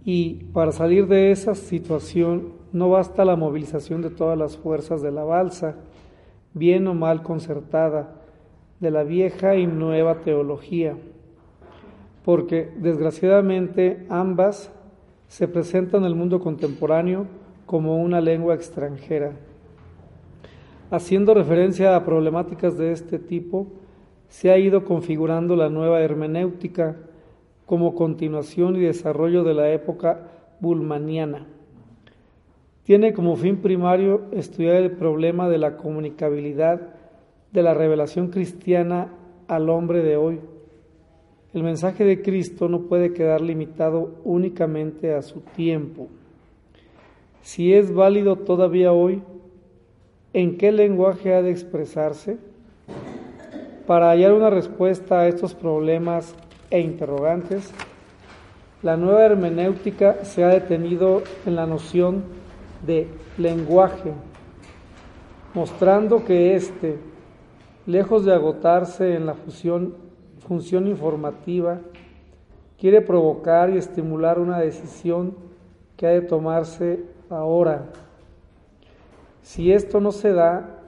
Y 0.04 0.46
para 0.54 0.72
salir 0.72 1.08
de 1.08 1.32
esa 1.32 1.56
situación 1.56 2.54
no 2.72 2.90
basta 2.90 3.26
la 3.26 3.36
movilización 3.36 4.02
de 4.02 4.10
todas 4.10 4.38
las 4.38 4.56
fuerzas 4.56 5.02
de 5.02 5.12
la 5.12 5.24
balsa, 5.24 5.76
bien 6.54 6.88
o 6.88 6.94
mal 6.94 7.24
concertada, 7.24 8.14
de 8.80 8.92
la 8.92 9.04
vieja 9.04 9.56
y 9.56 9.66
nueva 9.66 10.22
teología 10.22 10.96
porque 12.28 12.70
desgraciadamente 12.76 14.06
ambas 14.10 14.70
se 15.30 15.48
presentan 15.48 16.02
en 16.02 16.08
el 16.08 16.16
mundo 16.16 16.42
contemporáneo 16.42 17.26
como 17.66 18.04
una 18.04 18.20
lengua 18.20 18.54
extranjera. 18.54 19.32
Haciendo 20.92 21.34
referencia 21.34 21.96
a 21.96 22.04
problemáticas 22.04 22.78
de 22.78 22.92
este 22.92 23.18
tipo, 23.18 23.68
se 24.28 24.52
ha 24.52 24.58
ido 24.58 24.84
configurando 24.84 25.56
la 25.56 25.70
nueva 25.70 26.02
hermenéutica 26.02 26.98
como 27.66 27.96
continuación 27.96 28.76
y 28.76 28.82
desarrollo 28.82 29.46
de 29.46 29.54
la 29.54 29.70
época 29.72 30.20
bulmaniana. 30.60 31.48
Tiene 32.84 33.14
como 33.14 33.38
fin 33.38 33.62
primario 33.62 34.24
estudiar 34.34 34.76
el 34.76 34.92
problema 34.92 35.48
de 35.48 35.60
la 35.60 35.78
comunicabilidad 35.78 36.94
de 37.54 37.64
la 37.64 37.74
revelación 37.74 38.32
cristiana 38.32 39.14
al 39.48 39.70
hombre 39.70 40.04
de 40.04 40.18
hoy 40.18 40.42
el 41.54 41.64
mensaje 41.64 42.04
de 42.04 42.22
Cristo 42.22 42.68
no 42.68 42.82
puede 42.82 43.14
quedar 43.14 43.42
limitado 43.42 44.16
únicamente 44.24 45.14
a 45.14 45.22
su 45.22 45.40
tiempo. 45.56 46.08
Si 47.42 47.74
es 47.74 47.94
válido 47.94 48.36
todavía 48.36 48.92
hoy, 48.92 49.22
¿en 50.34 50.58
qué 50.58 50.72
lenguaje 50.72 51.34
ha 51.34 51.42
de 51.42 51.52
expresarse? 51.52 52.38
Para 53.86 54.10
hallar 54.10 54.34
una 54.34 54.50
respuesta 54.50 55.22
a 55.22 55.28
estos 55.28 55.54
problemas 55.54 56.36
e 56.70 56.82
interrogantes, 56.82 57.72
la 58.84 58.98
nueva 58.98 59.26
hermenéutica 59.26 60.26
se 60.26 60.44
ha 60.44 60.50
detenido 60.50 61.24
en 61.46 61.56
la 61.56 61.66
noción 61.66 62.26
de 62.86 63.08
lenguaje, 63.38 64.12
mostrando 65.54 66.26
que 66.26 66.56
éste, 66.56 66.98
lejos 67.86 68.26
de 68.26 68.34
agotarse 68.34 69.16
en 69.16 69.26
la 69.26 69.34
fusión 69.34 70.07
función 70.48 70.88
informativa, 70.88 71.82
quiere 72.78 73.02
provocar 73.02 73.70
y 73.70 73.78
estimular 73.78 74.40
una 74.40 74.60
decisión 74.60 75.36
que 75.98 76.08
ha 76.08 76.12
de 76.12 76.22
tomarse 76.22 77.04
ahora. 77.30 77.86
Si 79.42 79.72
esto 79.72 80.00
no 80.00 80.12
se 80.12 80.32
da, 80.32 80.80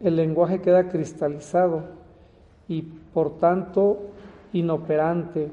el 0.00 0.16
lenguaje 0.16 0.60
queda 0.60 0.88
cristalizado 0.88 1.84
y 2.68 2.82
por 2.82 3.38
tanto 3.38 3.98
inoperante, 4.52 5.50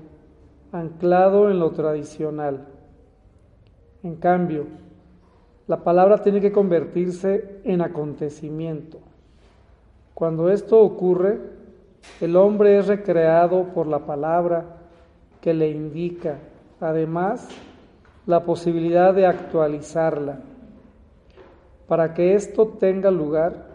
anclado 0.71 1.49
en 1.49 1.59
lo 1.59 1.71
tradicional. 1.71 2.65
En 4.03 4.15
cambio, 4.15 4.65
la 5.67 5.83
palabra 5.83 6.21
tiene 6.21 6.41
que 6.41 6.51
convertirse 6.51 7.59
en 7.63 7.81
acontecimiento. 7.81 8.99
Cuando 10.13 10.49
esto 10.49 10.79
ocurre, 10.79 11.54
el 12.21 12.35
hombre 12.35 12.77
es 12.77 12.87
recreado 12.87 13.65
por 13.73 13.87
la 13.87 13.99
palabra 13.99 14.65
que 15.41 15.53
le 15.53 15.69
indica, 15.69 16.39
además, 16.79 17.47
la 18.25 18.43
posibilidad 18.43 19.13
de 19.13 19.27
actualizarla. 19.27 20.39
Para 21.87 22.13
que 22.13 22.33
esto 22.33 22.67
tenga 22.79 23.11
lugar, 23.11 23.67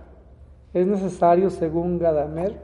es 0.73 0.87
necesario, 0.87 1.51
según 1.51 1.99
Gadamer, 1.99 2.57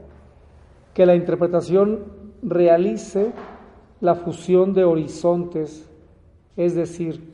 que 0.93 1.05
la 1.05 1.15
interpretación 1.15 2.05
realice 2.41 3.31
la 4.01 4.15
fusión 4.15 4.73
de 4.73 4.83
horizontes, 4.83 5.89
es 6.55 6.75
decir, 6.75 7.31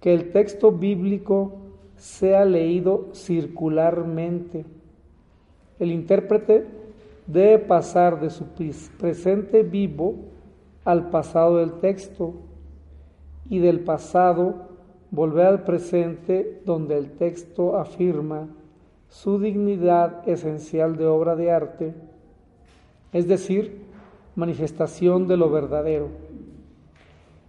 que 0.00 0.14
el 0.14 0.30
texto 0.32 0.72
bíblico 0.72 1.56
sea 1.96 2.44
leído 2.44 3.08
circularmente. 3.12 4.64
El 5.78 5.92
intérprete 5.92 6.66
debe 7.32 7.58
pasar 7.58 8.20
de 8.20 8.30
su 8.30 8.46
presente 8.98 9.62
vivo 9.62 10.14
al 10.84 11.10
pasado 11.10 11.58
del 11.58 11.74
texto 11.74 12.34
y 13.48 13.58
del 13.58 13.80
pasado 13.80 14.68
volver 15.10 15.46
al 15.46 15.64
presente 15.64 16.62
donde 16.64 16.96
el 16.96 17.12
texto 17.12 17.76
afirma 17.76 18.48
su 19.08 19.40
dignidad 19.40 20.28
esencial 20.28 20.96
de 20.96 21.06
obra 21.06 21.34
de 21.34 21.50
arte, 21.50 21.94
es 23.12 23.26
decir, 23.26 23.82
manifestación 24.36 25.26
de 25.26 25.36
lo 25.36 25.50
verdadero. 25.50 26.08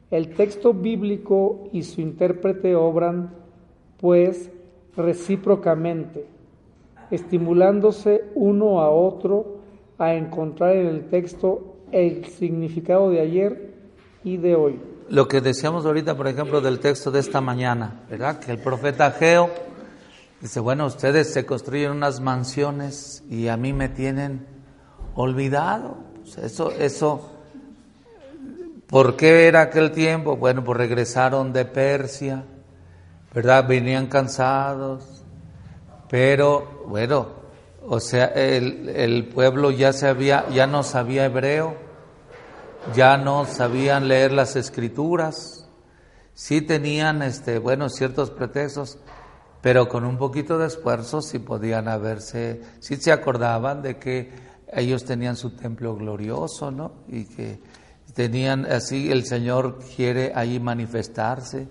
El 0.09 0.33
texto 0.33 0.73
bíblico 0.73 1.69
y 1.71 1.83
su 1.83 2.01
intérprete 2.01 2.75
obran, 2.75 3.31
pues, 3.99 4.51
recíprocamente, 4.97 6.25
estimulándose 7.11 8.25
uno 8.33 8.81
a 8.81 8.89
otro 8.89 9.60
a 10.01 10.15
encontrar 10.15 10.75
en 10.75 10.87
el 10.87 11.09
texto 11.09 11.75
el 11.91 12.25
significado 12.25 13.09
de 13.09 13.21
ayer 13.21 13.73
y 14.23 14.37
de 14.37 14.55
hoy. 14.55 14.79
Lo 15.09 15.27
que 15.27 15.41
decíamos 15.41 15.85
ahorita, 15.85 16.15
por 16.15 16.27
ejemplo, 16.27 16.61
del 16.61 16.79
texto 16.79 17.11
de 17.11 17.19
esta 17.19 17.41
mañana, 17.41 18.03
¿verdad? 18.09 18.39
Que 18.39 18.51
el 18.51 18.59
profeta 18.59 19.11
Geo 19.11 19.49
dice, 20.39 20.59
bueno, 20.59 20.85
ustedes 20.85 21.33
se 21.33 21.45
construyen 21.45 21.91
unas 21.91 22.21
mansiones 22.21 23.23
y 23.29 23.47
a 23.47 23.57
mí 23.57 23.73
me 23.73 23.89
tienen 23.89 24.45
olvidado. 25.15 25.97
Pues 26.21 26.37
eso, 26.37 26.71
eso, 26.71 27.29
¿por 28.87 29.17
qué 29.17 29.47
era 29.47 29.61
aquel 29.61 29.91
tiempo? 29.91 30.37
Bueno, 30.37 30.63
pues 30.63 30.77
regresaron 30.77 31.51
de 31.51 31.65
Persia, 31.65 32.45
¿verdad? 33.33 33.67
Venían 33.67 34.07
cansados, 34.07 35.25
pero 36.09 36.85
bueno, 36.87 37.40
o 37.93 37.99
sea, 37.99 38.27
el, 38.27 38.87
el, 38.87 39.27
pueblo 39.27 39.69
ya, 39.69 39.91
se 39.91 40.07
había, 40.07 40.47
ya 40.47 40.65
no 40.65 40.81
sabía 40.81 41.25
hebreo, 41.25 41.75
ya 42.95 43.17
no 43.17 43.45
sabían 43.45 44.07
leer 44.07 44.31
las 44.31 44.55
escrituras, 44.55 45.67
sí 46.33 46.61
tenían, 46.61 47.21
este, 47.21 47.59
bueno, 47.59 47.89
ciertos 47.89 48.31
pretextos, 48.31 48.97
pero 49.59 49.89
con 49.89 50.05
un 50.05 50.17
poquito 50.17 50.57
de 50.57 50.67
esfuerzo 50.67 51.21
sí 51.21 51.39
podían 51.39 51.89
haberse, 51.89 52.61
sí 52.79 52.95
se 52.95 53.11
acordaban 53.11 53.81
de 53.81 53.97
que 53.97 54.31
ellos 54.71 55.03
tenían 55.03 55.35
su 55.35 55.49
templo 55.49 55.93
glorioso, 55.97 56.71
¿no? 56.71 56.93
Y 57.09 57.25
que 57.25 57.59
tenían 58.13 58.65
así, 58.67 59.11
el 59.11 59.25
Señor 59.25 59.79
quiere 59.97 60.31
ahí 60.33 60.61
manifestarse, 60.61 61.67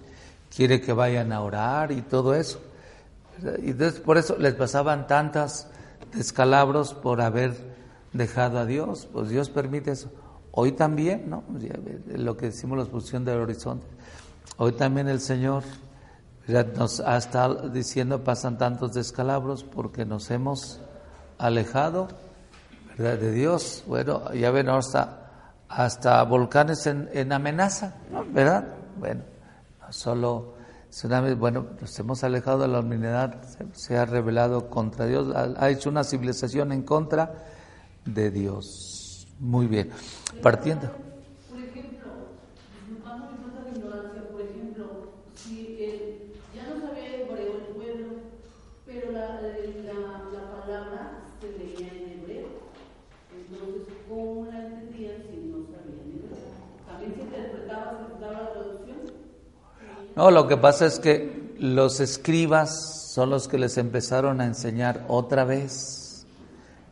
quiere 0.55 0.83
que 0.83 0.93
vayan 0.93 1.33
a 1.33 1.41
orar 1.41 1.93
y 1.93 2.03
todo 2.03 2.35
eso. 2.35 2.61
Y 3.63 3.71
entonces 3.71 4.01
por 4.01 4.19
eso 4.19 4.37
les 4.37 4.53
pasaban 4.53 5.07
tantas 5.07 5.70
descalabros 6.13 6.95
por 6.95 7.21
haber 7.21 7.55
dejado 8.13 8.59
a 8.59 8.67
Dios. 8.67 9.09
Pues 9.13 9.29
Dios 9.29 9.51
permite 9.51 9.93
eso. 9.93 10.11
Hoy 10.53 10.73
también, 10.73 11.31
¿no? 11.31 11.45
Lo 12.07 12.37
que 12.37 12.47
decimos 12.47 12.79
la 12.79 12.85
exposición 12.85 13.25
del 13.25 13.39
horizonte. 13.39 13.87
Hoy 14.57 14.73
también 14.73 15.09
el 15.09 15.21
Señor 15.21 15.63
nos 16.77 17.01
ha 17.01 17.17
estado 17.17 17.69
diciendo 17.69 18.25
pasan 18.25 18.59
tantos 18.59 18.93
descalabros 18.93 19.63
porque 19.63 20.05
nos 20.05 20.31
hemos 20.31 20.81
alejado 21.39 22.09
de 22.97 23.33
Dios. 23.33 23.85
Bueno, 23.87 24.33
ya 24.33 24.51
ven 24.51 24.69
hasta, 24.69 25.53
hasta 25.69 26.23
volcanes 26.25 26.87
en, 26.87 27.33
amenaza, 27.33 27.95
¿verdad? 28.33 28.65
Bueno, 28.99 29.23
solo 29.91 30.55
tsunamis, 30.91 31.39
bueno, 31.39 31.67
nos 31.81 31.99
hemos 31.99 32.23
alejado 32.25 32.61
de 32.61 32.69
la 32.69 32.81
humanidad, 32.81 33.41
se, 33.73 33.97
ha 33.97 34.05
revelado 34.05 34.69
contra 34.69 35.07
Dios, 35.07 35.35
ha, 35.35 35.71
hecho 35.71 35.89
una 35.89 36.05
civilización 36.05 36.73
en 36.73 36.83
contra 36.83 37.47
de 38.05 38.31
Dios. 38.31 39.27
Muy 39.39 39.67
bien, 39.67 39.91
partiendo. 40.43 40.91
No, 60.21 60.31
lo 60.31 60.47
que 60.47 60.59
pasa 60.59 60.85
es 60.85 61.01
que 61.01 61.55
los 61.59 61.99
escribas 61.99 63.09
son 63.15 63.31
los 63.31 63.49
que 63.49 63.57
les 63.57 63.79
empezaron 63.79 64.43
a 64.43 64.45
enseñar 64.45 65.07
otra 65.09 65.45
vez, 65.47 66.27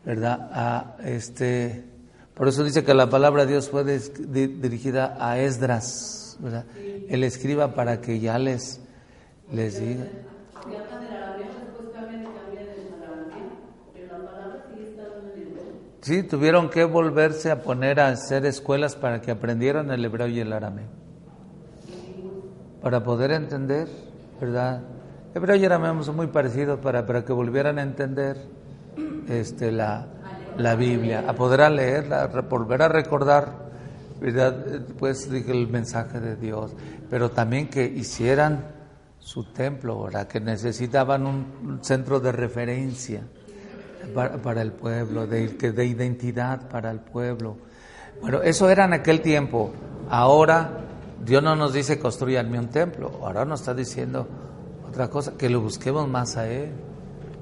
¿verdad? 0.03 0.49
A 0.51 0.95
este, 1.05 1.85
por 2.33 2.47
eso 2.47 2.63
dice 2.63 2.83
que 2.83 2.95
la 2.95 3.07
palabra 3.07 3.45
de 3.45 3.51
Dios 3.51 3.69
fue 3.69 3.83
dirigida 3.83 5.15
a 5.19 5.37
Esdras, 5.37 6.37
¿verdad? 6.39 6.65
El 7.07 7.23
escriba 7.23 7.75
para 7.75 8.01
que 8.01 8.19
ya 8.19 8.39
les, 8.39 8.79
les 9.53 9.79
diga. 9.79 10.05
Sí, 16.01 16.23
tuvieron 16.23 16.71
que 16.71 16.83
volverse 16.83 17.51
a 17.51 17.61
poner 17.61 17.99
a 17.99 18.07
hacer 18.07 18.47
escuelas 18.47 18.95
para 18.95 19.21
que 19.21 19.29
aprendieran 19.29 19.91
el 19.91 20.03
hebreo 20.03 20.27
y 20.29 20.39
el 20.39 20.51
arameo 20.51 20.98
para 22.89 23.03
poder 23.03 23.29
entender, 23.33 23.87
¿verdad? 24.41 24.81
Hebreo 25.35 25.55
y 25.57 25.63
arameo 25.63 26.01
son 26.01 26.15
muy 26.15 26.25
parecidos 26.25 26.79
para, 26.79 27.05
para 27.05 27.23
que 27.23 27.31
volvieran 27.31 27.77
a 27.77 27.83
entender 27.83 28.35
este, 29.27 29.71
la, 29.71 30.07
la 30.57 30.73
Biblia, 30.73 31.23
a 31.27 31.33
poder 31.33 31.69
leerla, 31.69 32.23
a 32.23 32.41
volver 32.41 32.81
a 32.81 32.87
recordar, 32.87 33.69
¿verdad? 34.19 34.87
Pues 34.97 35.29
dije 35.29 35.51
el 35.51 35.67
mensaje 35.67 36.19
de 36.19 36.35
Dios, 36.35 36.75
pero 37.11 37.29
también 37.29 37.69
que 37.69 37.85
hicieran 37.85 38.71
su 39.19 39.43
templo, 39.43 40.05
¿verdad? 40.05 40.27
Que 40.27 40.39
necesitaban 40.39 41.27
un 41.27 41.77
centro 41.83 42.19
de 42.19 42.31
referencia 42.31 43.21
para, 44.15 44.37
para 44.37 44.63
el 44.63 44.71
pueblo, 44.71 45.27
de, 45.27 45.47
de 45.47 45.85
identidad 45.85 46.67
para 46.67 46.89
el 46.89 47.01
pueblo. 47.01 47.55
Bueno, 48.19 48.41
eso 48.41 48.67
era 48.67 48.85
en 48.85 48.93
aquel 48.93 49.21
tiempo. 49.21 49.73
Ahora 50.09 50.88
Dios 51.21 51.43
no 51.43 51.55
nos 51.55 51.73
dice 51.73 51.99
construyanme 51.99 52.57
un 52.59 52.69
templo, 52.69 53.19
ahora 53.21 53.45
nos 53.45 53.59
está 53.59 53.73
diciendo 53.73 54.27
otra 54.87 55.09
cosa, 55.09 55.37
que 55.37 55.49
lo 55.49 55.61
busquemos 55.61 56.07
más 56.07 56.37
a 56.37 56.49
Él. 56.49 56.71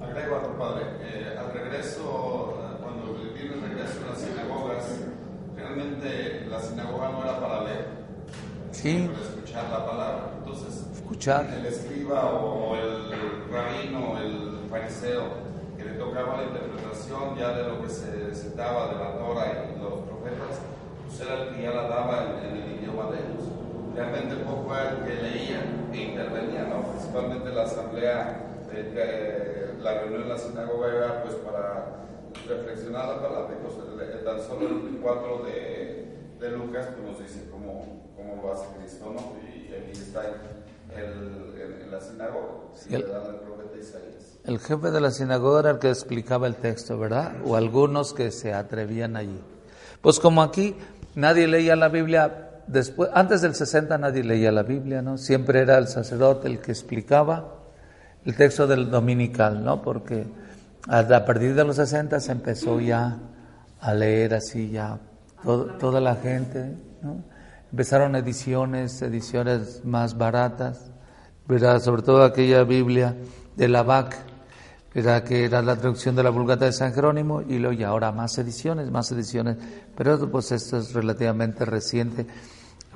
Agrego 0.02 0.36
a 0.36 0.58
padre, 0.58 0.86
eh, 1.02 1.38
al 1.40 1.54
regreso, 1.54 2.58
cuando 2.82 3.14
vino 3.34 3.54
el 3.54 3.62
regreso 3.62 4.00
a 4.06 4.10
las 4.12 4.22
sinagogas, 4.22 5.00
realmente 5.56 6.46
la 6.50 6.60
sinagoga 6.60 7.10
no 7.12 7.24
era 7.24 7.40
para 7.40 7.64
leer, 7.64 7.88
sí. 8.72 9.10
para 9.14 9.28
escuchar 9.28 9.70
la 9.70 9.86
palabra. 9.86 10.32
Entonces, 10.40 10.86
escuchar. 10.94 11.46
el 11.46 11.66
escriba 11.68 12.26
o 12.26 12.76
el 12.76 13.50
rabino, 13.50 14.18
el 14.20 14.70
fariseo, 14.70 15.24
que 15.78 15.86
le 15.86 15.92
tocaba 15.92 16.38
la 16.38 16.44
interpretación 16.44 17.38
ya 17.38 17.54
de 17.54 17.64
lo 17.64 17.82
que 17.82 17.90
se 17.90 18.12
recitaba 18.12 18.88
de 18.88 18.96
la 18.96 19.18
Torah 19.18 19.66
y 19.74 19.80
los 19.80 19.94
profetas, 20.00 20.60
pues 21.06 21.22
era 21.22 21.44
el 21.44 21.56
que 21.56 21.62
ya 21.64 21.72
la 21.72 21.84
daba 21.84 22.26
en 22.44 22.58
el 22.58 22.80
idioma 22.80 23.12
de 23.12 23.20
ellos 23.20 23.57
realmente 23.98 24.36
poco 24.46 24.76
el 24.76 25.04
que 25.06 25.22
leía 25.24 25.62
e 25.92 25.98
intervenía, 25.98 26.66
¿no? 26.66 26.92
principalmente 26.92 27.50
la 27.50 27.64
asamblea, 27.64 28.38
eh, 28.72 29.74
la 29.82 30.02
reunión 30.02 30.22
en 30.22 30.30
la 30.30 30.38
sinagoga 30.38 30.88
era 30.88 31.24
pues 31.24 31.36
para 31.36 32.06
reflexionar 32.48 33.08
la 33.08 33.22
palabra, 33.22 33.58
pues, 33.60 34.24
tan 34.24 34.40
solo 34.42 34.68
el 34.68 35.00
4 35.02 35.44
de, 35.46 36.06
de 36.40 36.52
Lucas 36.52 36.88
pues, 36.96 37.10
nos 37.10 37.20
dice 37.20 37.50
cómo, 37.50 38.04
cómo 38.16 38.42
lo 38.44 38.54
hace 38.54 38.68
Cristo, 38.78 39.12
¿no? 39.16 39.36
y 39.44 39.74
ahí 39.74 39.92
está 39.92 40.22
el, 40.28 41.82
en, 41.82 41.92
la 41.92 42.00
sinagoga, 42.00 42.70
el, 42.92 43.04
profeta 43.04 43.78
Isaías. 43.80 44.40
El 44.44 44.60
jefe 44.60 44.92
de 44.92 45.02
la 45.02 45.10
sinagoga 45.10 45.62
era 45.62 45.72
el 45.72 45.80
que 45.80 45.90
explicaba 45.90 46.46
el 46.46 46.56
texto, 46.56 47.00
¿verdad? 47.00 47.34
O 47.46 47.56
algunos 47.56 48.14
que 48.14 48.32
se 48.32 48.54
atrevían 48.54 49.18
allí. 49.18 49.42
Pues 50.02 50.20
como 50.20 50.44
aquí 50.44 50.76
nadie 51.16 51.48
leía 51.48 51.76
la 51.76 51.90
Biblia 51.90 52.48
antes 53.14 53.42
del 53.42 53.56
60 53.56 53.98
nadie 53.98 54.24
leía 54.24 54.52
la 54.52 54.64
Biblia, 54.64 55.02
¿no? 55.02 55.18
Siempre 55.18 55.62
era 55.62 55.78
el 55.78 55.88
sacerdote 55.88 56.48
el 56.48 56.60
que 56.60 56.72
explicaba 56.72 57.54
el 58.26 58.36
texto 58.36 58.68
del 58.68 58.92
dominical, 58.92 59.64
¿no? 59.64 59.82
Porque 59.82 60.26
a 60.90 61.26
partir 61.26 61.56
de 61.56 61.64
los 61.64 61.78
60 61.78 62.20
se 62.20 62.32
empezó 62.32 62.80
ya 62.80 63.18
a 63.80 63.94
leer 63.94 64.34
así 64.34 64.70
ya 64.70 65.00
toda 65.80 66.02
la 66.02 66.16
gente. 66.16 66.76
Empezaron 67.72 68.16
ediciones, 68.16 69.02
ediciones 69.02 69.84
más 69.86 70.18
baratas, 70.18 70.92
¿verdad? 71.48 71.80
Sobre 71.82 72.02
todo 72.02 72.24
aquella 72.24 72.64
Biblia 72.64 73.16
de 73.56 73.68
la 73.68 73.84
¿verdad? 74.94 75.24
Que 75.24 75.46
era 75.46 75.62
la 75.62 75.76
traducción 75.76 76.16
de 76.16 76.24
la 76.24 76.30
Vulgata 76.30 76.66
de 76.66 76.72
San 76.72 76.94
Jerónimo 76.94 77.42
y 77.42 77.60
luego 77.60 77.74
ya 77.74 77.90
ahora 77.90 78.12
más 78.12 78.38
ediciones, 78.38 78.90
más 78.90 79.12
ediciones, 79.12 79.58
pero 79.96 80.30
pues 80.30 80.52
esto 80.52 80.78
es 80.78 80.94
relativamente 80.94 81.66
reciente. 81.66 82.26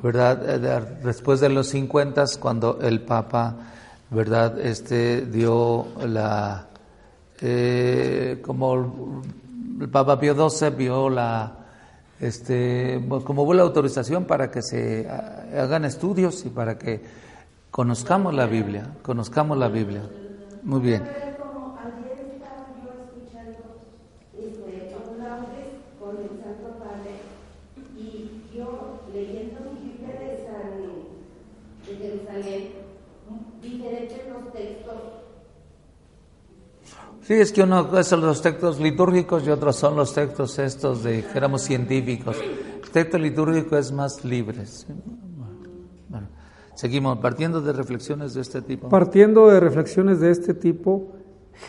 ¿Verdad? 0.02 0.42
Eh, 0.66 0.98
después 1.04 1.40
de 1.40 1.50
los 1.50 1.68
50, 1.68 2.26
cuando 2.40 2.80
el 2.82 3.02
Papa, 3.02 3.56
¿verdad? 4.10 4.60
Este 4.60 5.26
dio 5.26 5.88
la, 6.06 6.68
eh, 7.40 8.42
como 8.42 9.22
el 9.80 9.90
Papa 9.90 10.20
Pío 10.20 10.50
XII 10.50 10.70
vio 10.72 11.10
la, 11.10 11.52
este, 12.20 13.04
pues, 13.08 13.24
como 13.24 13.44
hubo 13.44 13.54
la 13.54 13.64
autorización 13.64 14.26
para 14.26 14.52
que 14.52 14.62
se 14.62 15.08
hagan 15.10 15.86
estudios 15.86 16.46
y 16.46 16.50
para 16.50 16.78
que 16.78 17.02
conozcamos 17.72 18.34
la 18.34 18.46
Biblia, 18.46 18.88
conozcamos 19.02 19.58
la 19.58 19.70
Biblia. 19.70 20.02
Muy 20.64 20.82
bien. 20.82 21.31
Sí, 37.32 37.40
es 37.40 37.54
que 37.54 37.64
uno 37.64 38.04
son 38.04 38.20
los 38.20 38.42
textos 38.42 38.82
litúrgicos 38.82 39.48
y 39.48 39.50
otros 39.52 39.78
son 39.78 39.96
los 39.96 40.14
textos 40.14 40.60
estos 40.60 41.02
de, 41.02 41.24
éramos 41.34 41.62
científicos. 41.62 42.36
El 42.84 42.90
texto 42.90 43.18
litúrgico 43.18 43.78
es 43.78 43.90
más 43.94 44.26
libre. 44.26 44.66
Bueno, 46.10 46.28
seguimos, 46.76 47.20
partiendo 47.20 47.62
de 47.62 47.72
reflexiones 47.72 48.34
de 48.34 48.42
este 48.42 48.62
tipo. 48.62 48.90
Partiendo 48.90 49.48
de 49.48 49.62
reflexiones 49.62 50.20
de 50.20 50.30
este 50.30 50.54
tipo, 50.54 51.14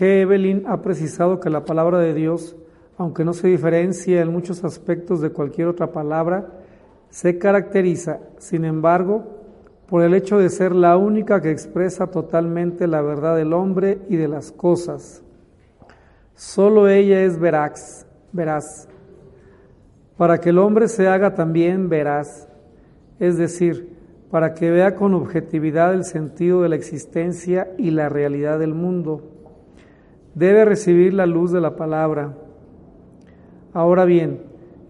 G. 0.01 0.23
Evelyn 0.23 0.65
ha 0.67 0.83
precisado 0.83 1.39
que 1.39 1.49
la 1.49 1.65
palabra 1.65 2.01
de 2.01 2.13
Dios, 2.13 2.57
aunque 2.99 3.25
no 3.25 3.33
se 3.33 3.47
diferencia 3.47 4.21
en 4.21 4.33
muchos 4.33 4.65
aspectos 4.65 5.21
de 5.21 5.31
cualquier 5.31 5.69
otra 5.69 5.93
palabra, 5.93 6.59
se 7.09 7.39
caracteriza, 7.39 8.19
sin 8.39 8.65
embargo, 8.65 9.23
por 9.87 10.03
el 10.03 10.15
hecho 10.15 10.39
de 10.39 10.49
ser 10.49 10.75
la 10.75 10.97
única 10.97 11.41
que 11.41 11.53
expresa 11.53 12.09
totalmente 12.09 12.89
la 12.89 13.01
verdad 13.01 13.37
del 13.37 13.53
hombre 13.53 14.01
y 14.09 14.17
de 14.17 14.27
las 14.27 14.51
cosas. 14.51 15.23
Solo 16.35 16.89
ella 16.89 17.23
es 17.23 17.39
veraz, 17.39 18.07
veraz, 18.33 18.89
para 20.17 20.39
que 20.39 20.51
el 20.51 20.59
hombre 20.59 20.89
se 20.89 21.09
haga 21.09 21.35
también 21.35 21.89
veraz, 21.89 22.49
es 23.19 23.37
decir, 23.37 23.97
para 24.31 24.55
que 24.55 24.71
vea 24.71 24.95
con 24.95 25.15
objetividad 25.15 25.93
el 25.93 26.05
sentido 26.05 26.63
de 26.63 26.71
la 26.71 26.77
existencia 26.77 27.71
y 27.77 27.91
la 27.91 28.09
realidad 28.09 28.59
del 28.59 28.75
mundo. 28.75 29.23
Debe 30.35 30.65
recibir 30.65 31.13
la 31.13 31.27
luz 31.27 31.53
de 31.53 31.61
la 31.61 31.77
palabra. 31.77 32.35
Ahora 33.75 34.07
bien, 34.07 34.41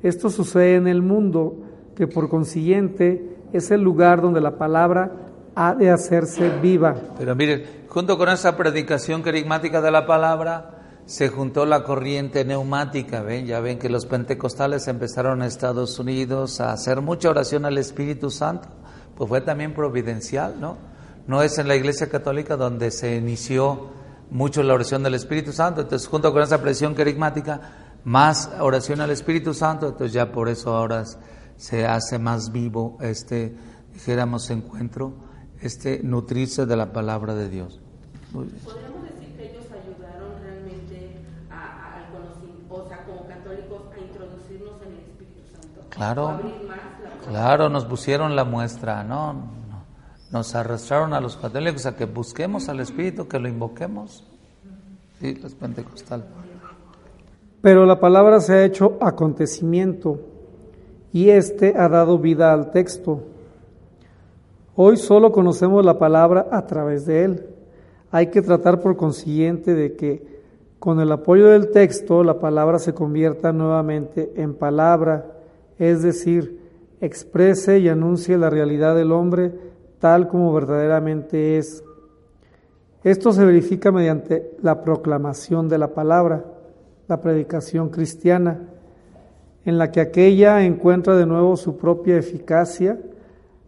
esto 0.02 0.30
sucede 0.30 0.76
en 0.76 0.86
el 0.86 1.02
mundo, 1.02 1.56
que 1.96 2.06
por 2.06 2.28
consiguiente 2.28 3.36
es 3.52 3.70
el 3.70 3.82
lugar 3.82 4.22
donde 4.22 4.40
la 4.40 4.56
palabra 4.56 5.12
ha 5.54 5.74
de 5.74 5.90
hacerse 5.90 6.48
viva. 6.60 6.94
Pero 7.18 7.34
miren, 7.34 7.64
junto 7.88 8.16
con 8.16 8.28
esa 8.28 8.56
predicación 8.56 9.22
carismática 9.22 9.80
de 9.80 9.90
la 9.90 10.06
palabra, 10.06 10.81
se 11.06 11.28
juntó 11.28 11.66
la 11.66 11.84
corriente 11.84 12.44
neumática, 12.44 13.22
¿ven? 13.22 13.46
Ya 13.46 13.60
ven 13.60 13.78
que 13.78 13.88
los 13.88 14.06
pentecostales 14.06 14.88
empezaron 14.88 15.40
en 15.40 15.48
Estados 15.48 15.98
Unidos 15.98 16.60
a 16.60 16.72
hacer 16.72 17.00
mucha 17.00 17.30
oración 17.30 17.64
al 17.64 17.78
Espíritu 17.78 18.30
Santo, 18.30 18.68
pues 19.16 19.28
fue 19.28 19.40
también 19.40 19.74
providencial, 19.74 20.60
¿no? 20.60 20.76
No 21.26 21.42
es 21.42 21.58
en 21.58 21.68
la 21.68 21.76
Iglesia 21.76 22.08
Católica 22.08 22.56
donde 22.56 22.90
se 22.90 23.16
inició 23.16 23.90
mucho 24.30 24.62
la 24.62 24.74
oración 24.74 25.02
del 25.02 25.14
Espíritu 25.14 25.52
Santo, 25.52 25.82
entonces 25.82 26.08
junto 26.08 26.32
con 26.32 26.42
esa 26.42 26.60
presión 26.62 26.94
carismática, 26.94 27.60
más 28.04 28.50
oración 28.60 29.00
al 29.00 29.10
Espíritu 29.10 29.54
Santo, 29.54 29.88
entonces 29.88 30.12
ya 30.12 30.32
por 30.32 30.48
eso 30.48 30.74
ahora 30.74 31.04
se 31.56 31.86
hace 31.86 32.18
más 32.18 32.50
vivo 32.50 32.98
este, 33.00 33.54
dijéramos, 33.92 34.50
encuentro, 34.50 35.12
este 35.60 36.00
nutrirse 36.02 36.66
de 36.66 36.76
la 36.76 36.92
palabra 36.92 37.34
de 37.34 37.48
Dios. 37.48 37.80
¿Podríamos 38.32 39.02
decir 39.04 39.36
que 39.36 39.50
ellos 39.50 39.66
ayudaron 39.70 40.40
realmente 40.42 41.18
al 41.50 42.10
conocimiento, 42.10 42.74
o 42.74 42.88
sea, 42.88 43.04
como 43.04 43.26
católicos, 43.26 43.82
a 43.94 43.98
introducirnos 44.00 44.82
en 44.82 44.92
el 44.92 44.98
Espíritu 44.98 45.42
Santo? 45.52 45.84
Claro, 46.02 46.40
claro, 47.28 47.68
nos 47.68 47.84
pusieron 47.84 48.34
la 48.34 48.44
muestra, 48.44 49.04
¿no? 49.04 49.36
Nos 50.32 50.52
arrastraron 50.56 51.14
a 51.14 51.20
los 51.20 51.36
católicos 51.36 51.86
a 51.86 51.94
que 51.94 52.06
busquemos 52.06 52.68
al 52.68 52.80
Espíritu, 52.80 53.28
que 53.28 53.38
lo 53.38 53.46
invoquemos. 53.46 54.26
Sí, 55.20 55.36
los 55.36 55.54
pentecostales. 55.54 56.26
Pero 57.60 57.86
la 57.86 58.00
palabra 58.00 58.40
se 58.40 58.52
ha 58.52 58.64
hecho 58.64 58.98
acontecimiento 59.00 60.18
y 61.12 61.28
éste 61.28 61.74
ha 61.78 61.88
dado 61.88 62.18
vida 62.18 62.52
al 62.52 62.72
texto. 62.72 63.22
Hoy 64.74 64.96
solo 64.96 65.30
conocemos 65.30 65.84
la 65.84 66.00
palabra 66.00 66.48
a 66.50 66.66
través 66.66 67.06
de 67.06 67.24
él. 67.26 67.46
Hay 68.10 68.26
que 68.26 68.42
tratar 68.42 68.80
por 68.80 68.96
consiguiente 68.96 69.72
de 69.72 69.94
que 69.94 70.42
con 70.80 70.98
el 70.98 71.12
apoyo 71.12 71.46
del 71.46 71.70
texto 71.70 72.24
la 72.24 72.40
palabra 72.40 72.80
se 72.80 72.92
convierta 72.92 73.52
nuevamente 73.52 74.32
en 74.34 74.54
palabra, 74.54 75.31
es 75.90 76.02
decir, 76.02 76.60
exprese 77.00 77.78
y 77.80 77.88
anuncie 77.88 78.38
la 78.38 78.50
realidad 78.50 78.94
del 78.94 79.12
hombre 79.12 79.52
tal 79.98 80.28
como 80.28 80.52
verdaderamente 80.52 81.58
es. 81.58 81.82
Esto 83.04 83.32
se 83.32 83.44
verifica 83.44 83.90
mediante 83.90 84.52
la 84.62 84.82
proclamación 84.82 85.68
de 85.68 85.78
la 85.78 85.94
palabra 85.94 86.44
la 87.08 87.20
predicación 87.20 87.88
cristiana, 87.90 88.60
en 89.64 89.76
la 89.76 89.90
que 89.90 90.00
aquella 90.00 90.64
encuentra 90.64 91.16
de 91.16 91.26
nuevo 91.26 91.56
su 91.56 91.76
propia 91.76 92.16
eficacia, 92.16 92.98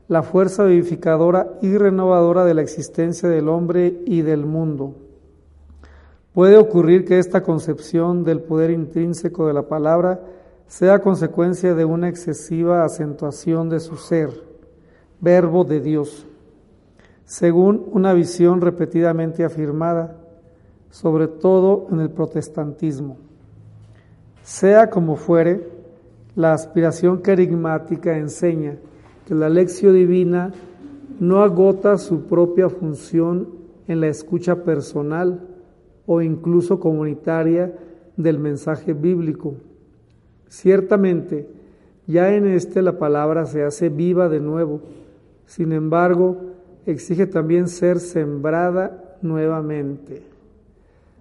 la 0.09 0.23
fuerza 0.23 0.65
vivificadora 0.65 1.59
y 1.61 1.77
renovadora 1.77 2.45
de 2.45 2.55
la 2.55 2.63
existencia 2.63 3.29
del 3.29 3.49
hombre 3.49 4.01
y 4.07 4.23
del 4.23 4.47
mundo. 4.47 4.95
Puede 6.33 6.57
ocurrir 6.57 7.05
que 7.05 7.19
esta 7.19 7.43
concepción 7.43 8.25
del 8.25 8.41
poder 8.41 8.71
intrínseco 8.71 9.47
de 9.47 9.53
la 9.53 9.69
palabra 9.69 10.21
sea 10.67 11.01
consecuencia 11.01 11.75
de 11.75 11.85
una 11.85 12.09
excesiva 12.09 12.85
acentuación 12.85 13.69
de 13.69 13.81
su 13.81 13.97
ser, 13.97 14.31
verbo 15.21 15.65
de 15.65 15.81
Dios, 15.81 16.27
según 17.25 17.87
una 17.93 18.13
visión 18.13 18.61
repetidamente 18.61 19.45
afirmada, 19.45 20.17
sobre 20.91 21.29
todo 21.29 21.87
en 21.91 22.01
el 22.01 22.11
protestantismo. 22.11 23.17
Sea 24.43 24.91
como 24.91 25.17
fuere, 25.17 25.69
la 26.37 26.53
aspiración 26.53 27.19
carismática 27.19 28.17
enseña 28.17 28.77
que 29.27 29.35
la 29.35 29.49
lección 29.49 29.95
divina 29.95 30.53
no 31.21 31.43
agota 31.43 31.97
su 31.97 32.23
propia 32.27 32.69
función 32.69 33.49
en 33.87 34.01
la 34.01 34.09
escucha 34.09 34.65
personal 34.65 35.41
o 36.07 36.21
incluso 36.21 36.81
comunitaria 36.81 37.73
del 38.17 38.39
mensaje 38.39 38.93
bíblico. 38.93 39.55
Ciertamente, 40.55 41.49
ya 42.07 42.33
en 42.33 42.47
este 42.47 42.81
la 42.81 42.97
palabra 42.97 43.45
se 43.45 43.65
hace 43.65 43.89
viva 43.89 44.29
de 44.29 44.39
nuevo, 44.39 44.83
sin 45.47 45.73
embargo, 45.73 46.37
exige 46.87 47.27
también 47.27 47.67
ser 47.67 47.99
sembrada 47.99 49.17
nuevamente. 49.21 50.23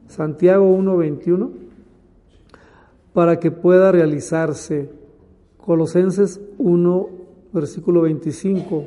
Santiago 0.07 0.69
1:21 0.69 1.49
para 3.13 3.39
que 3.39 3.49
pueda 3.49 3.91
realizarse. 3.91 4.91
Colosenses 5.57 6.39
1, 6.59 7.09
versículo 7.51 8.01
25, 8.01 8.86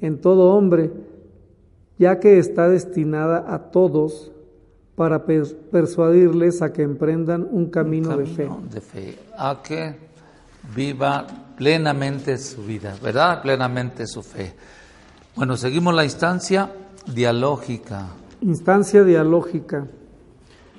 en 0.00 0.22
todo 0.22 0.54
hombre, 0.54 0.90
ya 1.98 2.18
que 2.18 2.38
está 2.38 2.70
destinada 2.70 3.44
a 3.54 3.70
todos 3.70 4.32
para 4.96 5.26
persuadirles 5.26 6.62
a 6.62 6.72
que 6.72 6.82
emprendan 6.82 7.46
un 7.50 7.66
camino, 7.66 8.16
de 8.16 8.26
fe. 8.26 8.48
De 8.72 8.80
fe, 8.80 9.18
a 9.36 9.60
que 9.62 9.94
viva 10.74 11.26
plenamente 11.56 12.38
su 12.38 12.62
vida, 12.62 12.96
¿verdad? 13.02 13.42
Plenamente 13.42 14.06
su 14.06 14.22
fe. 14.22 14.54
Bueno, 15.36 15.58
seguimos 15.58 15.94
la 15.94 16.04
instancia 16.04 16.72
dialógica. 17.14 18.08
Instancia 18.40 19.04
dialógica. 19.04 19.86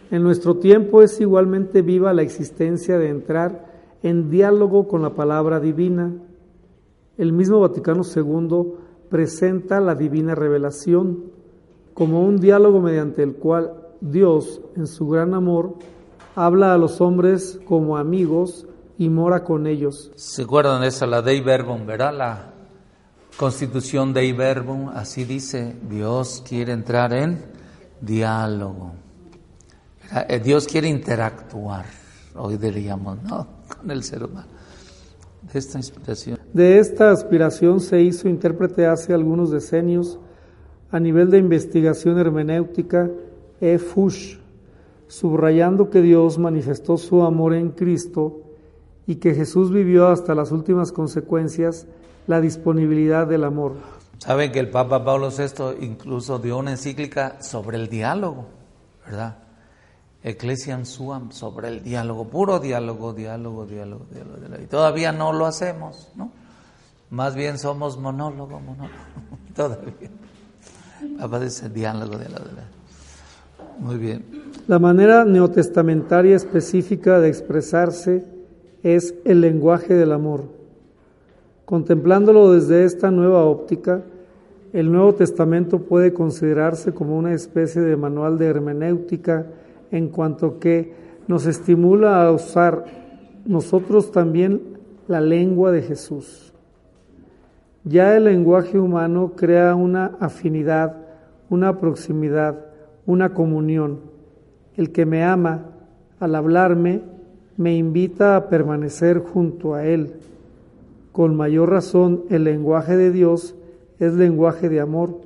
En 0.10 0.24
nuestro 0.24 0.58
tiempo 0.58 1.04
es 1.04 1.22
igualmente 1.22 1.84
viva 1.84 2.12
la 2.12 2.24
existencia 2.24 2.98
de 2.98 3.10
entrar 3.10 3.68
en 4.02 4.32
diálogo 4.32 4.88
con 4.88 5.04
la 5.04 5.14
palabra 5.14 5.60
divina. 5.60 6.12
El 7.20 7.34
mismo 7.34 7.60
Vaticano 7.60 8.02
II 8.04 8.74
presenta 9.10 9.80
la 9.80 9.94
divina 9.94 10.34
revelación 10.34 11.26
como 11.94 12.24
un 12.24 12.38
diálogo 12.38 12.80
mediante 12.82 13.22
el 13.22 13.36
cual 13.36 13.87
Dios, 14.02 14.62
en 14.76 14.88
su 14.88 15.08
gran 15.08 15.34
amor, 15.34 15.76
habla 16.36 16.74
a 16.74 16.78
los 16.78 17.02
hombres 17.02 17.60
como 17.66 17.98
amigos 17.98 18.68
y 18.98 19.10
mora 19.10 19.44
con 19.44 19.68
ellos. 19.68 20.12
¿Se 20.16 20.44
acuerdan 20.44 20.82
de 20.82 20.88
esa, 20.88 21.08
la 21.08 21.22
Dei 21.22 21.42
Verbum, 21.42 21.86
verdad? 21.86 22.14
La 22.16 22.54
constitución 23.38 24.14
Dei 24.14 24.34
Verbum, 24.34 24.90
así 24.90 25.24
dice, 25.24 25.76
Dios 25.90 26.44
quiere 26.48 26.74
entrar 26.74 27.14
en 27.14 27.44
diálogo. 28.02 28.94
Eh, 30.30 30.40
Dios 30.40 30.68
quiere 30.68 30.88
interactuar, 30.88 31.86
hoy 32.36 32.58
diríamos, 32.58 33.22
¿no? 33.24 33.48
Con 33.78 33.92
el 33.92 34.04
ser 34.04 34.24
humano. 34.24 34.48
De 35.52 35.60
esta 35.60 35.78
inspiración. 35.78 36.40
De 36.54 36.80
esta 36.80 37.12
aspiración 37.12 37.80
se 37.80 38.02
hizo 38.02 38.28
intérprete 38.28 38.86
hace 38.86 39.14
algunos 39.14 39.52
decenios 39.52 40.20
a 40.92 41.00
nivel 41.00 41.30
de 41.30 41.38
investigación 41.38 42.18
hermenéutica 42.18 43.10
E. 43.62 43.78
Fush, 43.78 44.38
subrayando 45.08 45.90
que 45.90 46.02
Dios 46.02 46.38
manifestó 46.38 46.98
su 46.98 47.24
amor 47.24 47.54
en 47.54 47.70
Cristo 47.72 48.42
y 49.06 49.16
que 49.16 49.34
Jesús 49.34 49.72
vivió 49.72 50.08
hasta 50.08 50.36
las 50.36 50.52
últimas 50.52 50.92
consecuencias 50.92 51.88
la 52.28 52.42
disponibilidad 52.42 53.26
del 53.26 53.46
amor. 53.46 53.74
Saben 54.20 54.52
que 54.52 54.60
el 54.60 54.70
Papa 54.70 55.04
Pablo 55.04 55.30
VI 55.30 55.86
incluso 55.86 56.40
dio 56.40 56.58
una 56.58 56.72
encíclica 56.72 57.42
sobre 57.42 57.78
el 57.78 57.88
diálogo, 57.88 58.46
¿verdad? 59.06 59.38
Ecclesiam 60.24 60.86
Suam 60.86 61.32
sobre 61.32 61.70
el 61.70 61.84
diálogo, 61.84 62.28
puro 62.28 62.60
diálogo, 62.60 63.14
diálogo, 63.14 63.66
diálogo, 63.66 64.06
diálogo, 64.12 64.62
Y 64.62 64.66
todavía 64.66 65.12
no 65.12 65.32
lo 65.32 65.46
hacemos, 65.46 66.10
¿no? 66.16 66.32
Más 67.10 67.36
bien 67.36 67.58
somos 67.58 67.98
monólogo, 67.98 68.60
monólogo, 68.60 68.92
todavía. 69.56 70.10
Papá 71.20 71.40
dice 71.40 71.70
diálogo, 71.70 72.18
diálogo, 72.18 72.46
diálogo. 72.46 72.77
Muy 73.80 73.98
bien. 73.98 74.24
La 74.68 74.80
manera 74.80 75.24
neotestamentaria 75.24 76.36
específica 76.36 77.20
de 77.20 77.30
expresarse 77.30 78.26
es 78.84 79.16
el 79.24 79.42
lenguaje 79.42 79.94
del 79.94 80.12
amor. 80.12 80.46
Contemplándolo 81.66 82.54
desde 82.54 82.86
esta 82.86 83.12
nueva 83.12 83.44
óptica, 83.44 84.02
el 84.74 84.92
Nuevo 84.92 85.16
Testamento 85.16 85.80
puede 85.80 86.14
considerarse 86.14 86.94
como 86.94 87.18
una 87.18 87.34
especie 87.34 87.82
de 87.82 87.96
manual 87.96 88.38
de 88.38 88.48
hermenéutica 88.48 89.46
en 89.92 90.10
cuanto 90.10 90.60
que 90.60 90.94
nos 91.28 91.46
estimula 91.46 92.24
a 92.24 92.32
usar 92.32 92.86
nosotros 93.46 94.12
también 94.12 94.62
la 95.08 95.22
lengua 95.22 95.72
de 95.72 95.82
Jesús. 95.82 96.54
Ya 97.84 98.18
el 98.18 98.26
lenguaje 98.26 98.78
humano 98.78 99.34
crea 99.36 99.76
una 99.76 100.18
afinidad, 100.20 100.98
una 101.50 101.80
proximidad, 101.80 102.67
una 103.08 103.34
comunión. 103.34 104.02
El 104.76 104.92
que 104.92 105.08
me 105.08 105.24
ama, 105.24 105.72
al 106.20 106.36
hablarme, 106.36 107.02
me 107.56 107.76
invita 107.76 108.36
a 108.36 108.50
permanecer 108.50 109.20
junto 109.20 109.74
a 109.74 109.86
Él. 109.86 110.14
Con 111.12 111.36
mayor 111.36 111.72
razón, 111.72 112.26
el 112.30 112.44
lenguaje 112.44 112.96
de 112.96 113.12
Dios 113.12 113.56
es 113.98 114.14
lenguaje 114.14 114.70
de 114.70 114.80
amor, 114.80 115.22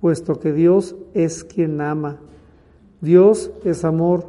puesto 0.00 0.40
que 0.40 0.54
Dios 0.54 0.96
es 1.12 1.44
quien 1.44 1.82
ama. 1.82 2.16
Dios 3.02 3.50
es 3.64 3.84
amor. 3.84 4.26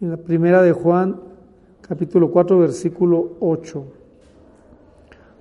En 0.00 0.10
la 0.10 0.16
primera 0.16 0.62
de 0.62 0.72
Juan 0.72 1.20
capítulo 1.80 2.30
4, 2.30 2.58
versículo 2.58 3.36
8. 3.40 3.84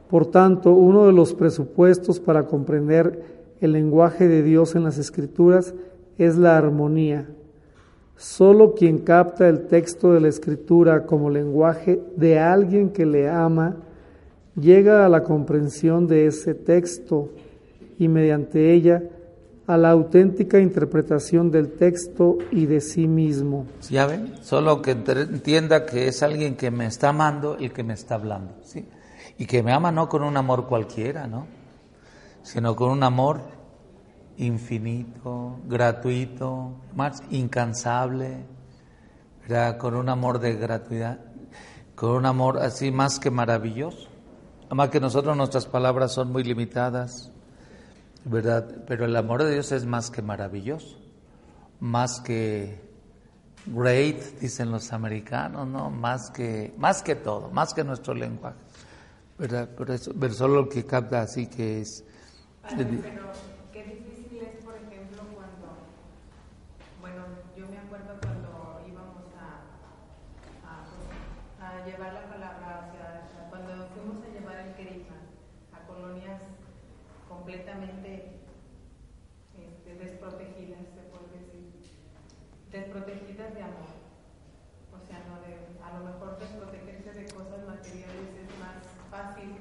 Por 0.09 0.27
tanto, 0.27 0.73
uno 0.73 1.07
de 1.07 1.13
los 1.13 1.33
presupuestos 1.33 2.19
para 2.19 2.45
comprender 2.45 3.23
el 3.61 3.71
lenguaje 3.71 4.27
de 4.27 4.43
Dios 4.43 4.75
en 4.75 4.83
las 4.83 4.97
Escrituras 4.97 5.73
es 6.17 6.37
la 6.37 6.57
armonía. 6.57 7.27
Solo 8.15 8.73
quien 8.73 8.99
capta 8.99 9.49
el 9.49 9.67
texto 9.67 10.13
de 10.13 10.21
la 10.21 10.27
Escritura 10.27 11.05
como 11.05 11.29
lenguaje 11.29 12.01
de 12.15 12.39
alguien 12.39 12.91
que 12.91 13.05
le 13.05 13.29
ama, 13.29 13.77
llega 14.55 15.05
a 15.05 15.09
la 15.09 15.23
comprensión 15.23 16.07
de 16.07 16.27
ese 16.27 16.53
texto 16.53 17.29
y 17.97 18.07
mediante 18.07 18.73
ella 18.73 19.03
a 19.65 19.77
la 19.77 19.91
auténtica 19.91 20.59
interpretación 20.59 21.49
del 21.49 21.71
texto 21.71 22.37
y 22.51 22.65
de 22.65 22.81
sí 22.81 23.07
mismo. 23.07 23.65
¿Ya 23.89 24.05
ven? 24.05 24.33
Solo 24.41 24.81
que 24.81 24.91
entienda 24.91 25.85
que 25.85 26.07
es 26.07 26.21
alguien 26.21 26.55
que 26.55 26.69
me 26.69 26.85
está 26.85 27.09
amando 27.09 27.57
el 27.57 27.71
que 27.71 27.83
me 27.83 27.93
está 27.93 28.15
hablando, 28.15 28.55
¿sí? 28.63 28.85
Y 29.37 29.45
que 29.45 29.63
me 29.63 29.71
ama 29.71 29.91
no 29.91 30.09
con 30.09 30.23
un 30.23 30.35
amor 30.35 30.67
cualquiera, 30.67 31.27
¿no? 31.27 31.47
Sino 32.43 32.75
con 32.75 32.91
un 32.91 33.03
amor 33.03 33.41
infinito, 34.37 35.59
gratuito, 35.65 36.75
más 36.95 37.23
incansable, 37.29 38.45
¿verdad? 39.41 39.77
Con 39.77 39.95
un 39.95 40.09
amor 40.09 40.39
de 40.39 40.55
gratuidad, 40.55 41.19
con 41.95 42.11
un 42.11 42.25
amor 42.25 42.59
así 42.59 42.91
más 42.91 43.19
que 43.19 43.31
maravilloso. 43.31 44.09
Además 44.65 44.89
que 44.89 44.99
nosotros 44.99 45.37
nuestras 45.37 45.65
palabras 45.65 46.13
son 46.13 46.31
muy 46.31 46.43
limitadas, 46.43 47.31
¿verdad? 48.25 48.83
Pero 48.87 49.05
el 49.05 49.15
amor 49.15 49.43
de 49.43 49.53
Dios 49.53 49.71
es 49.71 49.85
más 49.85 50.09
que 50.09 50.21
maravilloso, 50.21 50.97
más 51.79 52.21
que 52.21 52.81
great, 53.65 54.39
dicen 54.39 54.71
los 54.71 54.91
americanos, 54.91 55.67
¿no? 55.67 55.89
Más 55.89 56.29
que, 56.31 56.73
más 56.77 57.01
que 57.01 57.15
todo, 57.15 57.49
más 57.49 57.73
que 57.73 57.83
nuestro 57.83 58.13
lenguaje, 58.13 58.57
¿verdad? 59.37 59.69
Pero, 59.77 59.93
eso, 59.93 60.11
pero 60.19 60.33
solo 60.33 60.63
lo 60.63 60.69
que 60.69 60.85
capta 60.85 61.21
así 61.21 61.47
que 61.47 61.81
es... 61.81 62.03
pero 62.75 63.31
qué 63.71 63.83
difícil 63.83 64.41
es, 64.41 64.63
por 64.63 64.75
ejemplo, 64.75 65.23
cuando, 65.33 65.77
bueno, 66.99 67.23
yo 67.57 67.67
me 67.69 67.77
acuerdo 67.77 68.15
cuando 68.21 68.81
íbamos 68.87 69.23
a, 69.39 69.61
a, 71.83 71.85
a 71.85 71.87
llevar 71.87 72.13
la 72.13 72.29
palabra, 72.29 72.89
o 72.89 73.31
sea, 73.31 73.49
cuando 73.49 73.87
fuimos 73.89 74.23
a 74.23 74.29
llevar 74.29 74.59
el 74.59 74.73
querigma 74.75 75.17
a 75.73 75.85
colonias 75.85 76.41
completamente 77.27 78.39
este, 79.57 79.95
desprotegidas, 79.95 80.79
se 80.95 81.01
puede 81.11 81.27
decir, 81.39 81.73
desprotegidas 82.71 83.53
de 83.53 83.61
amor. 83.63 83.91
O 84.93 84.99
sea, 85.05 85.19
no 85.27 85.41
de, 85.41 85.59
a 85.83 85.99
lo 85.99 86.05
mejor 86.05 86.39
desprotegerse 86.39 87.11
de 87.11 87.25
cosas 87.33 87.65
materiales 87.67 88.31
es 88.31 88.59
más 88.59 88.79
fácil 89.11 89.57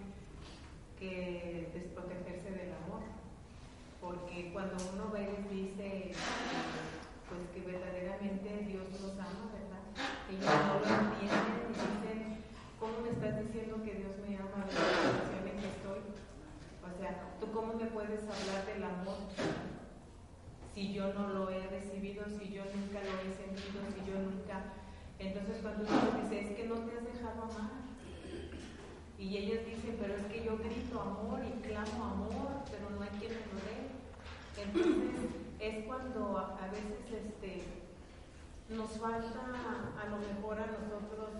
que 0.99 1.71
desprotegerse 1.75 2.51
del 2.51 2.73
amor. 2.85 3.03
Porque 4.01 4.53
cuando 4.53 4.77
uno 4.95 5.11
ve 5.11 5.23
y 5.23 5.27
les 5.27 5.51
dice 5.51 6.13
pues 7.29 7.49
que 7.55 7.71
verdaderamente 7.71 8.65
Dios 8.67 8.87
los 9.01 9.13
ama, 9.19 9.49
¿verdad? 9.51 9.83
Ellos 10.29 10.45
no 10.45 10.81
lo 10.81 10.87
entienden 10.87 11.63
y 11.65 11.73
dicen, 11.73 12.45
¿cómo 12.79 13.01
me 13.01 13.11
estás 13.11 13.41
diciendo 13.41 13.83
que 13.83 13.95
Dios 13.95 14.17
me 14.27 14.37
ama 14.37 14.67
de 14.67 14.73
la 14.75 14.85
situación 14.91 15.49
en 15.49 15.57
que 15.61 15.69
estoy? 15.69 16.01
O 16.83 16.99
sea, 16.99 17.37
¿tú 17.41 17.53
cómo 17.53 17.75
me 17.75 17.87
puedes 17.87 18.21
hablar 18.21 18.67
del 18.67 18.85
amor 18.85 19.17
si 20.75 20.92
yo 21.03 21.13
no 21.15 21.29
lo 21.35 21.51
he 21.51 21.67
recibido, 21.67 22.25
si 22.27 22.53
yo 22.53 22.63
nunca 22.63 23.01
lo 23.03 23.19
he 23.19 23.35
sentido, 23.35 23.83
si 23.91 24.09
yo 24.09 24.19
nunca... 24.23 24.63
Entonces 25.19 25.59
cuando 25.61 25.83
uno 25.83 26.23
dice, 26.23 26.41
es 26.41 26.57
que 26.57 26.67
no 26.69 26.77
te 26.87 26.97
has 26.97 27.05
dejado 27.05 27.43
amar. 27.43 27.83
Y 29.19 29.37
ellos 29.37 29.67
dicen, 29.67 29.97
pero 30.01 30.15
es 30.15 30.27
que 30.27 30.45
yo 30.45 30.57
grito 30.59 31.01
amor 31.01 31.41
y 31.45 31.61
clamo 31.67 32.05
amor, 32.05 32.63
pero 32.71 32.91
no 32.91 33.03
hay 33.03 33.11
quien 33.19 33.33
me 33.33 33.51
lo 33.51 33.59
dé. 33.67 33.83
Entonces 34.63 35.31
es 35.59 35.85
cuando 35.87 36.39
a, 36.39 36.69
veces 36.71 37.27
este, 37.27 37.63
nos 38.69 38.91
falta 38.99 39.43
a 40.01 40.09
lo 40.09 40.19
mejor 40.19 40.59
a 40.59 40.67
nosotros 40.67 41.31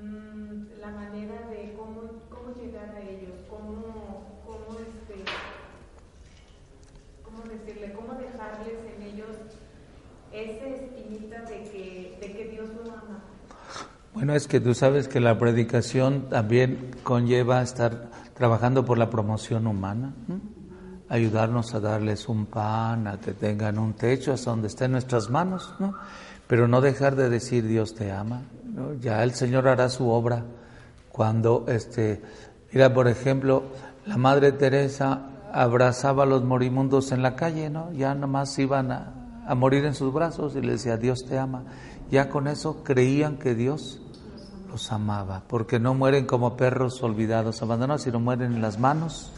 mmm, 0.00 0.80
la 0.80 0.90
manera 0.90 1.48
de 1.48 1.74
cómo, 1.76 2.02
cómo 2.28 2.54
llegar 2.54 2.90
a 2.90 3.00
ellos, 3.00 3.34
cómo, 3.48 4.40
cómo, 4.46 4.78
este, 4.78 5.24
decirle, 7.44 7.92
cómo 7.92 8.14
dejarles 8.14 8.74
en 8.96 9.02
ellos 9.02 9.36
esa 10.32 10.66
espinita 10.66 11.42
de 11.42 11.64
que, 11.64 12.48
Dios 12.50 12.68
lo 12.74 12.92
ama. 12.92 13.22
Bueno, 14.14 14.34
es 14.34 14.48
que 14.48 14.60
tú 14.60 14.74
sabes 14.74 15.08
que 15.08 15.20
la 15.20 15.38
predicación 15.38 16.28
también 16.28 16.90
conlleva 17.02 17.62
estar 17.62 18.10
trabajando 18.34 18.84
por 18.84 18.98
la 18.98 19.10
promoción 19.10 19.66
humana, 19.66 20.12
¿no? 20.26 20.40
ayudarnos 21.08 21.74
a 21.74 21.80
darles 21.80 22.28
un 22.28 22.46
pan, 22.46 23.06
a 23.06 23.18
que 23.18 23.32
tengan 23.32 23.78
un 23.78 23.94
techo 23.94 24.32
hasta 24.32 24.50
donde 24.50 24.68
estén 24.68 24.92
nuestras 24.92 25.30
manos, 25.30 25.74
¿no? 25.78 25.94
pero 26.46 26.68
no 26.68 26.80
dejar 26.80 27.16
de 27.16 27.28
decir 27.28 27.66
Dios 27.66 27.94
te 27.94 28.10
ama. 28.10 28.42
Ya 29.00 29.22
el 29.22 29.34
Señor 29.34 29.68
hará 29.68 29.88
su 29.88 30.08
obra 30.08 30.44
cuando, 31.10 31.64
este, 31.68 32.22
mira, 32.72 32.92
por 32.92 33.08
ejemplo, 33.08 33.64
la 34.06 34.16
Madre 34.16 34.52
Teresa 34.52 35.37
abrazaba 35.52 36.24
a 36.24 36.26
los 36.26 36.44
morimundos 36.44 37.12
en 37.12 37.22
la 37.22 37.36
calle, 37.36 37.70
¿no? 37.70 37.92
Ya 37.92 38.14
nomás 38.14 38.58
iban 38.58 38.92
a, 38.92 39.14
morir 39.54 39.84
en 39.86 39.94
sus 39.94 40.12
brazos 40.12 40.54
y 40.56 40.60
le 40.60 40.72
decía 40.72 40.96
Dios 40.96 41.24
te 41.26 41.38
ama. 41.38 41.64
Ya 42.10 42.28
con 42.28 42.48
eso 42.48 42.82
creían 42.84 43.36
que 43.38 43.54
Dios 43.54 44.00
los 44.70 44.92
amaba, 44.92 45.42
porque 45.48 45.78
no 45.78 45.94
mueren 45.94 46.26
como 46.26 46.56
perros 46.56 47.02
olvidados, 47.02 47.62
abandonados, 47.62 48.02
sino 48.02 48.20
mueren 48.20 48.54
en 48.54 48.62
las 48.62 48.78
manos, 48.78 49.32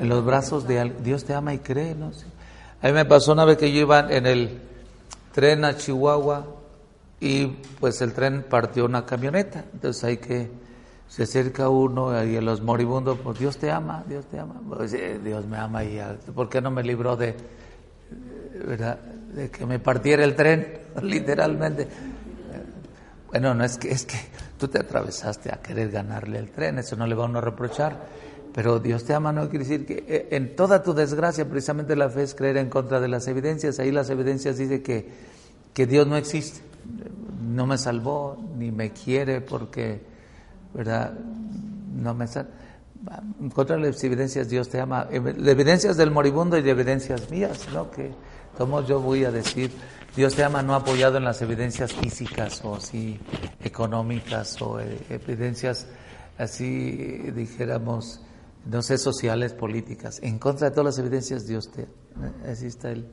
en 0.00 0.08
los 0.08 0.24
brazos 0.24 0.66
de. 0.66 0.92
Dios 1.02 1.24
te 1.24 1.34
ama 1.34 1.54
y 1.54 1.58
cree, 1.58 1.94
¿no? 1.94 2.10
A 2.82 2.86
mí 2.86 2.92
me 2.92 3.04
pasó 3.04 3.32
una 3.32 3.44
vez 3.44 3.56
que 3.58 3.72
yo 3.72 3.80
iba 3.80 4.12
en 4.12 4.26
el 4.26 4.60
tren 5.32 5.64
a 5.64 5.76
Chihuahua 5.76 6.46
y 7.20 7.46
pues 7.80 8.00
el 8.02 8.12
tren 8.12 8.44
partió 8.48 8.84
una 8.84 9.06
camioneta, 9.06 9.64
entonces 9.72 10.04
hay 10.04 10.16
que 10.18 10.63
se 11.08 11.24
acerca 11.24 11.68
uno 11.68 12.24
y 12.24 12.36
a 12.36 12.40
los 12.40 12.62
moribundos, 12.62 13.18
pues 13.22 13.38
Dios 13.38 13.56
te 13.58 13.70
ama, 13.70 14.04
Dios 14.08 14.26
te 14.26 14.38
ama, 14.38 14.60
pues, 14.68 14.92
eh, 14.94 15.20
Dios 15.22 15.46
me 15.46 15.56
ama 15.56 15.84
y 15.84 15.96
ya, 15.96 16.16
¿por 16.34 16.48
qué 16.48 16.60
no 16.60 16.70
me 16.70 16.82
libró 16.82 17.16
de, 17.16 17.34
¿verdad? 18.66 18.98
de 19.34 19.50
que 19.50 19.66
me 19.66 19.78
partiera 19.78 20.24
el 20.24 20.34
tren, 20.34 20.78
literalmente? 21.02 21.88
Bueno, 23.28 23.52
no 23.52 23.64
es 23.64 23.78
que 23.78 23.90
es 23.90 24.06
que 24.06 24.16
tú 24.58 24.68
te 24.68 24.78
atravesaste 24.78 25.52
a 25.52 25.60
querer 25.60 25.90
ganarle 25.90 26.38
el 26.38 26.50
tren, 26.50 26.78
eso 26.78 26.94
no 26.94 27.06
le 27.06 27.14
va 27.14 27.24
a 27.24 27.28
uno 27.28 27.40
reprochar, 27.40 28.06
pero 28.54 28.78
Dios 28.78 29.04
te 29.04 29.12
ama 29.12 29.32
no 29.32 29.48
quiere 29.48 29.64
decir 29.64 29.84
que 29.84 30.04
eh, 30.06 30.28
en 30.30 30.54
toda 30.54 30.82
tu 30.84 30.94
desgracia 30.94 31.44
precisamente 31.48 31.96
la 31.96 32.08
fe 32.08 32.22
es 32.22 32.34
creer 32.34 32.58
en 32.58 32.70
contra 32.70 33.00
de 33.00 33.08
las 33.08 33.26
evidencias, 33.26 33.80
ahí 33.80 33.90
las 33.90 34.08
evidencias 34.10 34.56
dicen 34.56 34.82
que, 34.84 35.08
que 35.72 35.86
Dios 35.86 36.06
no 36.06 36.16
existe, 36.16 36.60
no 37.44 37.66
me 37.66 37.76
salvó, 37.76 38.36
ni 38.56 38.70
me 38.70 38.92
quiere 38.92 39.40
porque, 39.40 40.00
¿verdad? 40.74 41.14
No 41.94 42.14
me 42.14 42.26
sal... 42.26 42.48
En 43.40 43.50
contra 43.50 43.76
las 43.76 44.02
evidencias 44.02 44.48
Dios 44.48 44.68
te 44.68 44.80
ama, 44.80 45.04
de 45.04 45.50
evidencias 45.50 45.96
del 45.96 46.10
moribundo 46.10 46.56
y 46.56 46.62
de 46.62 46.70
evidencias 46.70 47.30
mías, 47.30 47.68
¿no? 47.72 47.90
Que 47.90 48.12
como 48.56 48.82
yo 48.82 49.00
voy 49.00 49.24
a 49.24 49.30
decir, 49.30 49.70
Dios 50.16 50.34
te 50.34 50.44
ama 50.44 50.62
no 50.62 50.74
apoyado 50.74 51.18
en 51.18 51.24
las 51.24 51.42
evidencias 51.42 51.92
físicas 51.92 52.64
o 52.64 52.76
así 52.76 53.20
económicas 53.62 54.60
o 54.62 54.80
eh, 54.80 54.98
evidencias 55.10 55.86
así, 56.38 56.92
dijéramos, 57.34 58.20
no 58.64 58.82
sé, 58.82 58.96
sociales, 58.96 59.52
políticas. 59.52 60.20
En 60.22 60.38
contra 60.38 60.70
de 60.70 60.74
todas 60.74 60.96
las 60.96 60.98
evidencias, 60.98 61.46
Dios 61.46 61.70
te 61.70 61.86
el, 62.88 63.06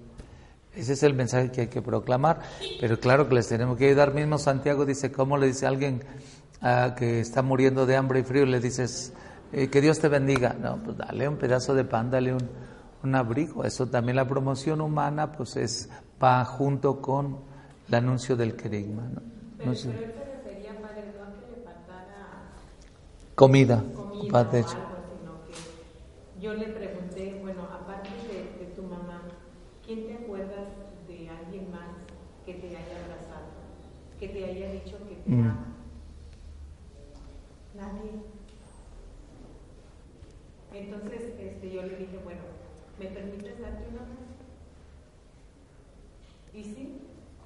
ese 0.76 0.94
es 0.94 1.04
el 1.04 1.14
mensaje 1.14 1.52
que 1.52 1.62
hay 1.62 1.68
que 1.68 1.82
proclamar. 1.82 2.42
Pero 2.80 3.00
claro 3.00 3.28
que 3.28 3.36
les 3.36 3.48
tenemos 3.48 3.78
que 3.78 3.88
ayudar. 3.88 4.14
Mismo 4.14 4.38
Santiago 4.38 4.86
dice, 4.86 5.12
¿cómo 5.12 5.38
le 5.38 5.48
dice 5.48 5.66
a 5.66 5.70
alguien 5.70 6.04
uh, 6.62 6.96
que 6.96 7.20
está 7.20 7.42
muriendo 7.42 7.86
de 7.86 7.96
hambre 7.96 8.20
y 8.20 8.24
frío? 8.24 8.46
Le 8.46 8.60
dices, 8.60 9.14
eh, 9.52 9.70
que 9.70 9.82
Dios 9.82 10.00
te 10.00 10.08
bendiga. 10.08 10.54
No, 10.54 10.78
pues 10.84 10.98
dale 10.98 11.28
un 11.28 11.38
pedazo 11.38 11.74
de 11.74 11.84
pan, 11.86 12.10
dale 12.10 12.34
un, 12.34 12.50
un 13.04 13.16
abrigo. 13.16 13.64
Eso 13.64 13.88
también 13.88 14.16
la 14.16 14.28
promoción 14.28 14.82
humana, 14.82 15.32
pues 15.32 15.56
es 15.58 15.90
va 16.22 16.44
junto 16.46 17.02
con 17.02 17.40
el 17.88 17.96
anuncio 17.96 18.36
del 18.36 18.56
querigma. 18.56 19.04
¿no? 19.04 19.22
Pero, 19.58 19.70
no 19.70 19.76
sé. 19.76 19.90
pero 19.90 20.02
él 20.06 20.12
se 20.16 20.50
refería, 20.50 20.82
padre, 20.82 21.04
no 21.18 21.24
a 21.24 21.34
que 21.34 21.56
le 21.58 21.64
faltara 21.64 22.28
comida, 23.36 23.84
comida 24.18 24.28
paz 24.32 24.52
de 24.52 24.58
o 24.58 24.62
hecho. 24.62 24.78
algo, 24.78 24.96
sino 25.18 25.32
que 25.48 26.42
yo 26.42 26.54
le 26.54 26.68
pregunté, 26.68 27.38
bueno, 27.42 27.64
aparte 27.64 28.10
de, 28.28 28.66
de 28.66 28.72
tu 28.76 28.84
mamá, 28.84 29.24
¿quién 29.86 30.06
te 30.08 30.14
acuerdas 30.16 30.68
de 31.08 31.30
alguien 31.30 31.70
más 31.72 31.90
que 32.46 32.54
te 32.56 32.68
haya 32.70 32.98
abrazado, 33.04 33.50
que 34.20 34.28
te 34.30 34.46
haya 34.46 34.72
dicho 34.72 34.98
que 35.10 35.16
te 35.16 35.30
Mm. 35.30 35.42
ama? 35.48 35.66
Nadie. 37.76 38.12
Entonces, 40.82 41.22
este, 41.40 41.72
yo 41.72 41.84
le 41.84 41.96
dije, 41.96 42.18
bueno, 42.24 42.42
¿me 43.00 43.06
permites 43.06 43.62
darte 43.62 43.86
un 43.88 43.96
abrazo? 43.96 44.32
Y 46.54 46.64
sí, 46.64 47.02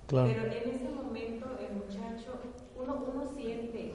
Pero 0.08 0.46
en 0.46 0.70
ese 0.76 0.90
momento 0.90 1.46
el 1.60 1.76
muchacho, 1.76 2.40
uno, 2.80 3.06
uno 3.12 3.26
siente 3.36 3.94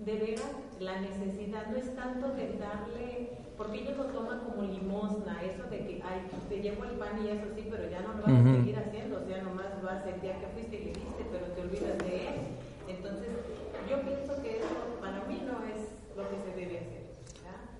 de 0.00 0.14
veras 0.18 0.50
la 0.80 1.00
necesidad, 1.00 1.68
no 1.68 1.76
es 1.76 1.94
tanto 1.94 2.28
de 2.34 2.58
darle, 2.58 3.30
porque 3.56 3.82
ellos 3.82 3.96
lo 3.96 4.06
toman 4.06 4.40
como 4.40 4.62
limosna, 4.62 5.40
eso 5.42 5.64
de 5.70 5.78
que, 5.86 6.02
ay, 6.02 6.26
te 6.48 6.60
llevo 6.60 6.84
el 6.84 6.98
pan 6.98 7.24
y 7.24 7.28
eso 7.28 7.46
sí, 7.54 7.68
pero 7.70 7.88
ya 7.88 8.00
no 8.00 8.14
lo 8.14 8.22
vas 8.22 8.46
a 8.46 8.58
seguir 8.58 8.76
haciendo, 8.76 9.22
o 9.22 9.26
sea, 9.26 9.42
nomás 9.42 9.82
vas 9.82 10.04
el 10.06 10.20
día 10.20 10.40
que 10.40 10.48
fuiste 10.48 10.76
y 10.76 10.84
le 10.86 10.92
diste, 10.92 11.24
pero 11.30 11.46
te 11.46 11.60
olvidas 11.62 11.98
de 11.98 12.28
él. 12.28 12.34
Entonces, 12.88 13.30
yo 13.88 14.02
pienso 14.02 14.42
que 14.42 14.58
eso 14.58 14.74
para 15.00 15.24
mí 15.24 15.42
no 15.46 15.62
es 15.64 15.88
lo 16.16 16.28
que 16.28 16.36
se 16.42 16.56
debe 16.58 16.78
hacer. 16.78 16.93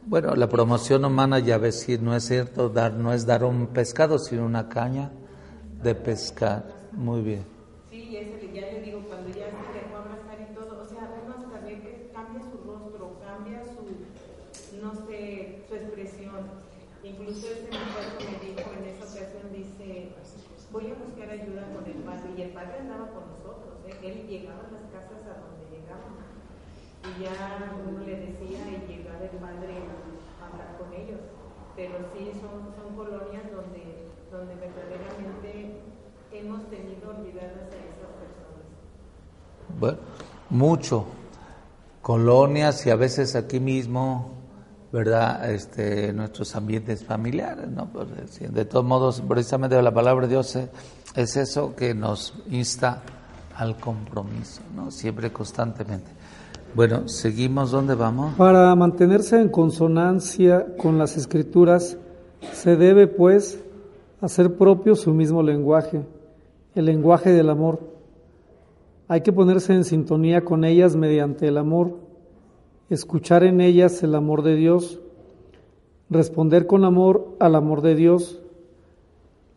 Bueno, 0.07 0.35
la 0.35 0.51
promoción 0.51 1.03
humana 1.07 1.39
ya 1.39 1.57
ves 1.57 1.81
si 1.81 1.97
no 1.97 2.15
es 2.15 2.25
cierto, 2.25 2.69
dar 2.69 2.93
no 2.93 3.15
es 3.15 3.25
dar 3.25 3.43
un 3.43 3.69
pescado, 3.69 4.19
sino 4.19 4.45
una 4.45 4.69
caña 4.69 5.11
de 5.83 5.95
pescar. 5.95 6.63
Muy 6.93 7.23
bien. 7.23 7.45
Sí, 7.89 8.15
ese, 8.15 8.53
ya 8.53 8.71
le 8.71 8.83
digo, 8.83 9.01
cuando 9.09 9.29
ya 9.29 9.49
se 9.49 9.73
dejó 9.73 9.97
abrazar 9.97 10.39
y 10.45 10.55
todo, 10.55 10.83
o 10.83 10.85
sea, 10.85 11.09
además 11.09 11.51
también 11.51 11.81
que 11.81 12.11
cambia 12.13 12.43
su 12.43 12.59
rostro, 12.69 13.19
cambia 13.25 13.65
su, 13.65 14.77
no 14.85 14.93
sé, 15.07 15.65
su 15.69 15.75
expresión. 15.75 16.53
Incluso 17.03 17.47
ese 17.49 17.65
muchacho 17.65 18.21
me 18.29 18.45
dijo 18.45 18.71
en 18.77 18.85
esa 18.85 19.05
ocasión, 19.09 19.53
dice, 19.57 20.13
voy 20.71 20.85
a 20.93 20.95
buscar 21.01 21.31
ayuda 21.31 21.65
con 21.73 21.87
el 21.89 22.05
padre. 22.05 22.29
Y 22.37 22.43
el 22.43 22.51
padre 22.51 22.79
andaba 22.81 23.09
con 23.09 23.25
nosotros, 23.33 23.73
¿eh? 23.89 23.97
él 24.05 24.29
llegaba 24.29 24.69
a 24.69 24.73
las 24.73 24.85
casas 24.93 25.25
a 25.25 25.41
donde 25.41 25.65
llegábamos. 25.73 26.34
Y 27.05 27.23
ya 27.23 27.71
uno 27.87 28.01
le 28.05 28.17
decía 28.17 28.61
y 28.67 28.87
llegaba 28.89 29.25
el 29.25 29.39
padre 29.39 29.75
a 30.41 30.47
hablar 30.47 30.79
con 30.79 30.93
ellos. 30.95 31.21
Pero 31.77 31.99
sí, 32.15 32.33
son, 32.41 32.73
son 32.77 32.97
colonias 32.97 33.45
donde, 33.53 34.09
donde 34.31 34.55
verdaderamente 34.55 35.81
hemos 36.33 36.69
tenido 36.71 37.11
olvidadas 37.11 37.69
a 37.73 37.77
esas 37.77 38.11
personas. 38.19 38.65
Bueno, 39.79 39.99
mucho. 40.51 41.05
Colonias 42.01 42.87
y 42.87 42.91
a 42.91 42.97
veces 42.97 43.35
aquí 43.35 43.61
mismo, 43.61 44.31
¿verdad? 44.93 45.51
Este, 45.51 46.13
nuestros 46.13 46.55
ambientes 46.55 47.05
familiares, 47.05 47.69
¿no? 47.69 47.87
Pues, 47.87 48.39
de 48.39 48.65
todos 48.67 48.85
modos, 48.85 49.23
precisamente 49.27 49.81
la 49.81 49.93
palabra 49.93 50.27
de 50.27 50.33
Dios 50.33 50.55
es, 50.57 50.69
es 51.15 51.37
eso 51.37 51.75
que 51.75 51.95
nos 51.95 52.35
insta 52.51 53.03
al 53.57 53.79
compromiso, 53.79 54.61
¿no? 54.75 54.91
Siempre 54.91 55.33
constantemente. 55.33 56.11
Bueno, 56.75 57.07
seguimos, 57.07 57.71
¿dónde 57.71 57.95
vamos? 57.95 58.35
Para 58.35 58.75
mantenerse 58.75 59.41
en 59.41 59.49
consonancia 59.49 60.75
con 60.77 60.99
las 60.99 61.17
escrituras, 61.17 61.97
se 62.53 62.75
debe, 62.75 63.07
pues, 63.07 63.65
hacer 64.21 64.57
propio 64.57 64.97
su 64.97 65.15
mismo 65.15 65.41
lenguaje, 65.41 66.05
el 66.75 66.87
lenguaje 66.87 67.31
del 67.31 67.51
amor. 67.51 67.79
Hay 69.07 69.21
que 69.21 69.33
ponerse 69.33 69.73
en 69.73 69.85
sintonía 69.85 70.45
con 70.45 70.65
ellas 70.65 70.97
mediante 70.97 71.47
el 71.47 71.59
amor, 71.59 71.97
escuchar 72.91 73.45
en 73.45 73.61
ellas 73.61 74.03
el 74.03 74.17
amor 74.17 74.43
de 74.43 74.57
Dios, 74.57 75.01
responder 76.11 76.67
con 76.67 76.85
amor 76.85 77.37
al 77.39 77.55
amor 77.55 77.83
de 77.83 77.95
Dios. 77.95 78.43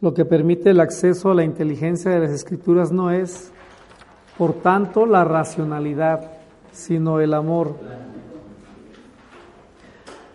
Lo 0.02 0.14
que 0.14 0.24
permite 0.24 0.70
el 0.70 0.80
acceso 0.80 1.32
a 1.32 1.34
la 1.34 1.44
inteligencia 1.44 2.12
de 2.12 2.20
las 2.20 2.32
escrituras 2.32 2.92
no 2.92 3.10
es, 3.10 3.52
por 4.38 4.54
tanto, 4.54 5.08
la 5.08 5.24
racionalidad, 5.24 6.37
sino 6.72 7.20
el 7.20 7.34
amor. 7.34 7.76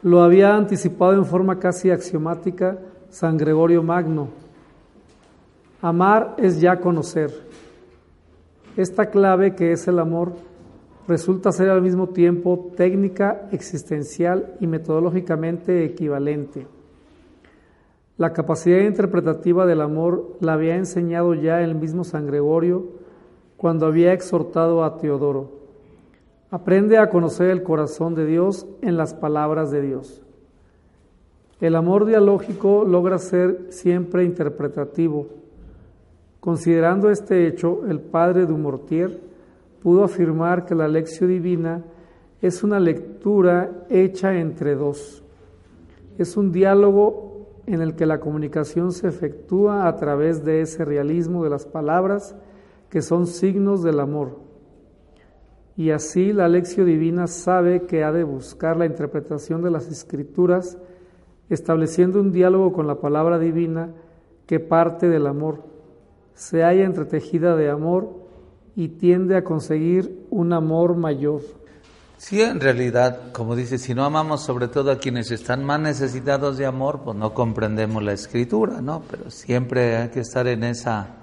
Lo 0.03 0.23
había 0.23 0.57
anticipado 0.57 1.13
en 1.15 1.25
forma 1.25 1.59
casi 1.59 1.91
axiomática 1.91 2.79
San 3.11 3.37
Gregorio 3.37 3.83
Magno. 3.83 4.29
Amar 5.81 6.35
es 6.39 6.61
ya 6.61 6.81
conocer. 6.81 7.31
Esta 8.77 9.07
clave 9.07 9.55
que 9.55 9.73
es 9.73 9.87
el 9.87 9.99
amor 9.99 10.33
resulta 11.07 11.53
ser 11.53 11.69
al 11.69 11.83
mismo 11.83 12.09
tiempo 12.09 12.73
técnica, 12.77 13.49
existencial 13.53 14.55
y 14.61 14.67
metodológicamente 14.67 15.85
equivalente. 15.85 16.67
La 18.17 18.33
capacidad 18.33 18.81
interpretativa 18.81 19.67
del 19.67 19.81
amor 19.81 20.37
la 20.41 20.55
había 20.55 20.77
enseñado 20.77 21.35
ya 21.35 21.63
el 21.63 21.75
mismo 21.75 22.05
San 22.05 22.27
Gregorio 22.27 22.85
cuando 23.57 23.87
había 23.87 24.13
exhortado 24.13 24.85
a 24.85 24.99
Teodoro. 24.99 25.62
Aprende 26.53 26.99
a 26.99 27.09
conocer 27.09 27.49
el 27.49 27.63
corazón 27.63 28.15
de 28.15 28.27
Dios 28.27 28.67
en 28.83 28.99
las 28.99 29.15
palabras 29.15 29.71
de 29.71 29.81
Dios. 29.81 30.21
El 31.63 31.75
amor 31.75 32.05
dialógico 32.05 32.85
logra 32.85 33.17
ser 33.17 33.69
siempre 33.71 34.25
interpretativo. 34.25 35.29
Considerando 36.41 37.09
este 37.09 37.47
hecho, 37.47 37.87
el 37.89 38.01
padre 38.01 38.45
Dumortier 38.45 39.19
pudo 39.83 40.05
afirmar 40.05 40.67
que 40.67 40.75
la 40.75 40.89
lección 40.89 41.31
divina 41.31 41.85
es 42.43 42.63
una 42.63 42.79
lectura 42.79 43.87
hecha 43.89 44.35
entre 44.35 44.75
dos. 44.75 45.25
Es 46.19 46.37
un 46.37 46.53
diálogo 46.53 47.47
en 47.65 47.81
el 47.81 47.95
que 47.95 48.05
la 48.05 48.21
comunicación 48.21 48.93
se 48.93 49.09
efectúa 49.09 49.89
a 49.89 49.97
través 49.97 50.45
de 50.45 50.61
ese 50.61 50.85
realismo 50.85 51.45
de 51.45 51.49
las 51.49 51.65
palabras 51.65 52.37
que 52.91 53.01
son 53.01 53.27
signos 53.27 53.83
del 53.83 54.01
amor 54.01 54.52
y 55.77 55.91
así 55.91 56.33
la 56.33 56.49
lección 56.49 56.87
divina 56.87 57.27
sabe 57.27 57.83
que 57.83 58.05
ha 58.05 58.13
de 58.13 58.25
buscar 58.25 58.77
la 58.77 58.87
interpretación 58.87 59.63
de 59.63 59.71
las 59.71 59.89
escrituras, 59.89 60.77
estableciendo 61.49 62.21
un 62.21 62.33
diálogo 62.33 62.73
con 62.73 62.87
la 62.87 63.01
palabra 63.01 63.39
divina 63.39 63.91
que 64.47 64.61
parte 64.61 65.09
del 65.09 65.27
amor, 65.27 65.65
se 66.35 66.63
halla 66.63 66.85
entretejida 66.85 67.57
de 67.57 67.71
amor 67.71 68.23
y 68.75 68.89
tiende 68.89 69.37
a 69.37 69.45
conseguir 69.45 70.27
un 70.31 70.53
amor 70.53 70.97
mayor. 70.97 71.41
Sí, 72.19 72.41
en 72.41 72.61
realidad, 72.61 73.33
como 73.33 73.57
dice, 73.57 73.79
si 73.79 73.95
no 73.95 74.05
amamos 74.05 74.43
sobre 74.43 74.69
todo 74.69 74.93
a 74.93 74.99
quienes 74.99 75.31
están 75.31 75.65
más 75.65 75.81
necesitados 75.81 76.57
de 76.57 76.67
amor, 76.67 77.01
pues 77.05 77.17
no 77.17 77.35
comprendemos 77.35 78.03
la 78.03 78.13
escritura, 78.13 78.81
¿no? 78.81 79.03
Pero 79.11 79.31
siempre 79.31 79.97
hay 79.97 80.09
que 80.11 80.21
estar 80.21 80.47
en 80.47 80.63
esa 80.65 81.22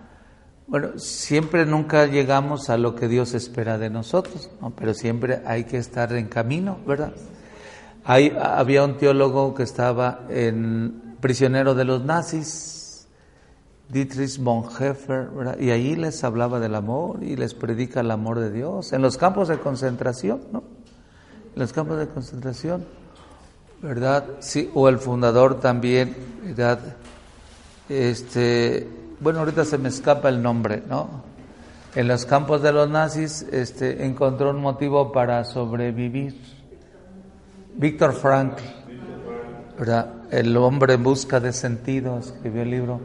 bueno, 0.69 0.99
siempre 0.99 1.65
nunca 1.65 2.05
llegamos 2.05 2.69
a 2.69 2.77
lo 2.77 2.95
que 2.95 3.07
Dios 3.07 3.33
espera 3.33 3.79
de 3.79 3.89
nosotros, 3.89 4.51
¿no? 4.61 4.69
pero 4.69 4.93
siempre 4.93 5.41
hay 5.47 5.63
que 5.63 5.77
estar 5.77 6.13
en 6.13 6.27
camino, 6.27 6.77
¿verdad? 6.85 7.11
Hay, 8.05 8.37
había 8.39 8.83
un 8.83 8.95
teólogo 8.97 9.55
que 9.55 9.63
estaba 9.63 10.27
en 10.29 11.15
prisionero 11.19 11.73
de 11.73 11.85
los 11.85 12.05
nazis, 12.05 13.07
Dietrich 13.89 14.37
Bonhoeffer, 14.37 15.29
¿verdad? 15.29 15.59
y 15.59 15.71
ahí 15.71 15.95
les 15.95 16.23
hablaba 16.23 16.59
del 16.59 16.75
amor 16.75 17.23
y 17.23 17.35
les 17.35 17.55
predica 17.55 18.01
el 18.01 18.11
amor 18.11 18.39
de 18.39 18.51
Dios 18.51 18.93
en 18.93 19.01
los 19.01 19.17
campos 19.17 19.47
de 19.47 19.57
concentración, 19.57 20.41
¿no? 20.51 20.63
En 21.55 21.61
los 21.61 21.73
campos 21.73 21.97
de 21.97 22.07
concentración, 22.07 22.85
¿verdad? 23.81 24.23
Sí, 24.39 24.69
o 24.75 24.87
el 24.87 24.99
fundador 24.99 25.59
también, 25.59 26.15
¿verdad? 26.43 26.79
Este, 27.89 28.87
bueno, 29.19 29.39
ahorita 29.39 29.65
se 29.65 29.77
me 29.77 29.89
escapa 29.89 30.29
el 30.29 30.41
nombre, 30.41 30.83
¿no? 30.87 31.23
En 31.95 32.07
los 32.07 32.25
campos 32.25 32.61
de 32.61 32.71
los 32.71 32.89
nazis 32.89 33.45
este, 33.51 34.05
encontró 34.05 34.51
un 34.51 34.61
motivo 34.61 35.11
para 35.11 35.43
sobrevivir. 35.43 36.39
Víctor 37.75 38.13
Frank, 38.13 38.53
¿verdad? 39.77 40.13
El 40.31 40.55
hombre 40.57 40.93
en 40.93 41.03
busca 41.03 41.39
de 41.39 41.51
sentido, 41.51 42.19
escribió 42.19 42.61
el 42.61 42.69
libro. 42.69 43.01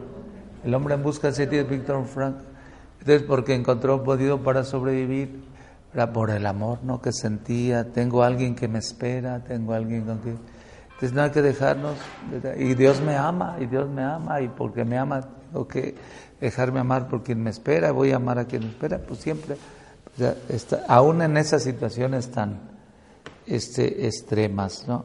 El 0.65 0.75
hombre 0.75 0.95
en 0.95 1.03
busca 1.03 1.29
de 1.29 1.35
sentido, 1.35 1.65
Víctor 1.65 2.05
Frank. 2.05 2.37
Entonces, 3.01 3.23
porque 3.27 3.55
encontró 3.55 3.97
un 3.97 4.05
motivo 4.05 4.39
para 4.39 4.65
sobrevivir, 4.65 5.45
era 5.93 6.13
por 6.13 6.31
el 6.31 6.45
amor, 6.47 6.79
¿no? 6.83 7.01
Que 7.01 7.13
sentía, 7.13 7.93
tengo 7.93 8.23
alguien 8.23 8.55
que 8.55 8.69
me 8.69 8.79
espera, 8.79 9.41
tengo 9.41 9.73
alguien 9.75 10.05
con 10.05 10.19
quien... 10.19 10.39
Entonces 10.87 11.13
no 11.13 11.23
hay 11.23 11.31
que 11.31 11.43
dejarnos, 11.43 11.97
y 12.57 12.75
Dios 12.75 13.01
me 13.01 13.17
ama, 13.17 13.57
y 13.61 13.67
Dios 13.67 13.89
me 13.89 14.03
ama, 14.03 14.41
y 14.41 14.49
porque 14.49 14.85
me 14.85 14.97
ama 14.97 15.23
o 15.55 15.67
que 15.67 15.95
dejarme 16.41 16.81
amar 16.81 17.09
por 17.09 17.23
quien 17.23 17.43
me 17.43 17.51
espera, 17.51 17.93
voy 17.93 18.13
a 18.13 18.17
amar 18.17 18.39
a 18.39 18.45
quien 18.45 18.63
me 18.63 18.69
espera, 18.69 18.99
pues 18.99 19.21
siempre, 19.21 19.57
está, 20.49 20.85
aún 20.89 21.23
en 21.23 21.37
esas 21.37 21.63
situaciones 21.63 22.31
tan 22.31 22.59
este, 23.47 24.07
extremas, 24.07 24.85
¿no? 24.87 25.05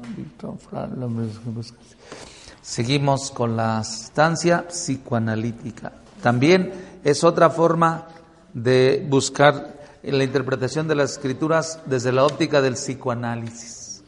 Seguimos 2.62 3.32
con 3.32 3.56
la 3.56 3.82
estancia 3.82 4.68
psicoanalítica. 4.68 5.92
También 6.22 6.72
es 7.04 7.24
otra 7.24 7.50
forma 7.50 8.08
de 8.54 9.06
buscar 9.10 9.80
la 10.04 10.24
interpretación 10.24 10.88
de 10.88 10.96
las 10.96 11.14
escrituras 11.14 11.80
desde 11.86 12.12
la 12.12 12.26
óptica 12.26 12.62
del 12.62 12.74
psicoanálisis. 12.74 14.04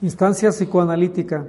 Instancia 0.00 0.50
psicoanalítica. 0.50 1.46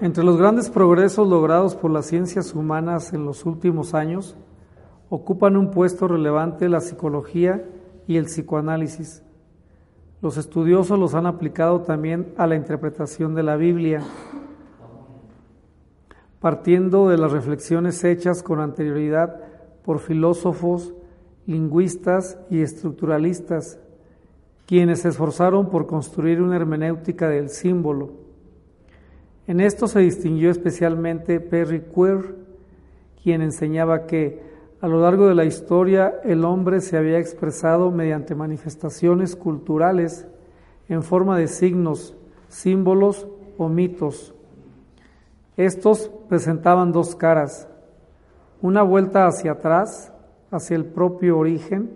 Entre 0.00 0.24
los 0.24 0.36
grandes 0.36 0.70
progresos 0.70 1.28
logrados 1.28 1.76
por 1.76 1.90
las 1.90 2.06
ciencias 2.06 2.54
humanas 2.54 3.12
en 3.12 3.24
los 3.24 3.46
últimos 3.46 3.94
años, 3.94 4.36
ocupan 5.08 5.56
un 5.56 5.70
puesto 5.70 6.08
relevante 6.08 6.68
la 6.68 6.80
psicología 6.80 7.64
y 8.06 8.16
el 8.16 8.24
psicoanálisis. 8.24 9.22
Los 10.20 10.36
estudiosos 10.36 10.98
los 10.98 11.14
han 11.14 11.26
aplicado 11.26 11.82
también 11.82 12.34
a 12.36 12.46
la 12.46 12.56
interpretación 12.56 13.34
de 13.36 13.44
la 13.44 13.56
Biblia, 13.56 14.02
partiendo 16.40 17.08
de 17.08 17.18
las 17.18 17.30
reflexiones 17.30 18.02
hechas 18.02 18.42
con 18.42 18.60
anterioridad 18.60 19.40
por 19.84 20.00
filósofos, 20.00 20.92
lingüistas 21.46 22.36
y 22.50 22.62
estructuralistas, 22.62 23.78
quienes 24.66 25.02
se 25.02 25.08
esforzaron 25.08 25.70
por 25.70 25.86
construir 25.86 26.42
una 26.42 26.56
hermenéutica 26.56 27.28
del 27.28 27.48
símbolo. 27.48 28.17
En 29.48 29.60
esto 29.60 29.88
se 29.88 30.00
distinguió 30.00 30.50
especialmente 30.50 31.40
Perry 31.40 31.80
Queer, 31.80 32.36
quien 33.22 33.40
enseñaba 33.40 34.04
que 34.04 34.42
a 34.82 34.88
lo 34.88 35.00
largo 35.00 35.26
de 35.26 35.34
la 35.34 35.46
historia 35.46 36.20
el 36.22 36.44
hombre 36.44 36.82
se 36.82 36.98
había 36.98 37.18
expresado 37.18 37.90
mediante 37.90 38.34
manifestaciones 38.34 39.36
culturales 39.36 40.28
en 40.90 41.02
forma 41.02 41.38
de 41.38 41.48
signos, 41.48 42.14
símbolos 42.48 43.26
o 43.56 43.70
mitos. 43.70 44.34
Estos 45.56 46.10
presentaban 46.28 46.92
dos 46.92 47.16
caras, 47.16 47.70
una 48.60 48.82
vuelta 48.82 49.26
hacia 49.26 49.52
atrás, 49.52 50.12
hacia 50.50 50.76
el 50.76 50.84
propio 50.84 51.38
origen, 51.38 51.90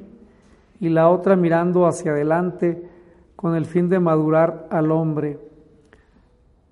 y 0.81 0.89
la 0.89 1.11
otra 1.11 1.37
mirando 1.37 1.87
hacia 1.87 2.13
adelante 2.13 2.89
con 3.37 3.55
el 3.55 3.67
fin 3.67 3.91
de 3.91 4.01
madurar 4.01 4.69
al 4.71 4.91
hombre, 4.91 5.52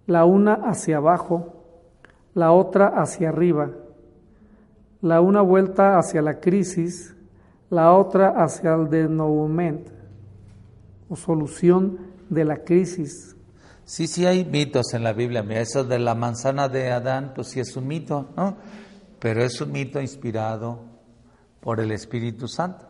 la 0.06 0.24
una 0.24 0.54
hacia 0.54 0.98
abajo, 0.98 1.64
la 2.34 2.52
otra 2.52 2.88
hacia 2.88 3.28
arriba 3.28 3.70
la 5.02 5.20
una 5.20 5.40
vuelta 5.40 5.98
hacia 5.98 6.22
la 6.22 6.40
crisis, 6.40 7.14
la 7.70 7.92
otra 7.92 8.34
hacia 8.42 8.74
el 8.74 8.88
denouement 8.90 9.88
o 11.08 11.16
solución 11.16 11.98
de 12.28 12.44
la 12.44 12.58
crisis. 12.58 13.36
Sí, 13.84 14.06
sí 14.06 14.26
hay 14.26 14.44
mitos 14.44 14.92
en 14.94 15.02
la 15.02 15.12
Biblia. 15.12 15.42
Mira, 15.42 15.60
eso 15.60 15.84
de 15.84 15.98
la 15.98 16.14
manzana 16.14 16.68
de 16.68 16.92
Adán, 16.92 17.32
pues 17.34 17.48
sí 17.48 17.60
es 17.60 17.76
un 17.76 17.88
mito, 17.88 18.28
¿no? 18.36 18.56
Pero 19.18 19.42
es 19.42 19.60
un 19.60 19.72
mito 19.72 20.00
inspirado 20.00 20.78
por 21.60 21.80
el 21.80 21.90
Espíritu 21.90 22.46
Santo. 22.46 22.86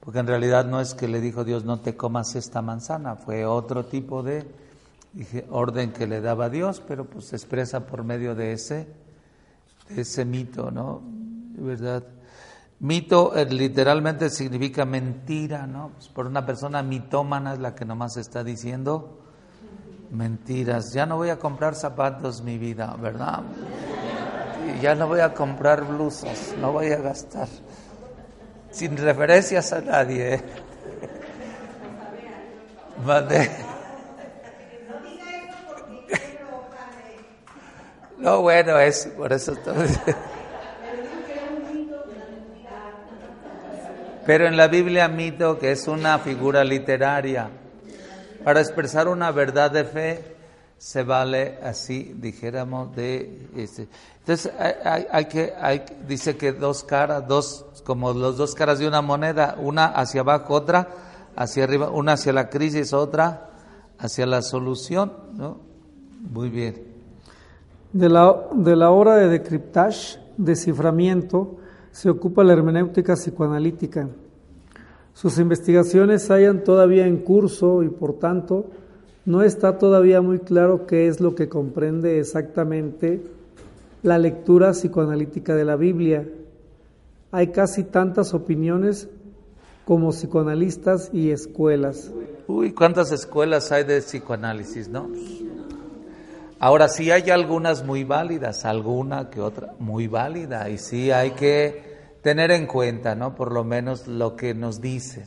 Porque 0.00 0.20
en 0.20 0.26
realidad 0.26 0.66
no 0.66 0.80
es 0.80 0.94
que 0.94 1.08
le 1.08 1.20
dijo 1.20 1.44
Dios, 1.44 1.64
no 1.64 1.80
te 1.80 1.96
comas 1.96 2.36
esta 2.36 2.62
manzana, 2.62 3.16
fue 3.16 3.46
otro 3.46 3.86
tipo 3.86 4.22
de 4.22 4.44
orden 5.50 5.92
que 5.92 6.06
le 6.06 6.20
daba 6.20 6.48
Dios, 6.48 6.82
pero 6.86 7.04
pues 7.04 7.26
se 7.26 7.36
expresa 7.36 7.86
por 7.86 8.04
medio 8.04 8.34
de 8.34 8.52
ese, 8.52 8.88
ese 9.88 10.24
mito, 10.24 10.70
¿no? 10.70 11.02
¿verdad? 11.56 12.04
Mito 12.80 13.36
eh, 13.36 13.46
literalmente 13.46 14.28
significa 14.28 14.84
mentira, 14.84 15.66
¿no? 15.66 15.90
Pues 15.94 16.08
por 16.08 16.26
una 16.26 16.44
persona 16.44 16.82
mitómana 16.82 17.54
es 17.54 17.60
la 17.60 17.74
que 17.74 17.84
nomás 17.84 18.16
está 18.16 18.42
diciendo 18.42 19.20
mentiras. 20.10 20.92
Ya 20.92 21.06
no 21.06 21.16
voy 21.16 21.30
a 21.30 21.38
comprar 21.38 21.74
zapatos, 21.74 22.42
mi 22.42 22.58
vida, 22.58 22.96
¿verdad? 23.00 23.42
Ya 24.80 24.94
no 24.94 25.08
voy 25.08 25.20
a 25.20 25.34
comprar 25.34 25.84
blusas, 25.84 26.54
no 26.60 26.72
voy 26.72 26.92
a 26.92 26.96
gastar. 26.96 27.48
Sin 28.70 28.96
referencias 28.96 29.72
a 29.72 29.80
nadie. 29.80 30.34
¿eh? 30.34 30.42
No, 38.24 38.40
bueno, 38.40 38.78
es 38.78 39.06
por 39.18 39.34
eso 39.34 39.52
Pero 44.24 44.46
en 44.46 44.56
la 44.56 44.66
Biblia 44.66 45.08
mito, 45.08 45.58
que 45.58 45.72
es 45.72 45.86
una 45.86 46.18
figura 46.18 46.64
literaria, 46.64 47.50
para 48.42 48.62
expresar 48.62 49.08
una 49.08 49.30
verdad 49.30 49.70
de 49.70 49.84
fe, 49.84 50.36
se 50.78 51.02
vale 51.02 51.58
así, 51.62 52.14
dijéramos, 52.16 52.96
de... 52.96 53.46
Este. 53.56 53.88
Entonces, 54.20 54.50
hay, 54.58 55.26
que, 55.26 55.52
hay, 55.60 55.84
dice 56.08 56.38
que 56.38 56.52
dos 56.52 56.82
caras, 56.82 57.28
dos, 57.28 57.66
como 57.84 58.14
los 58.14 58.38
dos 58.38 58.54
caras 58.54 58.78
de 58.78 58.88
una 58.88 59.02
moneda, 59.02 59.54
una 59.58 59.84
hacia 59.84 60.22
abajo, 60.22 60.54
otra 60.54 60.88
hacia 61.36 61.64
arriba, 61.64 61.90
una 61.90 62.12
hacia 62.14 62.32
la 62.32 62.48
crisis, 62.48 62.94
otra 62.94 63.50
hacia 63.98 64.24
la 64.24 64.40
solución, 64.40 65.12
¿no? 65.34 65.60
Muy 66.22 66.48
bien. 66.48 66.93
De 67.94 68.08
la, 68.08 68.48
de 68.52 68.74
la 68.74 68.90
hora 68.90 69.14
de 69.14 69.28
decriptage, 69.28 70.18
desciframiento, 70.36 71.58
se 71.92 72.10
ocupa 72.10 72.42
la 72.42 72.52
hermenéutica 72.52 73.14
psicoanalítica. 73.14 74.08
Sus 75.14 75.38
investigaciones 75.38 76.28
hayan 76.28 76.64
todavía 76.64 77.06
en 77.06 77.18
curso 77.18 77.84
y 77.84 77.88
por 77.88 78.18
tanto 78.18 78.66
no 79.24 79.42
está 79.42 79.78
todavía 79.78 80.20
muy 80.20 80.40
claro 80.40 80.86
qué 80.86 81.06
es 81.06 81.20
lo 81.20 81.36
que 81.36 81.48
comprende 81.48 82.18
exactamente 82.18 83.22
la 84.02 84.18
lectura 84.18 84.72
psicoanalítica 84.72 85.54
de 85.54 85.64
la 85.64 85.76
Biblia. 85.76 86.28
Hay 87.30 87.52
casi 87.52 87.84
tantas 87.84 88.34
opiniones 88.34 89.08
como 89.84 90.10
psicoanalistas 90.10 91.10
y 91.12 91.30
escuelas. 91.30 92.10
Uy, 92.48 92.72
cuántas 92.72 93.12
escuelas 93.12 93.70
hay 93.70 93.84
de 93.84 94.00
psicoanálisis, 94.00 94.88
¿no? 94.88 95.08
Ahora 96.64 96.88
sí 96.88 97.10
hay 97.10 97.28
algunas 97.28 97.84
muy 97.84 98.04
válidas, 98.04 98.64
alguna 98.64 99.28
que 99.28 99.38
otra 99.42 99.74
muy 99.80 100.06
válida, 100.06 100.70
y 100.70 100.78
sí 100.78 101.10
hay 101.10 101.32
que 101.32 102.16
tener 102.22 102.50
en 102.52 102.66
cuenta, 102.66 103.14
¿no? 103.14 103.34
Por 103.34 103.52
lo 103.52 103.64
menos 103.64 104.08
lo 104.08 104.34
que 104.34 104.54
nos 104.54 104.80
dicen, 104.80 105.26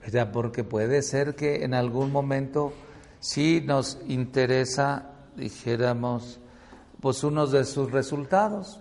¿verdad? 0.00 0.30
Porque 0.32 0.64
puede 0.64 1.02
ser 1.02 1.34
que 1.34 1.64
en 1.64 1.74
algún 1.74 2.10
momento 2.10 2.72
sí 3.20 3.62
nos 3.62 3.98
interesa, 4.08 5.10
dijéramos, 5.36 6.40
pues 6.98 7.22
unos 7.24 7.52
de 7.52 7.66
sus 7.66 7.92
resultados, 7.92 8.80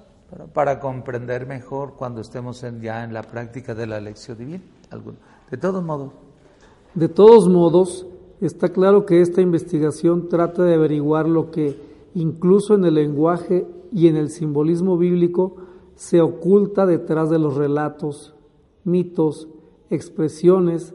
para 0.53 0.79
comprender 0.79 1.45
mejor 1.47 1.97
cuando 1.97 2.21
estemos 2.21 2.63
ya 2.79 3.03
en 3.03 3.13
la 3.13 3.23
práctica 3.23 3.75
de 3.75 3.87
la 3.87 3.99
lección 3.99 4.37
divina. 4.37 4.63
De 5.51 5.57
todos 5.57 5.83
modos. 5.83 6.13
De 6.93 7.09
todos 7.09 7.49
modos, 7.49 8.07
Está 8.39 8.69
claro 8.69 9.05
que 9.05 9.21
esta 9.21 9.41
investigación 9.41 10.29
trata 10.29 10.63
de 10.63 10.75
averiguar 10.75 11.27
lo 11.27 11.49
que, 11.49 11.79
incluso 12.13 12.75
en 12.75 12.85
el 12.85 12.95
lenguaje 12.95 13.65
y 13.91 14.07
en 14.07 14.15
el 14.15 14.29
simbolismo 14.29 14.97
bíblico, 14.97 15.55
se 15.95 16.21
oculta 16.21 16.85
detrás 16.85 17.29
de 17.29 17.39
los 17.39 17.55
relatos, 17.55 18.35
mitos, 18.83 19.47
expresiones, 19.89 20.93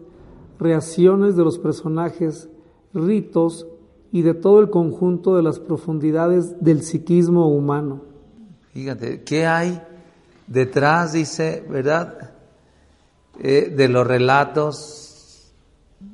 reacciones 0.59 1.37
de 1.37 1.43
los 1.43 1.59
personajes, 1.59 2.49
ritos 2.95 3.67
y 4.13 4.23
de 4.23 4.35
todo 4.35 4.61
el 4.61 4.71
conjunto 4.71 5.35
de 5.35 5.43
las 5.43 5.59
profundidades 5.59 6.63
del 6.63 6.83
psiquismo 6.83 7.49
humano. 7.49 8.03
Fíjate, 8.73 9.23
¿qué 9.23 9.47
hay 9.47 9.83
detrás, 10.47 11.13
dice, 11.13 11.65
verdad, 11.69 12.35
eh, 13.41 13.73
de 13.75 13.89
los 13.89 14.07
relatos, 14.07 15.12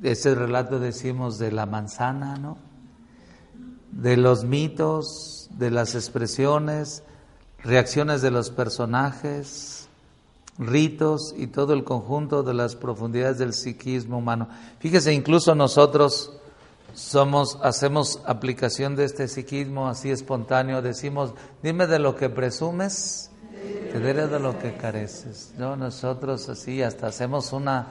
ese 0.03 0.35
relato 0.35 0.79
decimos 0.79 1.37
de 1.39 1.51
la 1.51 1.65
manzana, 1.65 2.37
¿no? 2.37 2.57
De 3.91 4.17
los 4.17 4.43
mitos, 4.43 5.49
de 5.51 5.71
las 5.71 5.95
expresiones, 5.95 7.03
reacciones 7.63 8.21
de 8.21 8.31
los 8.31 8.51
personajes, 8.51 9.87
ritos 10.57 11.33
y 11.37 11.47
todo 11.47 11.73
el 11.73 11.83
conjunto 11.83 12.43
de 12.43 12.53
las 12.53 12.75
profundidades 12.75 13.37
del 13.37 13.53
psiquismo 13.53 14.17
humano. 14.17 14.49
Fíjese, 14.79 15.13
incluso 15.13 15.55
nosotros 15.55 16.33
somos, 16.93 17.57
hacemos 17.63 18.21
aplicación 18.25 18.95
de 18.95 19.05
este 19.05 19.27
psiquismo 19.27 19.87
así 19.87 20.11
espontáneo, 20.11 20.81
decimos, 20.81 21.33
dime 21.63 21.87
de 21.87 21.99
lo 21.99 22.15
que 22.15 22.29
presumes, 22.29 23.31
te 23.91 23.99
diré 23.99 24.27
de 24.27 24.39
lo 24.39 24.59
que 24.59 24.75
careces. 24.75 25.53
¿No? 25.57 25.75
Nosotros 25.75 26.47
así 26.49 26.81
hasta 26.83 27.07
hacemos 27.07 27.53
una 27.53 27.87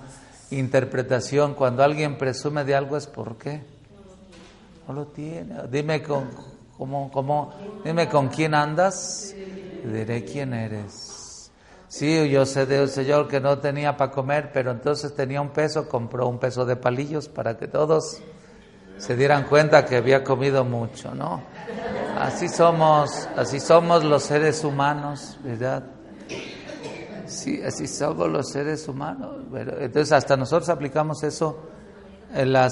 interpretación. 0.51 1.55
Cuando 1.55 1.83
alguien 1.83 2.19
presume 2.19 2.65
de 2.65 2.75
algo 2.75 2.97
es 2.97 3.07
por 3.07 3.37
qué. 3.37 3.63
No 4.87 4.95
lo 4.95 5.07
tiene. 5.07 5.55
Dime 5.71 6.03
con, 6.03 6.29
cómo, 6.77 7.53
dime 7.85 8.09
con 8.09 8.29
quién 8.29 8.55
andas 8.55 9.35
diré 9.85 10.25
quién 10.25 10.55
eres. 10.55 11.51
Sí, 11.89 12.29
yo 12.29 12.45
sé 12.45 12.67
de 12.67 12.83
un 12.83 12.89
señor 12.89 13.29
que 13.29 13.41
no 13.41 13.59
tenía 13.59 13.97
para 13.97 14.11
comer, 14.11 14.51
pero 14.53 14.71
entonces 14.71 15.15
tenía 15.15 15.41
un 15.41 15.51
peso, 15.51 15.89
compró 15.89 16.29
un 16.29 16.39
peso 16.39 16.67
de 16.67 16.77
palillos 16.77 17.29
para 17.29 17.57
que 17.57 17.67
todos 17.67 18.21
se 18.99 19.17
dieran 19.17 19.45
cuenta 19.45 19.87
que 19.87 19.97
había 19.97 20.23
comido 20.23 20.65
mucho, 20.65 21.15
¿no? 21.15 21.43
Así 22.19 22.49
somos, 22.49 23.29
así 23.37 23.61
somos 23.61 24.05
los 24.05 24.25
seres 24.25 24.65
humanos, 24.65 25.39
¿verdad? 25.43 25.83
Sí, 27.29 27.63
así 27.63 27.87
somos 27.87 28.29
los 28.29 28.51
seres 28.51 28.89
humanos. 28.89 29.37
Entonces 29.55 30.13
hasta 30.13 30.37
nosotros 30.37 30.69
aplicamos 30.71 31.23
eso 31.23 31.69
en 32.35 32.53
la, 32.53 32.71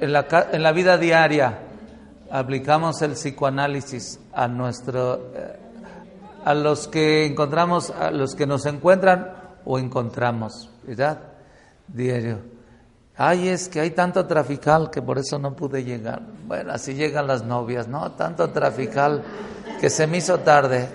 en 0.00 0.12
la, 0.12 0.48
en 0.52 0.62
la 0.62 0.72
vida 0.72 0.98
diaria. 0.98 1.60
Aplicamos 2.30 3.00
el 3.02 3.12
psicoanálisis 3.12 4.20
a 4.34 4.48
nuestro, 4.48 5.30
eh, 5.34 5.56
a 6.44 6.54
los 6.54 6.88
que 6.88 7.24
encontramos, 7.24 7.90
a 7.90 8.10
los 8.10 8.34
que 8.34 8.46
nos 8.46 8.66
encuentran 8.66 9.32
o 9.64 9.78
encontramos, 9.78 10.68
¿verdad? 10.86 11.20
Diario. 11.86 12.40
Ay, 13.16 13.48
es 13.48 13.68
que 13.68 13.80
hay 13.80 13.90
tanto 13.90 14.26
trafical 14.26 14.90
que 14.90 15.02
por 15.02 15.18
eso 15.18 15.38
no 15.38 15.56
pude 15.56 15.82
llegar. 15.82 16.22
Bueno, 16.46 16.72
así 16.72 16.94
llegan 16.94 17.26
las 17.26 17.44
novias, 17.44 17.88
¿no? 17.88 18.12
Tanto 18.12 18.50
trafical 18.50 19.22
que 19.80 19.88
se 19.88 20.06
me 20.06 20.18
hizo 20.18 20.38
tarde. 20.38 20.88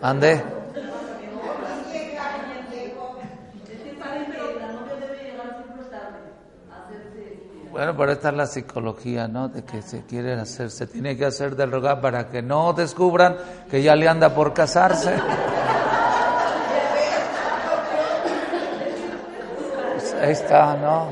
Ande. 0.00 0.61
Bueno, 7.72 7.96
por 7.96 8.10
esta 8.10 8.28
es 8.28 8.34
la 8.34 8.46
psicología, 8.46 9.28
¿no? 9.28 9.48
De 9.48 9.64
que 9.64 9.80
se 9.80 10.04
quieren 10.04 10.38
hacer, 10.38 10.70
se 10.70 10.86
tiene 10.86 11.16
que 11.16 11.24
hacer 11.24 11.56
del 11.56 11.72
rogar 11.72 12.02
para 12.02 12.28
que 12.28 12.42
no 12.42 12.74
descubran 12.74 13.36
que 13.70 13.82
ya 13.82 13.96
le 13.96 14.06
anda 14.08 14.34
por 14.34 14.52
casarse. 14.52 15.14
Pues 19.94 20.14
ahí 20.22 20.32
está, 20.32 20.76
¿no? 20.76 21.08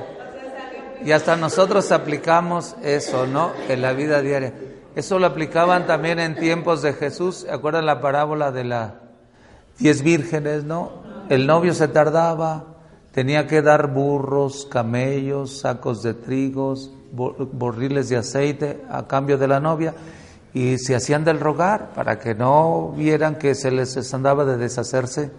Y 1.02 1.12
hasta 1.12 1.34
nosotros 1.34 1.90
aplicamos 1.92 2.76
eso, 2.82 3.26
¿no? 3.26 3.52
En 3.70 3.80
la 3.80 3.94
vida 3.94 4.20
diaria. 4.20 4.52
Eso 4.94 5.18
lo 5.18 5.28
aplicaban 5.28 5.86
también 5.86 6.18
en 6.18 6.36
tiempos 6.36 6.82
de 6.82 6.92
Jesús. 6.92 7.36
¿Se 7.36 7.50
acuerdan 7.50 7.86
la 7.86 8.02
parábola 8.02 8.52
de 8.52 8.64
las 8.64 8.92
diez 9.78 10.02
vírgenes, 10.02 10.64
no? 10.64 10.92
El 11.30 11.46
novio 11.46 11.72
se 11.72 11.88
tardaba, 11.88 12.69
tenía 13.12 13.46
que 13.46 13.62
dar 13.62 13.88
burros, 13.88 14.66
camellos, 14.70 15.60
sacos 15.60 16.02
de 16.02 16.14
trigos, 16.14 16.90
borriles 17.12 18.08
de 18.08 18.16
aceite 18.16 18.84
a 18.88 19.06
cambio 19.06 19.36
de 19.36 19.48
la 19.48 19.60
novia 19.60 19.94
y 20.52 20.78
se 20.78 20.94
hacían 20.94 21.24
del 21.24 21.40
rogar 21.40 21.90
para 21.94 22.18
que 22.18 22.34
no 22.34 22.92
vieran 22.96 23.36
que 23.36 23.54
se 23.54 23.70
les 23.70 24.14
andaba 24.14 24.44
de 24.44 24.56
deshacerse 24.56 25.30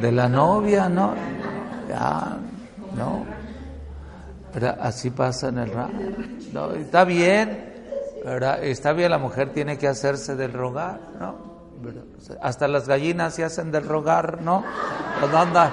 de 0.00 0.12
la 0.12 0.28
novia, 0.28 0.88
¿no? 0.88 1.14
Ya, 1.88 2.38
no. 2.96 3.24
Pero 4.52 4.74
así 4.80 5.10
pasa 5.10 5.48
en 5.48 5.58
el 5.58 5.72
no, 6.52 6.72
está 6.72 7.04
bien, 7.04 7.72
¿verdad? 8.24 8.62
Está 8.62 8.92
bien, 8.92 9.10
la 9.10 9.18
mujer 9.18 9.52
tiene 9.52 9.78
que 9.78 9.86
hacerse 9.86 10.34
del 10.34 10.52
rogar, 10.52 11.00
¿no? 11.20 11.50
Hasta 12.42 12.68
las 12.68 12.86
gallinas 12.86 13.34
se 13.34 13.44
hacen 13.44 13.70
del 13.70 13.86
rogar, 13.86 14.42
¿no? 14.42 14.64
Pues 15.20 15.32
anda 15.32 15.70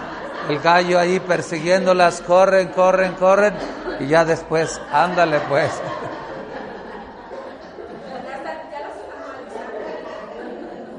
el 0.50 0.60
gallo 0.60 1.00
ahí 1.00 1.20
persiguiéndolas, 1.20 2.22
corren, 2.22 2.70
corren, 2.70 3.14
corren, 3.14 3.54
y 4.00 4.08
ya 4.08 4.26
después, 4.26 4.82
ándale 4.92 5.40
pues. 5.50 5.72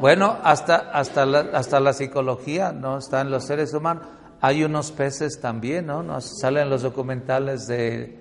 Bueno, 0.00 0.38
hasta, 0.44 0.76
hasta, 0.92 1.26
la, 1.26 1.40
hasta 1.54 1.80
la 1.80 1.92
psicología, 1.92 2.70
¿no? 2.72 2.98
Está 2.98 3.20
en 3.20 3.30
los 3.30 3.44
seres 3.44 3.74
humanos. 3.74 4.06
Hay 4.40 4.62
unos 4.62 4.92
peces 4.92 5.40
también, 5.40 5.86
¿no? 5.86 6.04
Nos 6.04 6.38
salen 6.38 6.70
los 6.70 6.82
documentales 6.82 7.66
de, 7.66 8.16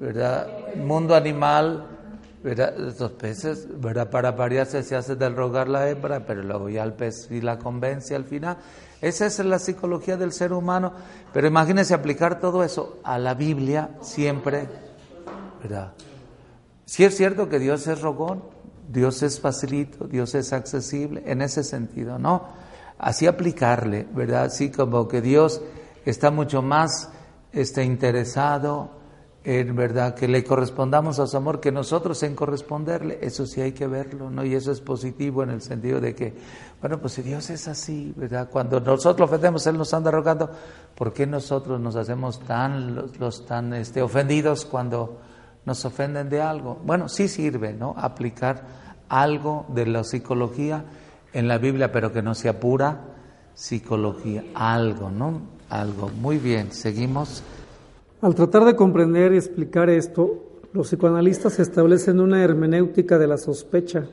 ¿verdad? 0.00 0.48
Mundo 0.76 1.14
animal, 1.14 1.86
¿verdad? 2.42 2.88
Estos 2.88 3.12
peces, 3.12 3.68
¿verdad? 3.80 4.10
Para 4.10 4.34
pariarse 4.34 4.82
se 4.82 4.96
hace 4.96 5.14
del 5.16 5.36
rogar 5.36 5.68
la 5.68 5.88
hembra, 5.88 6.26
pero 6.26 6.42
luego 6.42 6.68
ya 6.68 6.82
el 6.82 6.94
pez 6.94 7.30
y 7.30 7.40
la 7.40 7.58
convence 7.58 8.14
al 8.14 8.24
final. 8.24 8.58
Esa 9.00 9.26
es 9.26 9.38
la 9.40 9.58
psicología 9.58 10.16
del 10.16 10.32
ser 10.32 10.52
humano. 10.52 10.92
Pero 11.32 11.46
imagínense 11.46 11.94
aplicar 11.94 12.40
todo 12.40 12.64
eso 12.64 12.98
a 13.04 13.18
la 13.18 13.34
Biblia 13.34 13.90
siempre, 14.00 14.68
¿verdad? 15.62 15.92
Sí 16.84 17.04
es 17.04 17.16
cierto 17.16 17.48
que 17.48 17.58
Dios 17.58 17.86
es 17.86 18.00
rogón, 18.00 18.42
Dios 18.88 19.22
es 19.22 19.40
facilito, 19.40 20.06
Dios 20.06 20.34
es 20.34 20.52
accesible, 20.52 21.22
en 21.26 21.42
ese 21.42 21.64
sentido, 21.64 22.18
¿no? 22.18 22.46
Así 22.98 23.26
aplicarle, 23.26 24.06
¿verdad? 24.12 24.44
Así 24.44 24.70
como 24.70 25.08
que 25.08 25.20
Dios 25.20 25.62
está 26.04 26.30
mucho 26.30 26.62
más 26.62 27.10
este, 27.52 27.84
interesado 27.84 29.01
en 29.44 29.74
verdad 29.74 30.14
que 30.14 30.28
le 30.28 30.44
correspondamos 30.44 31.18
a 31.18 31.26
su 31.26 31.36
amor 31.36 31.60
que 31.60 31.72
nosotros 31.72 32.22
en 32.22 32.36
corresponderle, 32.36 33.18
eso 33.22 33.44
sí 33.44 33.60
hay 33.60 33.72
que 33.72 33.88
verlo, 33.88 34.30
¿no? 34.30 34.44
Y 34.44 34.54
eso 34.54 34.70
es 34.70 34.80
positivo 34.80 35.42
en 35.42 35.50
el 35.50 35.60
sentido 35.60 36.00
de 36.00 36.14
que, 36.14 36.32
bueno, 36.80 37.00
pues 37.00 37.14
si 37.14 37.22
Dios 37.22 37.50
es 37.50 37.66
así, 37.66 38.12
¿verdad? 38.16 38.48
Cuando 38.50 38.78
nosotros 38.78 39.28
ofendemos, 39.28 39.66
Él 39.66 39.76
nos 39.76 39.92
anda 39.94 40.12
rogando, 40.12 40.48
¿por 40.94 41.12
qué 41.12 41.26
nosotros 41.26 41.80
nos 41.80 41.96
hacemos 41.96 42.38
tan, 42.40 42.94
los, 43.18 43.44
tan 43.44 43.72
este, 43.74 44.00
ofendidos 44.00 44.64
cuando 44.64 45.18
nos 45.64 45.84
ofenden 45.84 46.28
de 46.28 46.40
algo? 46.40 46.80
Bueno, 46.84 47.08
sí 47.08 47.26
sirve, 47.26 47.72
¿no? 47.72 47.94
Aplicar 47.98 48.62
algo 49.08 49.66
de 49.70 49.86
la 49.86 50.04
psicología 50.04 50.84
en 51.32 51.48
la 51.48 51.58
Biblia, 51.58 51.90
pero 51.90 52.12
que 52.12 52.22
no 52.22 52.36
sea 52.36 52.60
pura 52.60 53.00
psicología, 53.54 54.44
algo, 54.54 55.10
¿no? 55.10 55.40
Algo. 55.68 56.10
Muy 56.10 56.38
bien, 56.38 56.70
seguimos. 56.70 57.42
Al 58.22 58.36
tratar 58.36 58.64
de 58.64 58.76
comprender 58.76 59.32
y 59.32 59.36
explicar 59.36 59.90
esto, 59.90 60.60
los 60.72 60.86
psicoanalistas 60.86 61.58
establecen 61.58 62.20
una 62.20 62.44
hermenéutica 62.44 63.18
de 63.18 63.26
la 63.26 63.36
sospecha 63.36 64.06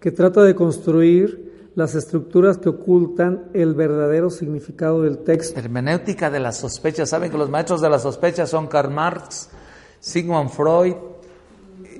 que 0.00 0.10
trata 0.10 0.42
de 0.42 0.54
construir 0.54 1.70
las 1.74 1.94
estructuras 1.94 2.56
que 2.56 2.70
ocultan 2.70 3.50
el 3.52 3.74
verdadero 3.74 4.30
significado 4.30 5.02
del 5.02 5.18
texto. 5.18 5.60
Hermenéutica 5.60 6.30
de 6.30 6.40
la 6.40 6.52
sospecha. 6.52 7.04
Saben 7.04 7.30
que 7.30 7.36
los 7.36 7.50
maestros 7.50 7.82
de 7.82 7.90
la 7.90 7.98
sospecha 7.98 8.46
son 8.46 8.66
Karl 8.66 8.90
Marx, 8.90 9.50
Sigmund 10.00 10.48
Freud 10.48 10.94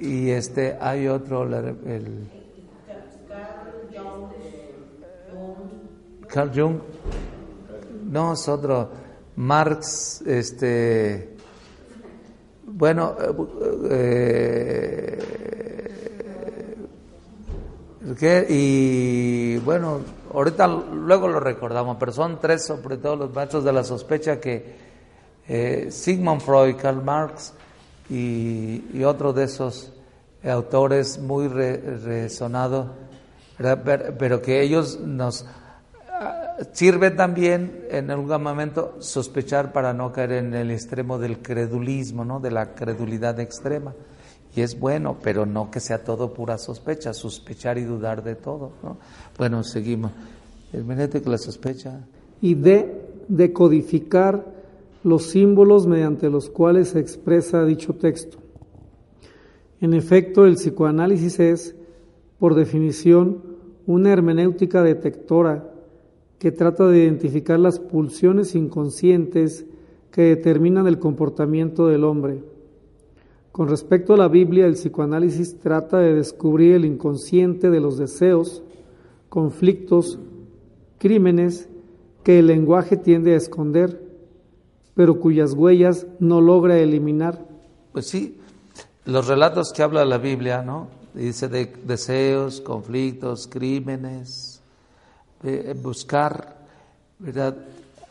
y 0.00 0.30
este 0.30 0.78
hay 0.80 1.08
otro 1.08 1.42
el 1.44 2.26
Carl 6.26 6.50
Jung. 6.54 6.78
No, 8.10 8.32
es 8.32 8.48
otro 8.48 9.05
Marx, 9.36 10.22
este, 10.26 11.36
bueno, 12.64 13.14
eh, 13.90 15.18
eh, 18.20 18.46
y 18.48 19.58
bueno, 19.58 20.00
ahorita 20.32 20.66
luego 20.66 21.28
lo 21.28 21.38
recordamos, 21.38 21.96
pero 21.98 22.12
son 22.12 22.40
tres, 22.40 22.64
sobre 22.64 22.96
todo 22.96 23.16
los 23.16 23.34
maestros 23.34 23.62
de 23.64 23.72
la 23.72 23.84
sospecha, 23.84 24.40
que 24.40 24.74
eh, 25.48 25.88
Sigmund 25.90 26.40
Freud, 26.40 26.76
Karl 26.76 27.02
Marx 27.02 27.52
y, 28.08 29.02
otro 29.04 29.32
de 29.32 29.44
esos 29.44 29.92
autores 30.44 31.18
muy 31.18 31.48
resonados, 31.48 32.88
pero 34.18 34.42
que 34.42 34.62
ellos 34.62 34.98
nos 35.00 35.44
sirve 36.72 37.10
también 37.10 37.86
en 37.90 38.10
algún 38.10 38.42
momento 38.42 38.96
sospechar 38.98 39.72
para 39.72 39.92
no 39.92 40.12
caer 40.12 40.32
en 40.32 40.54
el 40.54 40.70
extremo 40.70 41.18
del 41.18 41.38
credulismo, 41.38 42.24
¿no? 42.24 42.40
de 42.40 42.50
la 42.50 42.74
credulidad 42.74 43.38
extrema. 43.40 43.94
Y 44.54 44.62
es 44.62 44.78
bueno, 44.78 45.18
pero 45.22 45.44
no 45.44 45.70
que 45.70 45.80
sea 45.80 46.02
todo 46.02 46.32
pura 46.32 46.56
sospecha, 46.56 47.12
sospechar 47.12 47.76
y 47.76 47.84
dudar 47.84 48.24
de 48.24 48.36
todo. 48.36 48.72
¿no? 48.82 48.96
Bueno, 49.36 49.62
seguimos. 49.62 50.12
El 50.72 50.86
la 51.26 51.38
sospecha. 51.38 52.00
Y 52.40 52.54
de 52.54 53.06
decodificar 53.28 54.44
los 55.04 55.26
símbolos 55.26 55.86
mediante 55.86 56.30
los 56.30 56.48
cuales 56.48 56.88
se 56.88 57.00
expresa 57.00 57.64
dicho 57.64 57.94
texto. 57.94 58.38
En 59.80 59.92
efecto, 59.92 60.46
el 60.46 60.54
psicoanálisis 60.54 61.38
es, 61.38 61.76
por 62.38 62.54
definición, 62.54 63.42
una 63.86 64.12
hermenéutica 64.12 64.82
detectora 64.82 65.70
que 66.38 66.52
trata 66.52 66.86
de 66.86 66.98
identificar 67.04 67.58
las 67.58 67.78
pulsiones 67.78 68.54
inconscientes 68.54 69.64
que 70.10 70.22
determinan 70.22 70.86
el 70.86 70.98
comportamiento 70.98 71.86
del 71.86 72.04
hombre. 72.04 72.42
Con 73.52 73.68
respecto 73.68 74.14
a 74.14 74.18
la 74.18 74.28
Biblia, 74.28 74.66
el 74.66 74.74
psicoanálisis 74.74 75.58
trata 75.60 75.98
de 75.98 76.14
descubrir 76.14 76.74
el 76.74 76.84
inconsciente 76.84 77.70
de 77.70 77.80
los 77.80 77.96
deseos, 77.96 78.62
conflictos, 79.28 80.18
crímenes 80.98 81.68
que 82.22 82.38
el 82.40 82.48
lenguaje 82.48 82.96
tiende 82.96 83.32
a 83.32 83.36
esconder, 83.36 84.02
pero 84.94 85.20
cuyas 85.20 85.54
huellas 85.54 86.06
no 86.18 86.40
logra 86.40 86.78
eliminar. 86.78 87.46
Pues 87.92 88.08
sí, 88.08 88.38
los 89.04 89.26
relatos 89.26 89.72
que 89.72 89.82
habla 89.82 90.04
la 90.04 90.18
Biblia, 90.18 90.62
¿no? 90.62 90.88
Dice 91.14 91.48
de 91.48 91.72
deseos, 91.86 92.60
conflictos, 92.60 93.46
crímenes, 93.46 94.55
buscar, 95.74 96.56
¿verdad? 97.18 97.56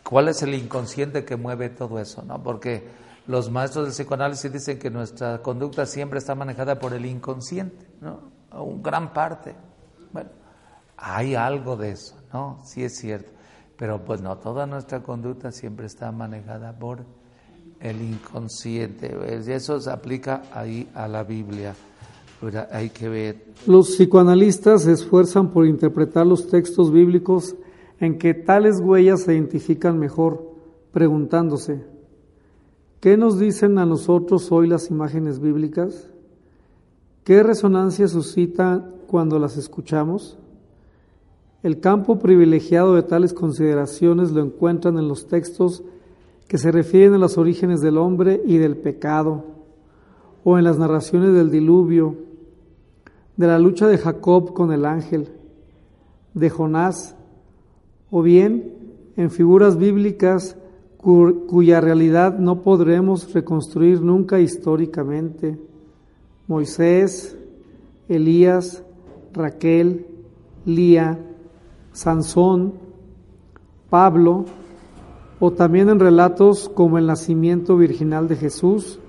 ¿Cuál 0.03 0.27
es 0.29 0.41
el 0.43 0.53
inconsciente 0.53 1.25
que 1.25 1.35
mueve 1.35 1.69
todo 1.69 1.99
eso? 1.99 2.21
¿no? 2.21 2.41
Porque 2.41 2.87
los 3.27 3.49
maestros 3.49 3.85
del 3.85 3.93
psicoanálisis 3.93 4.51
dicen 4.51 4.77
que 4.77 4.89
nuestra 4.89 5.39
conducta 5.39 5.85
siempre 5.85 6.19
está 6.19 6.35
manejada 6.35 6.77
por 6.77 6.93
el 6.93 7.05
inconsciente, 7.05 7.87
¿no? 8.01 8.19
Un 8.51 8.83
gran 8.83 9.13
parte. 9.13 9.55
Bueno, 10.11 10.29
hay 10.97 11.35
algo 11.35 11.75
de 11.75 11.91
eso, 11.91 12.15
¿no? 12.31 12.61
Sí 12.63 12.83
es 12.83 12.97
cierto. 12.97 13.31
Pero 13.77 14.05
pues 14.05 14.21
no, 14.21 14.37
toda 14.37 14.65
nuestra 14.65 15.01
conducta 15.01 15.51
siempre 15.51 15.87
está 15.87 16.11
manejada 16.11 16.71
por 16.77 17.03
el 17.79 18.01
inconsciente. 18.01 19.15
Eso 19.53 19.81
se 19.81 19.91
aplica 19.91 20.43
ahí 20.53 20.89
a 20.93 21.07
la 21.07 21.23
Biblia 21.23 21.75
Los 23.65 23.89
psicoanalistas 23.89 24.83
se 24.83 24.91
esfuerzan 24.91 25.51
por 25.51 25.65
interpretar 25.65 26.27
los 26.27 26.47
textos 26.47 26.91
bíblicos 26.91 27.55
en 27.99 28.17
que 28.17 28.33
tales 28.33 28.79
huellas 28.81 29.21
se 29.21 29.33
identifican 29.33 29.97
mejor, 29.97 30.51
preguntándose, 30.91 31.83
¿qué 32.99 33.17
nos 33.17 33.39
dicen 33.39 33.77
a 33.77 33.85
nosotros 33.85 34.51
hoy 34.51 34.67
las 34.67 34.89
imágenes 34.89 35.39
bíblicas? 35.39 36.09
¿Qué 37.23 37.41
resonancia 37.41 38.07
suscita 38.07 38.85
cuando 39.07 39.39
las 39.39 39.57
escuchamos? 39.57 40.37
El 41.63 41.79
campo 41.79 42.19
privilegiado 42.19 42.93
de 42.93 43.01
tales 43.01 43.33
consideraciones 43.33 44.31
lo 44.31 44.43
encuentran 44.43 44.99
en 44.99 45.07
los 45.07 45.27
textos 45.27 45.83
que 46.47 46.59
se 46.59 46.71
refieren 46.71 47.15
a 47.15 47.17
los 47.17 47.39
orígenes 47.39 47.81
del 47.81 47.97
hombre 47.97 48.41
y 48.45 48.57
del 48.57 48.77
pecado, 48.77 49.54
o 50.45 50.59
en 50.59 50.63
las 50.63 50.77
narraciones 50.77 51.33
del 51.33 51.49
diluvio, 51.49 52.15
de 53.35 53.47
la 53.47 53.57
lucha 53.57 53.87
de 53.87 53.97
Jacob 53.97 54.53
con 54.53 54.71
el 54.71 54.85
ángel, 54.85 55.29
de 56.35 56.49
Jonás, 56.51 57.15
o 58.11 58.21
bien 58.21 58.75
en 59.17 59.31
figuras 59.31 59.75
bíblicas 59.77 60.55
cuya 60.97 61.81
realidad 61.81 62.37
no 62.37 62.61
podremos 62.61 63.33
reconstruir 63.33 64.01
nunca 64.01 64.39
históricamente. 64.39 65.57
Moisés, 66.47 67.35
Elías, 68.07 68.83
Raquel, 69.33 70.05
Lía, 70.63 71.19
Sansón, 71.91 72.73
Pablo, 73.89 74.45
o 75.39 75.51
también 75.51 75.89
en 75.89 75.99
relatos 75.99 76.69
como 76.69 76.99
el 76.99 77.07
nacimiento 77.07 77.77
virginal 77.77 78.27
de 78.27 78.35
Jesús, 78.35 78.99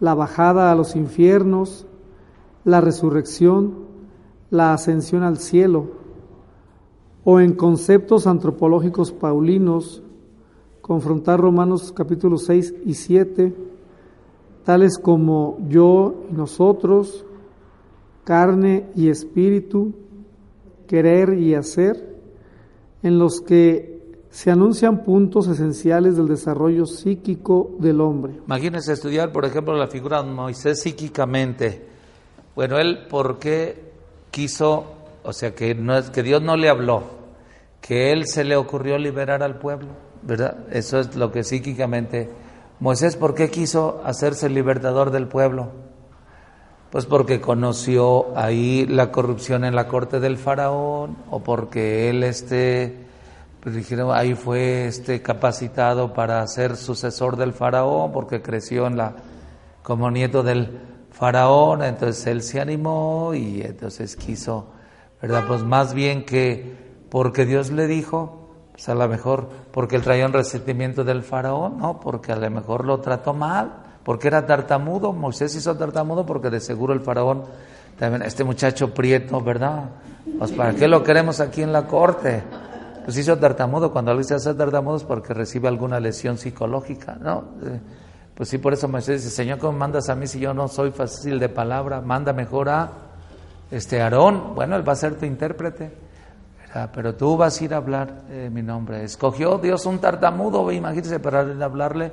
la 0.00 0.14
bajada 0.14 0.70
a 0.70 0.74
los 0.74 0.96
infiernos, 0.96 1.86
la 2.64 2.80
resurrección, 2.80 3.74
la 4.50 4.72
ascensión 4.72 5.22
al 5.22 5.38
cielo, 5.38 5.86
o 7.24 7.40
en 7.40 7.54
conceptos 7.54 8.26
antropológicos 8.26 9.12
paulinos, 9.12 10.02
confrontar 10.80 11.40
Romanos 11.40 11.92
capítulos 11.92 12.44
6 12.46 12.74
y 12.86 12.94
7, 12.94 13.54
tales 14.64 14.98
como 14.98 15.58
yo 15.68 16.24
y 16.30 16.34
nosotros, 16.34 17.24
carne 18.24 18.86
y 18.94 19.08
espíritu, 19.08 19.92
querer 20.86 21.34
y 21.34 21.54
hacer, 21.54 22.18
en 23.02 23.18
los 23.18 23.40
que 23.40 23.97
se 24.30 24.50
anuncian 24.50 25.04
puntos 25.04 25.48
esenciales 25.48 26.16
del 26.16 26.28
desarrollo 26.28 26.86
psíquico 26.86 27.76
del 27.78 28.00
hombre. 28.00 28.34
Imagínense 28.46 28.92
estudiar, 28.92 29.32
por 29.32 29.44
ejemplo, 29.44 29.74
la 29.74 29.88
figura 29.88 30.22
de 30.22 30.30
Moisés 30.30 30.82
psíquicamente. 30.82 31.86
Bueno, 32.54 32.78
él, 32.78 33.06
¿por 33.08 33.38
qué 33.38 33.92
quiso, 34.30 34.84
o 35.22 35.32
sea, 35.32 35.54
que, 35.54 35.74
Dios 36.22 36.42
no 36.42 36.56
le 36.56 36.68
habló? 36.68 37.18
que 37.80 38.12
él 38.12 38.26
se 38.26 38.44
le 38.44 38.56
ocurrió 38.56 38.98
liberar 38.98 39.42
al 39.42 39.58
pueblo, 39.58 39.88
¿verdad? 40.22 40.66
Eso 40.70 40.98
es 40.98 41.16
lo 41.16 41.30
que 41.32 41.44
psíquicamente... 41.44 42.28
Moisés, 42.80 43.16
¿por 43.16 43.34
qué 43.34 43.50
quiso 43.50 44.02
hacerse 44.04 44.48
libertador 44.48 45.10
del 45.10 45.26
pueblo? 45.26 45.68
Pues 46.90 47.06
porque 47.06 47.40
conoció 47.40 48.36
ahí 48.36 48.86
la 48.86 49.10
corrupción 49.10 49.64
en 49.64 49.74
la 49.74 49.88
corte 49.88 50.20
del 50.20 50.36
faraón 50.36 51.16
o 51.30 51.40
porque 51.42 52.08
él 52.08 52.22
este 52.22 53.07
pues 53.60 53.74
dijeron 53.74 54.10
ahí 54.14 54.34
fue 54.34 54.86
este 54.86 55.20
capacitado 55.22 56.12
para 56.12 56.46
ser 56.46 56.76
sucesor 56.76 57.36
del 57.36 57.52
faraón 57.52 58.12
porque 58.12 58.40
creció 58.40 58.86
en 58.86 58.96
la 58.96 59.14
como 59.82 60.10
nieto 60.10 60.42
del 60.42 60.78
faraón, 61.10 61.82
entonces 61.82 62.26
él 62.26 62.42
se 62.42 62.60
animó 62.60 63.32
y 63.34 63.62
entonces 63.62 64.16
quiso, 64.16 64.66
¿verdad? 65.20 65.44
Pues 65.48 65.62
más 65.62 65.94
bien 65.94 66.24
que 66.24 66.76
porque 67.08 67.46
Dios 67.46 67.70
le 67.70 67.86
dijo, 67.86 68.50
pues 68.72 68.88
a 68.88 68.94
lo 68.94 69.08
mejor 69.08 69.48
porque 69.72 69.96
él 69.96 70.02
traía 70.02 70.26
un 70.26 70.32
resentimiento 70.32 71.04
del 71.04 71.22
faraón, 71.22 71.78
no, 71.78 71.98
porque 72.00 72.32
a 72.32 72.36
lo 72.36 72.50
mejor 72.50 72.84
lo 72.84 73.00
trató 73.00 73.34
mal, 73.34 73.72
porque 74.04 74.28
era 74.28 74.46
tartamudo, 74.46 75.12
Moisés 75.12 75.54
hizo 75.56 75.76
tartamudo 75.76 76.24
porque 76.24 76.50
de 76.50 76.60
seguro 76.60 76.92
el 76.92 77.00
faraón, 77.00 77.44
también 77.98 78.22
este 78.22 78.44
muchacho 78.44 78.94
prieto, 78.94 79.40
¿verdad? 79.40 79.86
Pues 80.38 80.52
para 80.52 80.74
qué 80.74 80.86
lo 80.86 81.02
queremos 81.02 81.40
aquí 81.40 81.62
en 81.62 81.72
la 81.72 81.86
corte. 81.86 82.44
Pues 83.08 83.16
hizo 83.16 83.38
tartamudo, 83.38 83.90
cuando 83.90 84.10
alguien 84.10 84.28
se 84.28 84.34
hace 84.34 84.52
tartamudo 84.52 84.98
es 84.98 85.04
porque 85.04 85.32
recibe 85.32 85.66
alguna 85.66 85.98
lesión 85.98 86.36
psicológica, 86.36 87.16
¿no? 87.18 87.42
Eh, 87.64 87.80
pues 88.34 88.50
sí, 88.50 88.58
por 88.58 88.74
eso 88.74 88.86
Moisés 88.86 89.24
dice, 89.24 89.34
Señor, 89.34 89.58
¿cómo 89.58 89.78
mandas 89.78 90.10
a 90.10 90.14
mí 90.14 90.26
si 90.26 90.38
yo 90.38 90.52
no 90.52 90.68
soy 90.68 90.90
fácil 90.90 91.38
de 91.38 91.48
palabra? 91.48 92.02
Manda 92.02 92.34
mejor 92.34 92.68
a 92.68 92.90
este 93.70 94.02
Aarón, 94.02 94.54
bueno, 94.54 94.76
él 94.76 94.86
va 94.86 94.92
a 94.92 94.96
ser 94.96 95.14
tu 95.14 95.24
intérprete. 95.24 95.90
Pero 96.92 97.14
tú 97.14 97.38
vas 97.38 97.58
a 97.58 97.64
ir 97.64 97.72
a 97.72 97.78
hablar 97.78 98.24
eh, 98.28 98.50
mi 98.52 98.60
nombre. 98.60 99.02
Escogió 99.04 99.56
Dios 99.56 99.86
un 99.86 100.00
tartamudo, 100.00 100.70
imagínese, 100.70 101.18
para 101.18 101.40
hablarle 101.64 102.12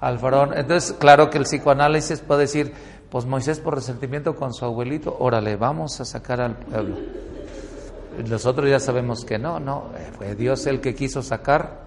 al 0.00 0.18
faraón. 0.18 0.56
Entonces, 0.56 0.96
claro 0.98 1.28
que 1.28 1.36
el 1.36 1.44
psicoanálisis 1.44 2.20
puede 2.20 2.40
decir, 2.40 2.72
pues 3.10 3.26
Moisés 3.26 3.60
por 3.60 3.74
resentimiento 3.74 4.34
con 4.34 4.54
su 4.54 4.64
abuelito, 4.64 5.14
órale, 5.20 5.56
vamos 5.56 6.00
a 6.00 6.06
sacar 6.06 6.40
al 6.40 6.56
pueblo. 6.56 6.96
Nosotros 8.28 8.68
ya 8.68 8.80
sabemos 8.80 9.24
que 9.24 9.38
no, 9.38 9.58
no, 9.58 9.90
eh, 9.96 10.10
fue 10.16 10.34
Dios 10.34 10.66
el 10.66 10.80
que 10.80 10.94
quiso 10.94 11.22
sacar 11.22 11.82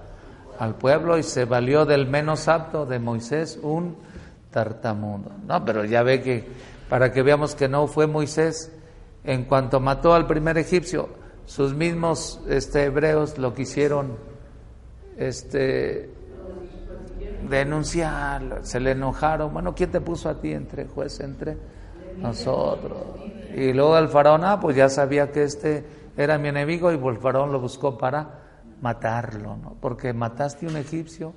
al 0.60 0.76
pueblo 0.76 1.18
y 1.18 1.24
se 1.24 1.46
valió 1.46 1.86
del 1.86 2.08
menos 2.08 2.48
apto 2.48 2.86
de 2.86 3.00
Moisés, 3.00 3.60
un 3.62 3.96
tartamudo. 4.52 5.32
No, 5.48 5.64
pero 5.66 5.86
ya 5.86 6.02
ve 6.04 6.22
que, 6.22 6.48
para 6.90 7.12
que 7.12 7.22
veamos 7.22 7.56
que 7.56 7.68
no 7.68 7.88
fue 7.88 8.08
Moisés, 8.08 8.72
en 9.24 9.44
cuanto 9.46 9.80
mató 9.80 10.14
al 10.14 10.28
primer 10.28 10.58
egipcio, 10.58 11.10
sus 11.46 11.74
mismos 11.74 12.42
este, 12.48 12.86
hebreos 12.86 13.38
lo 13.38 13.54
quisieron 13.54 14.18
este, 15.18 16.10
denunciar, 17.50 18.62
se 18.64 18.80
le 18.80 18.92
enojaron. 18.92 19.54
Bueno, 19.54 19.76
¿quién 19.76 19.92
te 19.92 20.02
puso 20.02 20.30
a 20.30 20.40
ti 20.40 20.54
entre 20.54 20.86
juez, 20.86 21.20
entre 21.20 21.58
nosotros? 22.18 22.98
Y 23.56 23.74
luego 23.74 23.98
el 23.98 24.10
faraón, 24.10 24.44
ah, 24.44 24.60
pues 24.60 24.76
ya 24.76 24.90
sabía 24.90 25.32
que 25.32 25.44
este 25.44 25.84
era 26.18 26.38
mi 26.38 26.50
enemigo 26.50 26.92
y 26.92 26.96
el 26.96 27.18
faraón 27.18 27.52
lo 27.52 27.60
buscó 27.60 27.98
para 27.98 28.42
matarlo, 28.82 29.58
¿no? 29.58 29.76
Porque 29.80 30.14
mataste 30.14 30.66
a 30.66 30.70
un 30.70 30.78
egipcio, 30.78 31.34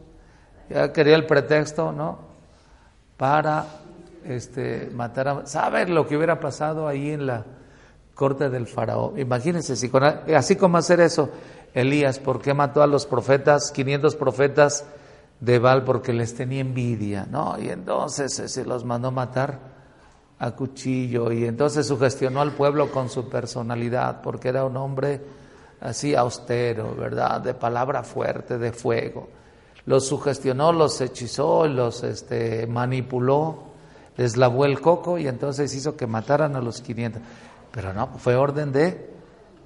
ya 0.68 0.92
quería 0.92 1.16
el 1.16 1.26
pretexto, 1.26 1.92
¿no? 1.92 2.18
Para 3.16 3.66
este, 4.24 4.90
matar 4.94 5.28
a... 5.28 5.46
¿Sabes 5.46 5.88
lo 5.88 6.06
que 6.06 6.16
hubiera 6.16 6.38
pasado 6.38 6.86
ahí 6.86 7.10
en 7.10 7.26
la 7.26 7.44
corte 8.18 8.50
del 8.50 8.66
faraón. 8.66 9.16
Imagínense, 9.16 9.76
si 9.76 9.90
así 10.34 10.56
como 10.56 10.76
hacer 10.76 10.98
eso, 10.98 11.30
Elías, 11.72 12.18
¿por 12.18 12.42
qué 12.42 12.52
mató 12.52 12.82
a 12.82 12.88
los 12.88 13.06
profetas, 13.06 13.70
500 13.70 14.16
profetas 14.16 14.84
de 15.38 15.60
Baal? 15.60 15.84
Porque 15.84 16.12
les 16.12 16.34
tenía 16.34 16.60
envidia, 16.60 17.28
¿no? 17.30 17.56
Y 17.60 17.68
entonces 17.68 18.34
se 18.34 18.64
los 18.64 18.84
mandó 18.84 19.12
matar 19.12 19.77
a 20.40 20.52
cuchillo 20.52 21.32
y 21.32 21.44
entonces 21.44 21.86
sugestionó 21.86 22.40
al 22.40 22.52
pueblo 22.52 22.90
con 22.90 23.08
su 23.08 23.28
personalidad, 23.28 24.20
porque 24.22 24.48
era 24.48 24.64
un 24.64 24.76
hombre 24.76 25.20
así 25.80 26.14
austero, 26.14 26.94
¿verdad? 26.94 27.40
De 27.40 27.54
palabra 27.54 28.02
fuerte, 28.02 28.58
de 28.58 28.72
fuego. 28.72 29.28
Los 29.86 30.06
sugestionó, 30.06 30.72
los 30.72 31.00
hechizó, 31.00 31.66
los 31.66 32.04
este, 32.04 32.66
manipuló, 32.66 33.62
les 34.16 34.36
lavó 34.36 34.64
el 34.64 34.80
coco 34.80 35.18
y 35.18 35.26
entonces 35.26 35.74
hizo 35.74 35.96
que 35.96 36.06
mataran 36.06 36.56
a 36.56 36.60
los 36.60 36.80
500. 36.82 37.22
Pero 37.72 37.92
no, 37.92 38.08
fue 38.18 38.36
orden 38.36 38.72
de 38.72 39.10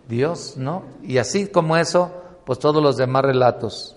Dios, 0.08 0.56
¿no? 0.56 0.84
Y 1.02 1.18
así 1.18 1.46
como 1.48 1.76
eso, 1.76 2.12
pues 2.44 2.58
todos 2.58 2.82
los 2.82 2.96
demás 2.96 3.22
relatos. 3.22 3.96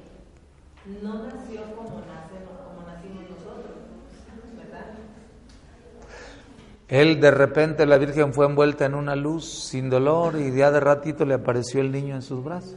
no 0.85 1.23
nació 1.23 1.61
como, 1.75 1.89
como 1.89 2.87
nacimos 2.87 3.29
nosotros, 3.29 3.75
¿verdad? 4.57 4.85
Él 6.87 7.21
de 7.21 7.31
repente 7.31 7.85
la 7.85 7.97
Virgen 7.97 8.33
fue 8.33 8.47
envuelta 8.47 8.85
en 8.85 8.95
una 8.95 9.15
luz 9.15 9.45
sin 9.45 9.89
dolor 9.89 10.39
y 10.39 10.55
ya 10.55 10.71
de 10.71 10.79
ratito 10.79 11.23
le 11.25 11.35
apareció 11.35 11.81
el 11.81 11.91
niño 11.91 12.15
en 12.15 12.21
sus 12.21 12.43
brazos. 12.43 12.75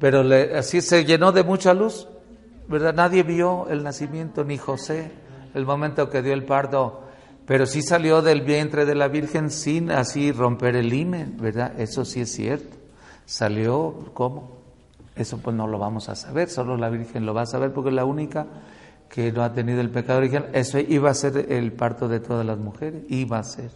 Pero 0.00 0.22
así 0.56 0.80
se 0.80 1.04
llenó 1.04 1.30
de 1.30 1.44
mucha 1.44 1.74
luz, 1.74 2.08
¿verdad? 2.66 2.94
Nadie 2.94 3.22
vio 3.22 3.68
el 3.68 3.84
nacimiento, 3.84 4.44
ni 4.44 4.58
José, 4.58 5.12
el 5.54 5.64
momento 5.64 6.10
que 6.10 6.22
dio 6.22 6.32
el 6.32 6.44
parto, 6.44 7.04
pero 7.46 7.66
sí 7.66 7.82
salió 7.82 8.22
del 8.22 8.40
vientre 8.42 8.86
de 8.86 8.94
la 8.94 9.08
Virgen 9.08 9.50
sin 9.50 9.90
así 9.90 10.32
romper 10.32 10.74
el 10.74 10.92
himen, 10.92 11.36
¿verdad? 11.36 11.78
Eso 11.78 12.04
sí 12.04 12.22
es 12.22 12.32
cierto. 12.32 12.76
Salió, 13.26 14.10
¿cómo? 14.14 14.63
Eso 15.16 15.38
pues 15.38 15.54
no 15.54 15.66
lo 15.66 15.78
vamos 15.78 16.08
a 16.08 16.16
saber, 16.16 16.48
solo 16.48 16.76
la 16.76 16.90
Virgen 16.90 17.24
lo 17.24 17.34
va 17.34 17.42
a 17.42 17.46
saber 17.46 17.72
porque 17.72 17.90
es 17.90 17.94
la 17.94 18.04
única 18.04 18.46
que 19.08 19.30
no 19.30 19.44
ha 19.44 19.52
tenido 19.52 19.80
el 19.80 19.90
pecado 19.90 20.18
original. 20.18 20.50
Eso 20.52 20.78
iba 20.78 21.10
a 21.10 21.14
ser 21.14 21.52
el 21.52 21.72
parto 21.72 22.08
de 22.08 22.20
todas 22.20 22.44
las 22.44 22.58
mujeres, 22.58 23.04
iba 23.08 23.38
a 23.38 23.44
ser. 23.44 23.70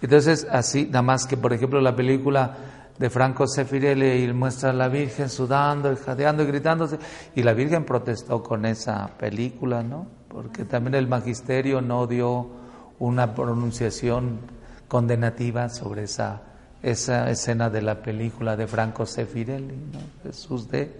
Entonces, 0.00 0.46
así, 0.50 0.86
nada 0.86 1.02
más 1.02 1.26
que, 1.26 1.36
por 1.36 1.52
ejemplo, 1.52 1.80
la 1.80 1.96
película 1.96 2.56
de 2.98 3.10
Franco 3.10 3.46
Sefirelli 3.46 4.24
y 4.24 4.32
muestra 4.32 4.70
a 4.70 4.72
la 4.72 4.88
Virgen 4.88 5.28
sudando 5.28 5.92
y 5.92 5.96
jadeando 5.96 6.42
y 6.42 6.46
gritándose, 6.46 6.98
y 7.34 7.42
la 7.42 7.54
Virgen 7.54 7.84
protestó 7.84 8.42
con 8.42 8.66
esa 8.66 9.08
película, 9.18 9.82
¿no? 9.82 10.06
Porque 10.28 10.64
también 10.64 10.94
el 10.94 11.08
magisterio 11.08 11.80
no 11.80 12.06
dio 12.06 12.50
una 12.98 13.34
pronunciación 13.34 14.40
condenativa 14.86 15.68
sobre 15.68 16.04
esa, 16.04 16.42
esa 16.82 17.30
escena 17.30 17.70
de 17.70 17.82
la 17.82 18.02
película 18.02 18.56
de 18.56 18.66
Franco 18.66 19.06
Sefirelli, 19.06 19.76
¿no? 19.76 20.00
Jesús 20.24 20.68
de 20.68 20.90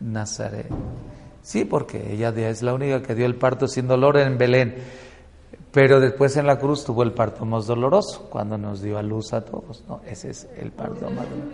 Nazaret. 0.00 0.68
Sí, 1.42 1.66
porque 1.66 2.14
ella 2.14 2.30
es 2.48 2.62
la 2.62 2.72
única 2.72 3.02
que 3.02 3.14
dio 3.14 3.26
el 3.26 3.36
parto 3.36 3.68
sin 3.68 3.86
dolor 3.86 4.16
en 4.16 4.38
Belén. 4.38 4.76
Pero 5.70 6.00
después 6.00 6.36
en 6.36 6.46
la 6.46 6.58
cruz 6.58 6.84
tuvo 6.84 7.02
el 7.02 7.12
parto 7.12 7.44
más 7.44 7.66
doloroso, 7.66 8.28
cuando 8.30 8.56
nos 8.56 8.80
dio 8.80 8.96
a 8.96 9.02
luz 9.02 9.34
a 9.34 9.44
todos. 9.44 9.84
¿no? 9.88 10.00
Ese 10.06 10.30
es 10.30 10.48
el 10.56 10.70
parto 10.70 11.10
más 11.10 11.28
doloroso. 11.28 11.50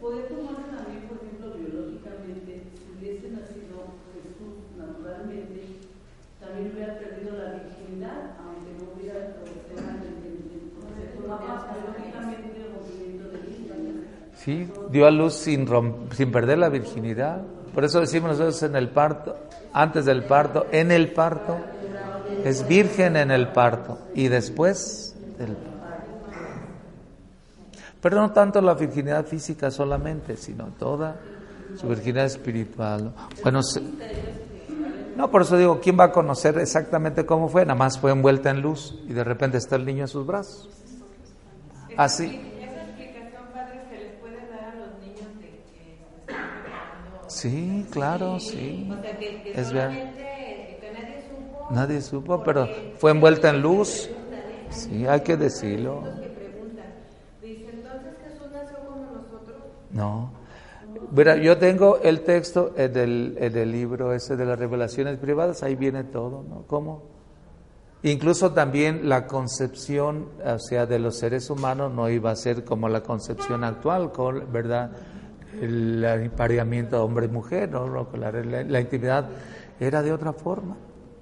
¿Puede 0.00 0.22
tomar 0.30 0.56
también, 0.70 1.08
por 1.08 1.18
ejemplo, 1.18 1.52
biológicamente, 1.58 2.70
si 2.72 2.86
hubiese 2.96 3.28
nacido 3.30 3.98
Jesús 4.14 4.78
naturalmente, 4.78 5.90
también 6.40 6.72
hubiera 6.72 6.98
perdido 6.98 7.36
la 7.36 7.50
virginidad, 7.52 8.38
aunque 8.40 8.72
no 8.78 8.94
hubiera 8.94 9.18
el 9.18 9.34
problema 9.34 9.92
del 10.00 10.14
biológicamente 11.74 12.56
el 12.62 12.72
movimiento 12.72 13.28
de 13.28 13.38
vida? 13.42 13.74
Sí, 14.44 14.70
dio 14.90 15.06
a 15.06 15.10
luz 15.10 15.34
sin, 15.34 15.66
sin 16.12 16.30
perder 16.30 16.58
la 16.58 16.68
virginidad. 16.68 17.42
Por 17.72 17.84
eso 17.84 18.00
decimos 18.00 18.30
nosotros 18.30 18.62
en 18.62 18.76
el 18.76 18.90
parto, 18.90 19.36
antes 19.72 20.04
del 20.04 20.24
parto, 20.24 20.66
en 20.70 20.92
el 20.92 21.12
parto 21.12 21.58
es 22.44 22.66
virgen 22.68 23.16
en 23.16 23.30
el 23.30 23.48
parto 23.48 23.98
y 24.14 24.28
después 24.28 25.16
del 25.38 25.56
parto. 25.56 25.74
Pero 28.00 28.20
no 28.20 28.32
tanto 28.32 28.60
la 28.60 28.74
virginidad 28.74 29.24
física 29.24 29.70
solamente, 29.70 30.36
sino 30.36 30.66
toda 30.78 31.16
su 31.76 31.88
virginidad 31.88 32.26
espiritual. 32.26 33.14
Bueno, 33.42 33.60
no, 35.16 35.30
por 35.30 35.42
eso 35.42 35.56
digo, 35.56 35.80
¿quién 35.80 35.98
va 35.98 36.04
a 36.04 36.12
conocer 36.12 36.58
exactamente 36.58 37.24
cómo 37.24 37.48
fue? 37.48 37.64
Nada 37.64 37.78
más 37.78 37.98
fue 37.98 38.10
envuelta 38.10 38.50
en 38.50 38.60
luz 38.60 38.98
y 39.08 39.12
de 39.12 39.24
repente 39.24 39.56
está 39.58 39.76
el 39.76 39.86
niño 39.86 40.02
en 40.02 40.08
sus 40.08 40.26
brazos. 40.26 40.68
Así. 41.96 42.26
¿Esa 42.60 42.82
explicación, 42.82 43.44
padre, 43.54 43.80
se 43.88 43.98
les 43.98 44.20
puede 44.20 44.48
dar 44.48 44.64
a 44.64 44.74
los 44.74 45.00
niños 45.00 45.38
de 45.38 45.50
que 45.50 45.62
se 45.72 46.32
están 46.32 46.50
preparando? 46.62 47.23
Sí, 47.34 47.86
claro, 47.90 48.38
sí. 48.38 48.86
O 48.88 49.02
sea, 49.02 49.18
que, 49.18 49.42
que 49.52 49.60
Es 49.60 49.72
verdad. 49.72 49.90
solamente, 49.98 50.78
que 50.80 50.90
nadie 50.92 51.22
supo. 51.28 51.66
Nadie 51.70 52.00
supo, 52.02 52.42
pero 52.42 52.70
fue 52.96 53.10
envuelta 53.10 53.50
en 53.50 53.60
luz. 53.62 54.10
Sí, 54.70 55.06
hay 55.06 55.20
que 55.22 55.36
decirlo. 55.36 56.02
No. 59.90 60.30
Mira, 61.10 61.36
yo 61.36 61.58
tengo 61.58 61.98
el 62.02 62.22
texto 62.22 62.72
el, 62.76 63.36
en 63.38 63.56
el 63.56 63.70
libro 63.70 64.12
ese 64.12 64.36
de 64.36 64.44
las 64.46 64.58
revelaciones 64.58 65.18
privadas, 65.18 65.62
ahí 65.62 65.76
viene 65.76 66.04
todo, 66.04 66.42
¿no? 66.42 66.64
¿Cómo? 66.66 67.02
Incluso 68.02 68.52
también 68.52 69.08
la 69.08 69.26
concepción, 69.26 70.28
o 70.44 70.58
sea, 70.58 70.86
de 70.86 70.98
los 70.98 71.18
seres 71.18 71.48
humanos 71.50 71.92
no 71.92 72.08
iba 72.10 72.30
a 72.30 72.36
ser 72.36 72.64
como 72.64 72.88
la 72.88 73.02
concepción 73.02 73.64
actual, 73.64 74.12
¿verdad? 74.52 74.90
El 75.60 76.04
empareamiento 76.04 77.02
hombre 77.04 77.26
y 77.26 77.28
mujer, 77.28 77.70
¿no? 77.70 77.86
La, 78.16 78.30
la, 78.32 78.62
la 78.62 78.80
intimidad 78.80 79.28
era 79.78 80.02
de 80.02 80.12
otra 80.12 80.32
forma. 80.32 80.76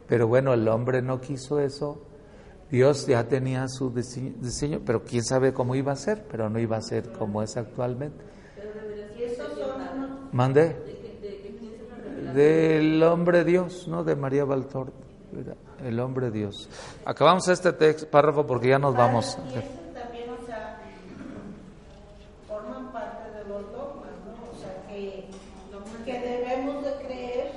Pero 0.06 0.28
bueno, 0.28 0.52
el 0.52 0.66
hombre 0.68 1.00
no 1.02 1.20
quiso 1.20 1.59
eso. 1.60 2.02
Dios 2.70 3.06
ya 3.06 3.28
tenía 3.28 3.68
su 3.68 3.90
diseño, 3.90 4.32
diseño, 4.38 4.80
pero 4.84 5.02
quién 5.04 5.22
sabe 5.22 5.52
cómo 5.52 5.74
iba 5.74 5.92
a 5.92 5.96
ser, 5.96 6.24
pero 6.30 6.48
no 6.48 6.59
iba 6.59 6.78
a 6.78 6.80
ser 6.80 7.12
como 7.12 7.42
es 7.42 7.56
actualmente. 7.56 8.24
Mande. 10.32 10.76
Del 12.34 13.02
hombre 13.02 13.44
Dios, 13.44 13.86
¿no? 13.88 14.02
De 14.04 14.16
María 14.16 14.44
Baltor. 14.44 14.90
El 15.84 16.00
hombre 16.00 16.30
Dios. 16.30 16.68
Acabamos 17.04 17.46
este 17.48 17.72
texto, 17.74 18.09
párrafo 18.09 18.46
porque 18.46 18.68
ya 18.68 18.78
nos 18.78 18.96
vamos. 18.96 19.38
Y 19.46 19.59
eso 19.59 19.68
también, 19.92 20.30
o 20.30 20.46
sea, 20.46 20.80
forman 22.48 22.90
parte 22.92 23.30
de 23.38 23.44
los 23.44 23.70
dogmas, 23.72 24.12
¿no? 24.24 24.50
O 24.50 24.59
sea, 24.59 24.86
que, 24.88 25.28
que 26.06 26.20
debemos 26.20 26.84
de 26.84 27.06
creer, 27.06 27.52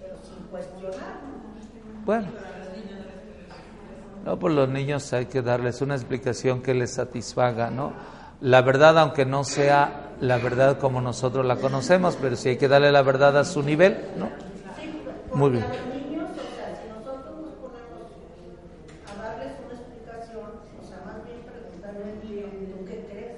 pero 0.00 0.16
sin 0.22 0.46
cuestionar. 0.46 1.34
Bueno. 2.04 2.28
No, 4.24 4.38
pues 4.38 4.54
los 4.54 4.68
niños 4.68 5.12
hay 5.12 5.26
que 5.26 5.42
darles 5.42 5.82
una 5.82 5.94
explicación 5.94 6.62
que 6.62 6.72
les 6.74 6.94
satisfaga, 6.94 7.70
¿no? 7.70 7.92
La 8.40 8.62
verdad, 8.62 8.98
aunque 8.98 9.24
no 9.24 9.44
sea 9.44 10.12
la 10.20 10.38
verdad 10.38 10.78
como 10.78 11.00
nosotros 11.00 11.44
la 11.44 11.56
conocemos, 11.56 12.16
pero 12.20 12.36
sí 12.36 12.50
hay 12.50 12.56
que 12.56 12.68
darle 12.68 12.90
la 12.90 13.02
verdad 13.02 13.36
a 13.38 13.44
su 13.44 13.62
nivel, 13.62 13.98
¿no? 14.16 14.30
Muy 15.34 15.50
bien. 15.50 15.64
Para 15.64 15.76
los 15.76 15.94
niños, 15.94 16.30
o 16.30 16.56
sea, 16.56 16.76
si 16.76 16.88
nosotros 16.88 17.36
nos 17.40 17.52
ponemos 17.60 18.08
a 19.08 19.22
darles 19.22 19.52
una 19.64 19.74
explicación, 19.74 20.50
o 20.80 20.84
sea, 20.86 21.02
más 21.04 21.24
bien 21.24 21.40
preguntarle, 21.44 22.16
¿tú 22.20 22.84
qué 22.86 23.06
crees? 23.10 23.36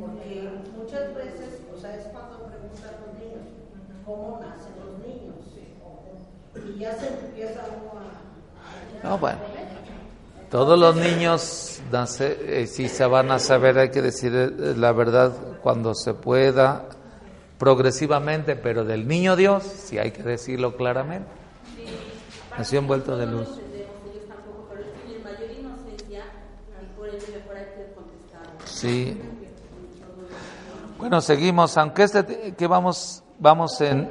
Porque 0.00 0.50
muchas 0.76 1.14
veces, 1.14 1.60
o 1.74 1.78
sea, 1.78 1.96
es 1.96 2.06
cuando 2.06 2.46
preguntan 2.46 2.92
los 3.04 3.12
niños, 3.20 3.44
¿cómo 4.04 4.40
nacen 4.40 4.72
los 4.80 4.98
niños? 5.04 5.36
Y 6.74 6.78
ya 6.78 6.92
se 6.94 7.08
empieza 7.08 7.60
uno 7.68 8.00
a... 8.00 9.08
No, 9.08 9.18
bueno. 9.18 9.38
Todos 10.50 10.76
los 10.76 10.96
niños 10.96 11.80
nace, 11.92 12.62
eh, 12.62 12.66
sí 12.66 12.88
se 12.88 13.06
van 13.06 13.30
a 13.30 13.38
saber, 13.38 13.78
hay 13.78 13.90
que 13.90 14.02
decir 14.02 14.34
eh, 14.34 14.74
la 14.76 14.90
verdad 14.90 15.32
cuando 15.62 15.94
se 15.94 16.12
pueda, 16.12 16.88
progresivamente, 17.56 18.56
pero 18.56 18.84
del 18.84 19.06
niño 19.06 19.36
Dios 19.36 19.62
sí 19.62 19.98
hay 19.98 20.10
que 20.10 20.24
decirlo 20.24 20.76
claramente. 20.76 21.28
Nació 22.58 22.80
envuelto 22.80 23.16
de 23.16 23.26
luz. 23.26 23.48
Sí. 28.64 29.20
Bueno, 30.98 31.20
seguimos, 31.20 31.76
aunque 31.78 32.02
este 32.02 32.54
que 32.56 32.66
vamos 32.66 33.22
vamos 33.38 33.80
en 33.80 34.10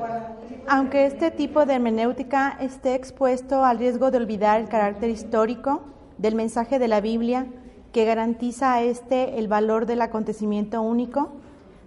Aunque 0.69 1.05
este 1.05 1.31
tipo 1.31 1.65
de 1.65 1.75
hermenéutica 1.75 2.57
esté 2.61 2.95
expuesto 2.95 3.65
al 3.65 3.77
riesgo 3.77 4.09
de 4.09 4.17
olvidar 4.17 4.61
el 4.61 4.69
carácter 4.69 5.09
histórico 5.09 5.98
del 6.19 6.35
mensaje 6.35 6.77
de 6.77 6.87
la 6.87 7.01
Biblia 7.01 7.47
que 7.91 8.05
garantiza 8.05 8.73
a 8.73 8.83
este 8.83 9.39
el 9.39 9.47
valor 9.47 9.87
del 9.87 10.01
acontecimiento 10.01 10.81
único, 10.81 11.29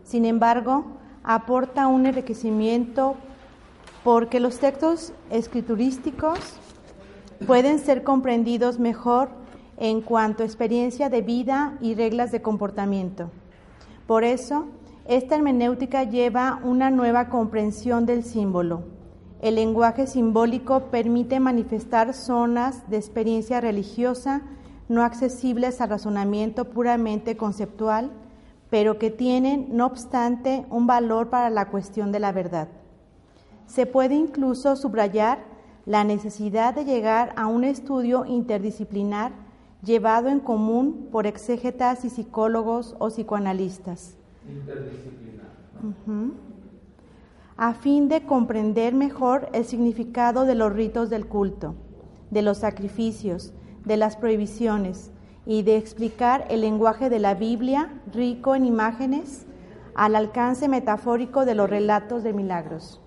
sin 0.03 0.25
embargo, 0.25 0.85
aporta 1.23 1.87
un 1.87 2.07
enriquecimiento 2.07 3.15
porque 4.03 4.41
los 4.41 4.59
textos 4.59 5.13
escriturísticos 5.31 6.39
pueden 7.47 7.79
ser 7.79 8.03
comprendidos 8.03 8.81
mejor 8.81 9.31
en 9.77 10.01
cuanto 10.01 10.43
a 10.43 10.47
experiencia 10.47 11.09
de 11.09 11.23
vida 11.23 11.79
y 11.81 11.95
reglas 11.95 12.33
de 12.33 12.43
comportamiento. 12.43 13.31
Por 14.07 14.25
eso, 14.25 14.67
esta 15.07 15.37
hermenéutica 15.37 16.05
lleva 16.05 16.61
una 16.65 16.91
nueva 16.91 17.29
comprensión 17.29 18.07
del 18.07 18.25
símbolo. 18.25 18.83
El 19.43 19.57
lenguaje 19.57 20.07
simbólico 20.07 20.85
permite 20.93 21.41
manifestar 21.41 22.15
zonas 22.15 22.89
de 22.89 22.97
experiencia 22.97 23.61
religiosa 23.61 24.43
no 24.89 25.03
accesibles 25.03 25.81
al 25.81 25.91
razonamiento 25.91 26.67
puramente 26.67 27.37
conceptual, 27.37 28.13
pero 28.71 29.01
que 29.01 29.11
tienen, 29.11 29.67
no 29.73 29.87
obstante, 29.87 30.65
un 30.71 30.87
valor 30.87 31.29
para 31.29 31.51
la 31.51 31.71
cuestión 31.71 32.13
de 32.13 32.21
la 32.21 32.31
verdad. 32.31 32.69
Se 33.67 33.85
puede 33.85 34.15
incluso 34.15 34.77
subrayar 34.77 35.41
la 35.87 36.05
necesidad 36.05 36.73
de 36.73 36.85
llegar 36.85 37.33
a 37.37 37.49
un 37.49 37.65
estudio 37.65 38.25
interdisciplinar 38.25 39.33
llevado 39.83 40.29
en 40.29 40.39
común 40.39 41.09
por 41.11 41.27
exégetas 41.27 42.05
y 42.05 42.11
psicólogos 42.11 42.95
o 43.01 43.09
psicoanalistas. 43.09 44.15
interdisciplinar. 44.49 46.52
A 47.63 47.75
fin 47.75 48.09
de 48.09 48.27
comprender 48.27 48.93
mejor 48.93 49.49
el 49.53 49.65
significado 49.65 50.47
de 50.47 50.57
los 50.57 50.73
ritos 50.73 51.11
del 51.11 51.29
culto, 51.29 51.77
de 52.29 52.43
los 52.43 52.59
sacrificios, 52.59 53.55
de 53.85 53.97
las 53.97 54.17
prohibiciones 54.17 55.13
y 55.47 55.63
de 55.63 55.77
explicar 55.77 56.45
el 56.51 56.63
lenguaje 56.63 57.09
de 57.09 57.21
la 57.21 57.35
Biblia 57.35 58.03
rico 58.13 58.57
en 58.57 58.65
imágenes 58.65 59.47
al 59.95 60.17
alcance 60.17 60.67
metafórico 60.67 61.45
de 61.45 61.55
los 61.55 61.71
relatos 61.71 62.25
de 62.25 62.33
milagros. 62.33 63.01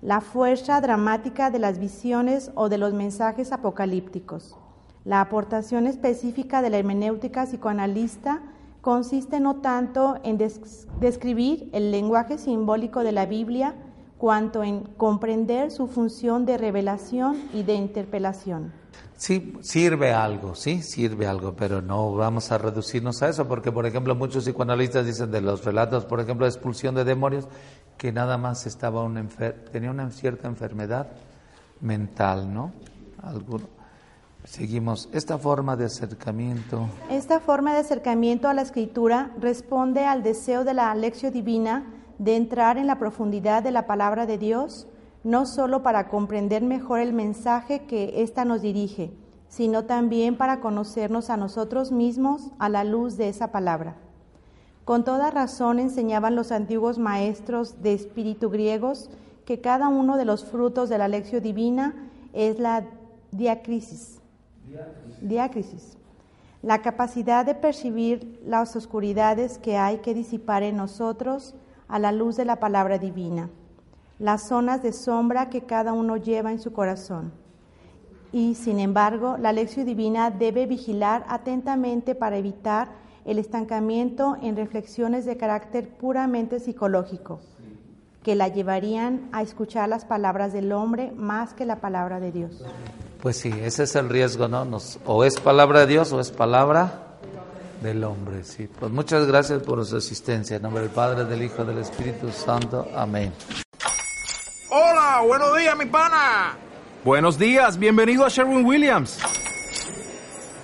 La 0.00 0.22
fuerza 0.22 0.80
dramática 0.80 1.50
de 1.50 1.58
las 1.58 1.78
visiones 1.78 2.50
o 2.54 2.70
de 2.70 2.78
los 2.78 2.94
mensajes 2.94 3.52
apocalípticos. 3.52 4.56
La 5.04 5.20
aportación 5.20 5.86
específica 5.86 6.62
de 6.62 6.70
la 6.70 6.78
hermenéutica 6.78 7.44
psicoanalista 7.44 8.40
consiste 8.88 9.38
no 9.38 9.56
tanto 9.56 10.16
en 10.24 10.38
des- 10.38 10.86
describir 10.98 11.68
el 11.74 11.90
lenguaje 11.90 12.38
simbólico 12.38 13.04
de 13.04 13.12
la 13.12 13.26
Biblia 13.26 13.74
cuanto 14.16 14.62
en 14.64 14.80
comprender 14.96 15.70
su 15.70 15.88
función 15.88 16.46
de 16.46 16.56
revelación 16.56 17.36
y 17.52 17.64
de 17.64 17.74
interpelación. 17.74 18.72
Sí, 19.18 19.52
sirve 19.60 20.14
algo, 20.14 20.54
sí, 20.54 20.80
sirve 20.80 21.26
algo, 21.26 21.52
pero 21.54 21.82
no 21.82 22.14
vamos 22.14 22.50
a 22.50 22.56
reducirnos 22.56 23.20
a 23.22 23.28
eso, 23.28 23.46
porque 23.46 23.70
por 23.70 23.84
ejemplo 23.84 24.14
muchos 24.14 24.44
psicoanalistas 24.44 25.04
dicen 25.04 25.30
de 25.30 25.42
los 25.42 25.66
relatos, 25.66 26.06
por 26.06 26.20
ejemplo, 26.20 26.46
de 26.46 26.50
expulsión 26.52 26.94
de 26.94 27.04
demonios, 27.04 27.46
que 27.98 28.10
nada 28.10 28.38
más 28.38 28.66
estaba 28.66 29.04
un 29.04 29.28
tenía 29.70 29.90
una 29.90 30.10
cierta 30.12 30.48
enfermedad 30.48 31.08
mental, 31.82 32.54
¿no? 32.54 32.72
Alguno. 33.22 33.77
Seguimos. 34.48 35.10
Esta 35.12 35.36
forma 35.36 35.76
de 35.76 35.84
acercamiento. 35.84 36.88
Esta 37.10 37.38
forma 37.38 37.74
de 37.74 37.80
acercamiento 37.80 38.48
a 38.48 38.54
la 38.54 38.62
escritura 38.62 39.30
responde 39.38 40.06
al 40.06 40.22
deseo 40.22 40.64
de 40.64 40.72
la 40.72 40.94
lección 40.94 41.34
divina 41.34 41.84
de 42.18 42.34
entrar 42.34 42.78
en 42.78 42.86
la 42.86 42.98
profundidad 42.98 43.62
de 43.62 43.72
la 43.72 43.86
palabra 43.86 44.24
de 44.24 44.38
Dios, 44.38 44.88
no 45.22 45.44
solo 45.44 45.82
para 45.82 46.08
comprender 46.08 46.62
mejor 46.62 47.00
el 47.00 47.12
mensaje 47.12 47.84
que 47.84 48.22
ésta 48.22 48.46
nos 48.46 48.62
dirige, 48.62 49.12
sino 49.48 49.84
también 49.84 50.38
para 50.38 50.60
conocernos 50.60 51.28
a 51.28 51.36
nosotros 51.36 51.92
mismos 51.92 52.50
a 52.58 52.70
la 52.70 52.84
luz 52.84 53.18
de 53.18 53.28
esa 53.28 53.52
palabra. 53.52 53.96
Con 54.86 55.04
toda 55.04 55.30
razón 55.30 55.78
enseñaban 55.78 56.36
los 56.36 56.52
antiguos 56.52 56.98
maestros 56.98 57.82
de 57.82 57.92
espíritu 57.92 58.48
griegos 58.48 59.10
que 59.44 59.60
cada 59.60 59.88
uno 59.88 60.16
de 60.16 60.24
los 60.24 60.46
frutos 60.46 60.88
de 60.88 60.96
la 60.96 61.06
lección 61.06 61.42
divina 61.42 62.10
es 62.32 62.58
la 62.58 62.86
diacrisis. 63.30 64.17
Diacrisis. 65.20 65.96
La 66.62 66.82
capacidad 66.82 67.46
de 67.46 67.54
percibir 67.54 68.40
las 68.44 68.74
oscuridades 68.76 69.58
que 69.58 69.76
hay 69.76 69.98
que 69.98 70.14
disipar 70.14 70.62
en 70.62 70.76
nosotros 70.76 71.54
a 71.86 71.98
la 71.98 72.12
luz 72.12 72.36
de 72.36 72.44
la 72.44 72.56
palabra 72.56 72.98
divina, 72.98 73.48
las 74.18 74.48
zonas 74.48 74.82
de 74.82 74.92
sombra 74.92 75.50
que 75.50 75.62
cada 75.62 75.92
uno 75.92 76.16
lleva 76.16 76.50
en 76.50 76.58
su 76.58 76.72
corazón. 76.72 77.32
Y, 78.32 78.56
sin 78.56 78.78
embargo, 78.78 79.36
la 79.38 79.52
lección 79.52 79.86
divina 79.86 80.30
debe 80.30 80.66
vigilar 80.66 81.24
atentamente 81.28 82.14
para 82.14 82.36
evitar 82.36 82.88
el 83.24 83.38
estancamiento 83.38 84.36
en 84.42 84.56
reflexiones 84.56 85.24
de 85.24 85.36
carácter 85.36 85.88
puramente 85.88 86.60
psicológico, 86.60 87.40
que 88.22 88.34
la 88.34 88.48
llevarían 88.48 89.28
a 89.32 89.42
escuchar 89.42 89.88
las 89.88 90.04
palabras 90.04 90.52
del 90.52 90.72
hombre 90.72 91.12
más 91.16 91.54
que 91.54 91.64
la 91.64 91.76
palabra 91.76 92.20
de 92.20 92.32
Dios. 92.32 92.62
Pues 93.20 93.36
sí, 93.36 93.52
ese 93.62 93.84
es 93.84 93.96
el 93.96 94.08
riesgo, 94.08 94.48
¿no? 94.48 94.64
Nos, 94.64 94.98
o 95.06 95.24
es 95.24 95.40
palabra 95.40 95.80
de 95.80 95.86
Dios 95.86 96.12
o 96.12 96.20
es 96.20 96.30
palabra 96.30 97.16
del 97.82 98.04
hombre, 98.04 98.44
sí. 98.44 98.68
Pues 98.78 98.92
muchas 98.92 99.26
gracias 99.26 99.62
por 99.62 99.84
su 99.84 99.96
asistencia. 99.96 100.56
En 100.56 100.62
nombre 100.62 100.82
del 100.82 100.90
Padre, 100.90 101.24
del 101.24 101.42
Hijo, 101.42 101.64
del 101.64 101.78
Espíritu 101.78 102.30
Santo. 102.30 102.88
Amén. 102.94 103.32
Hola, 104.70 105.22
buenos 105.26 105.56
días, 105.56 105.76
mi 105.76 105.86
pana. 105.86 106.56
Buenos 107.04 107.38
días, 107.38 107.78
bienvenido 107.78 108.24
a 108.24 108.28
Sherwin 108.28 108.64
Williams. 108.64 109.18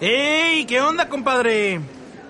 ¡Ey! 0.00 0.66
¿Qué 0.66 0.80
onda, 0.80 1.08
compadre? 1.08 1.80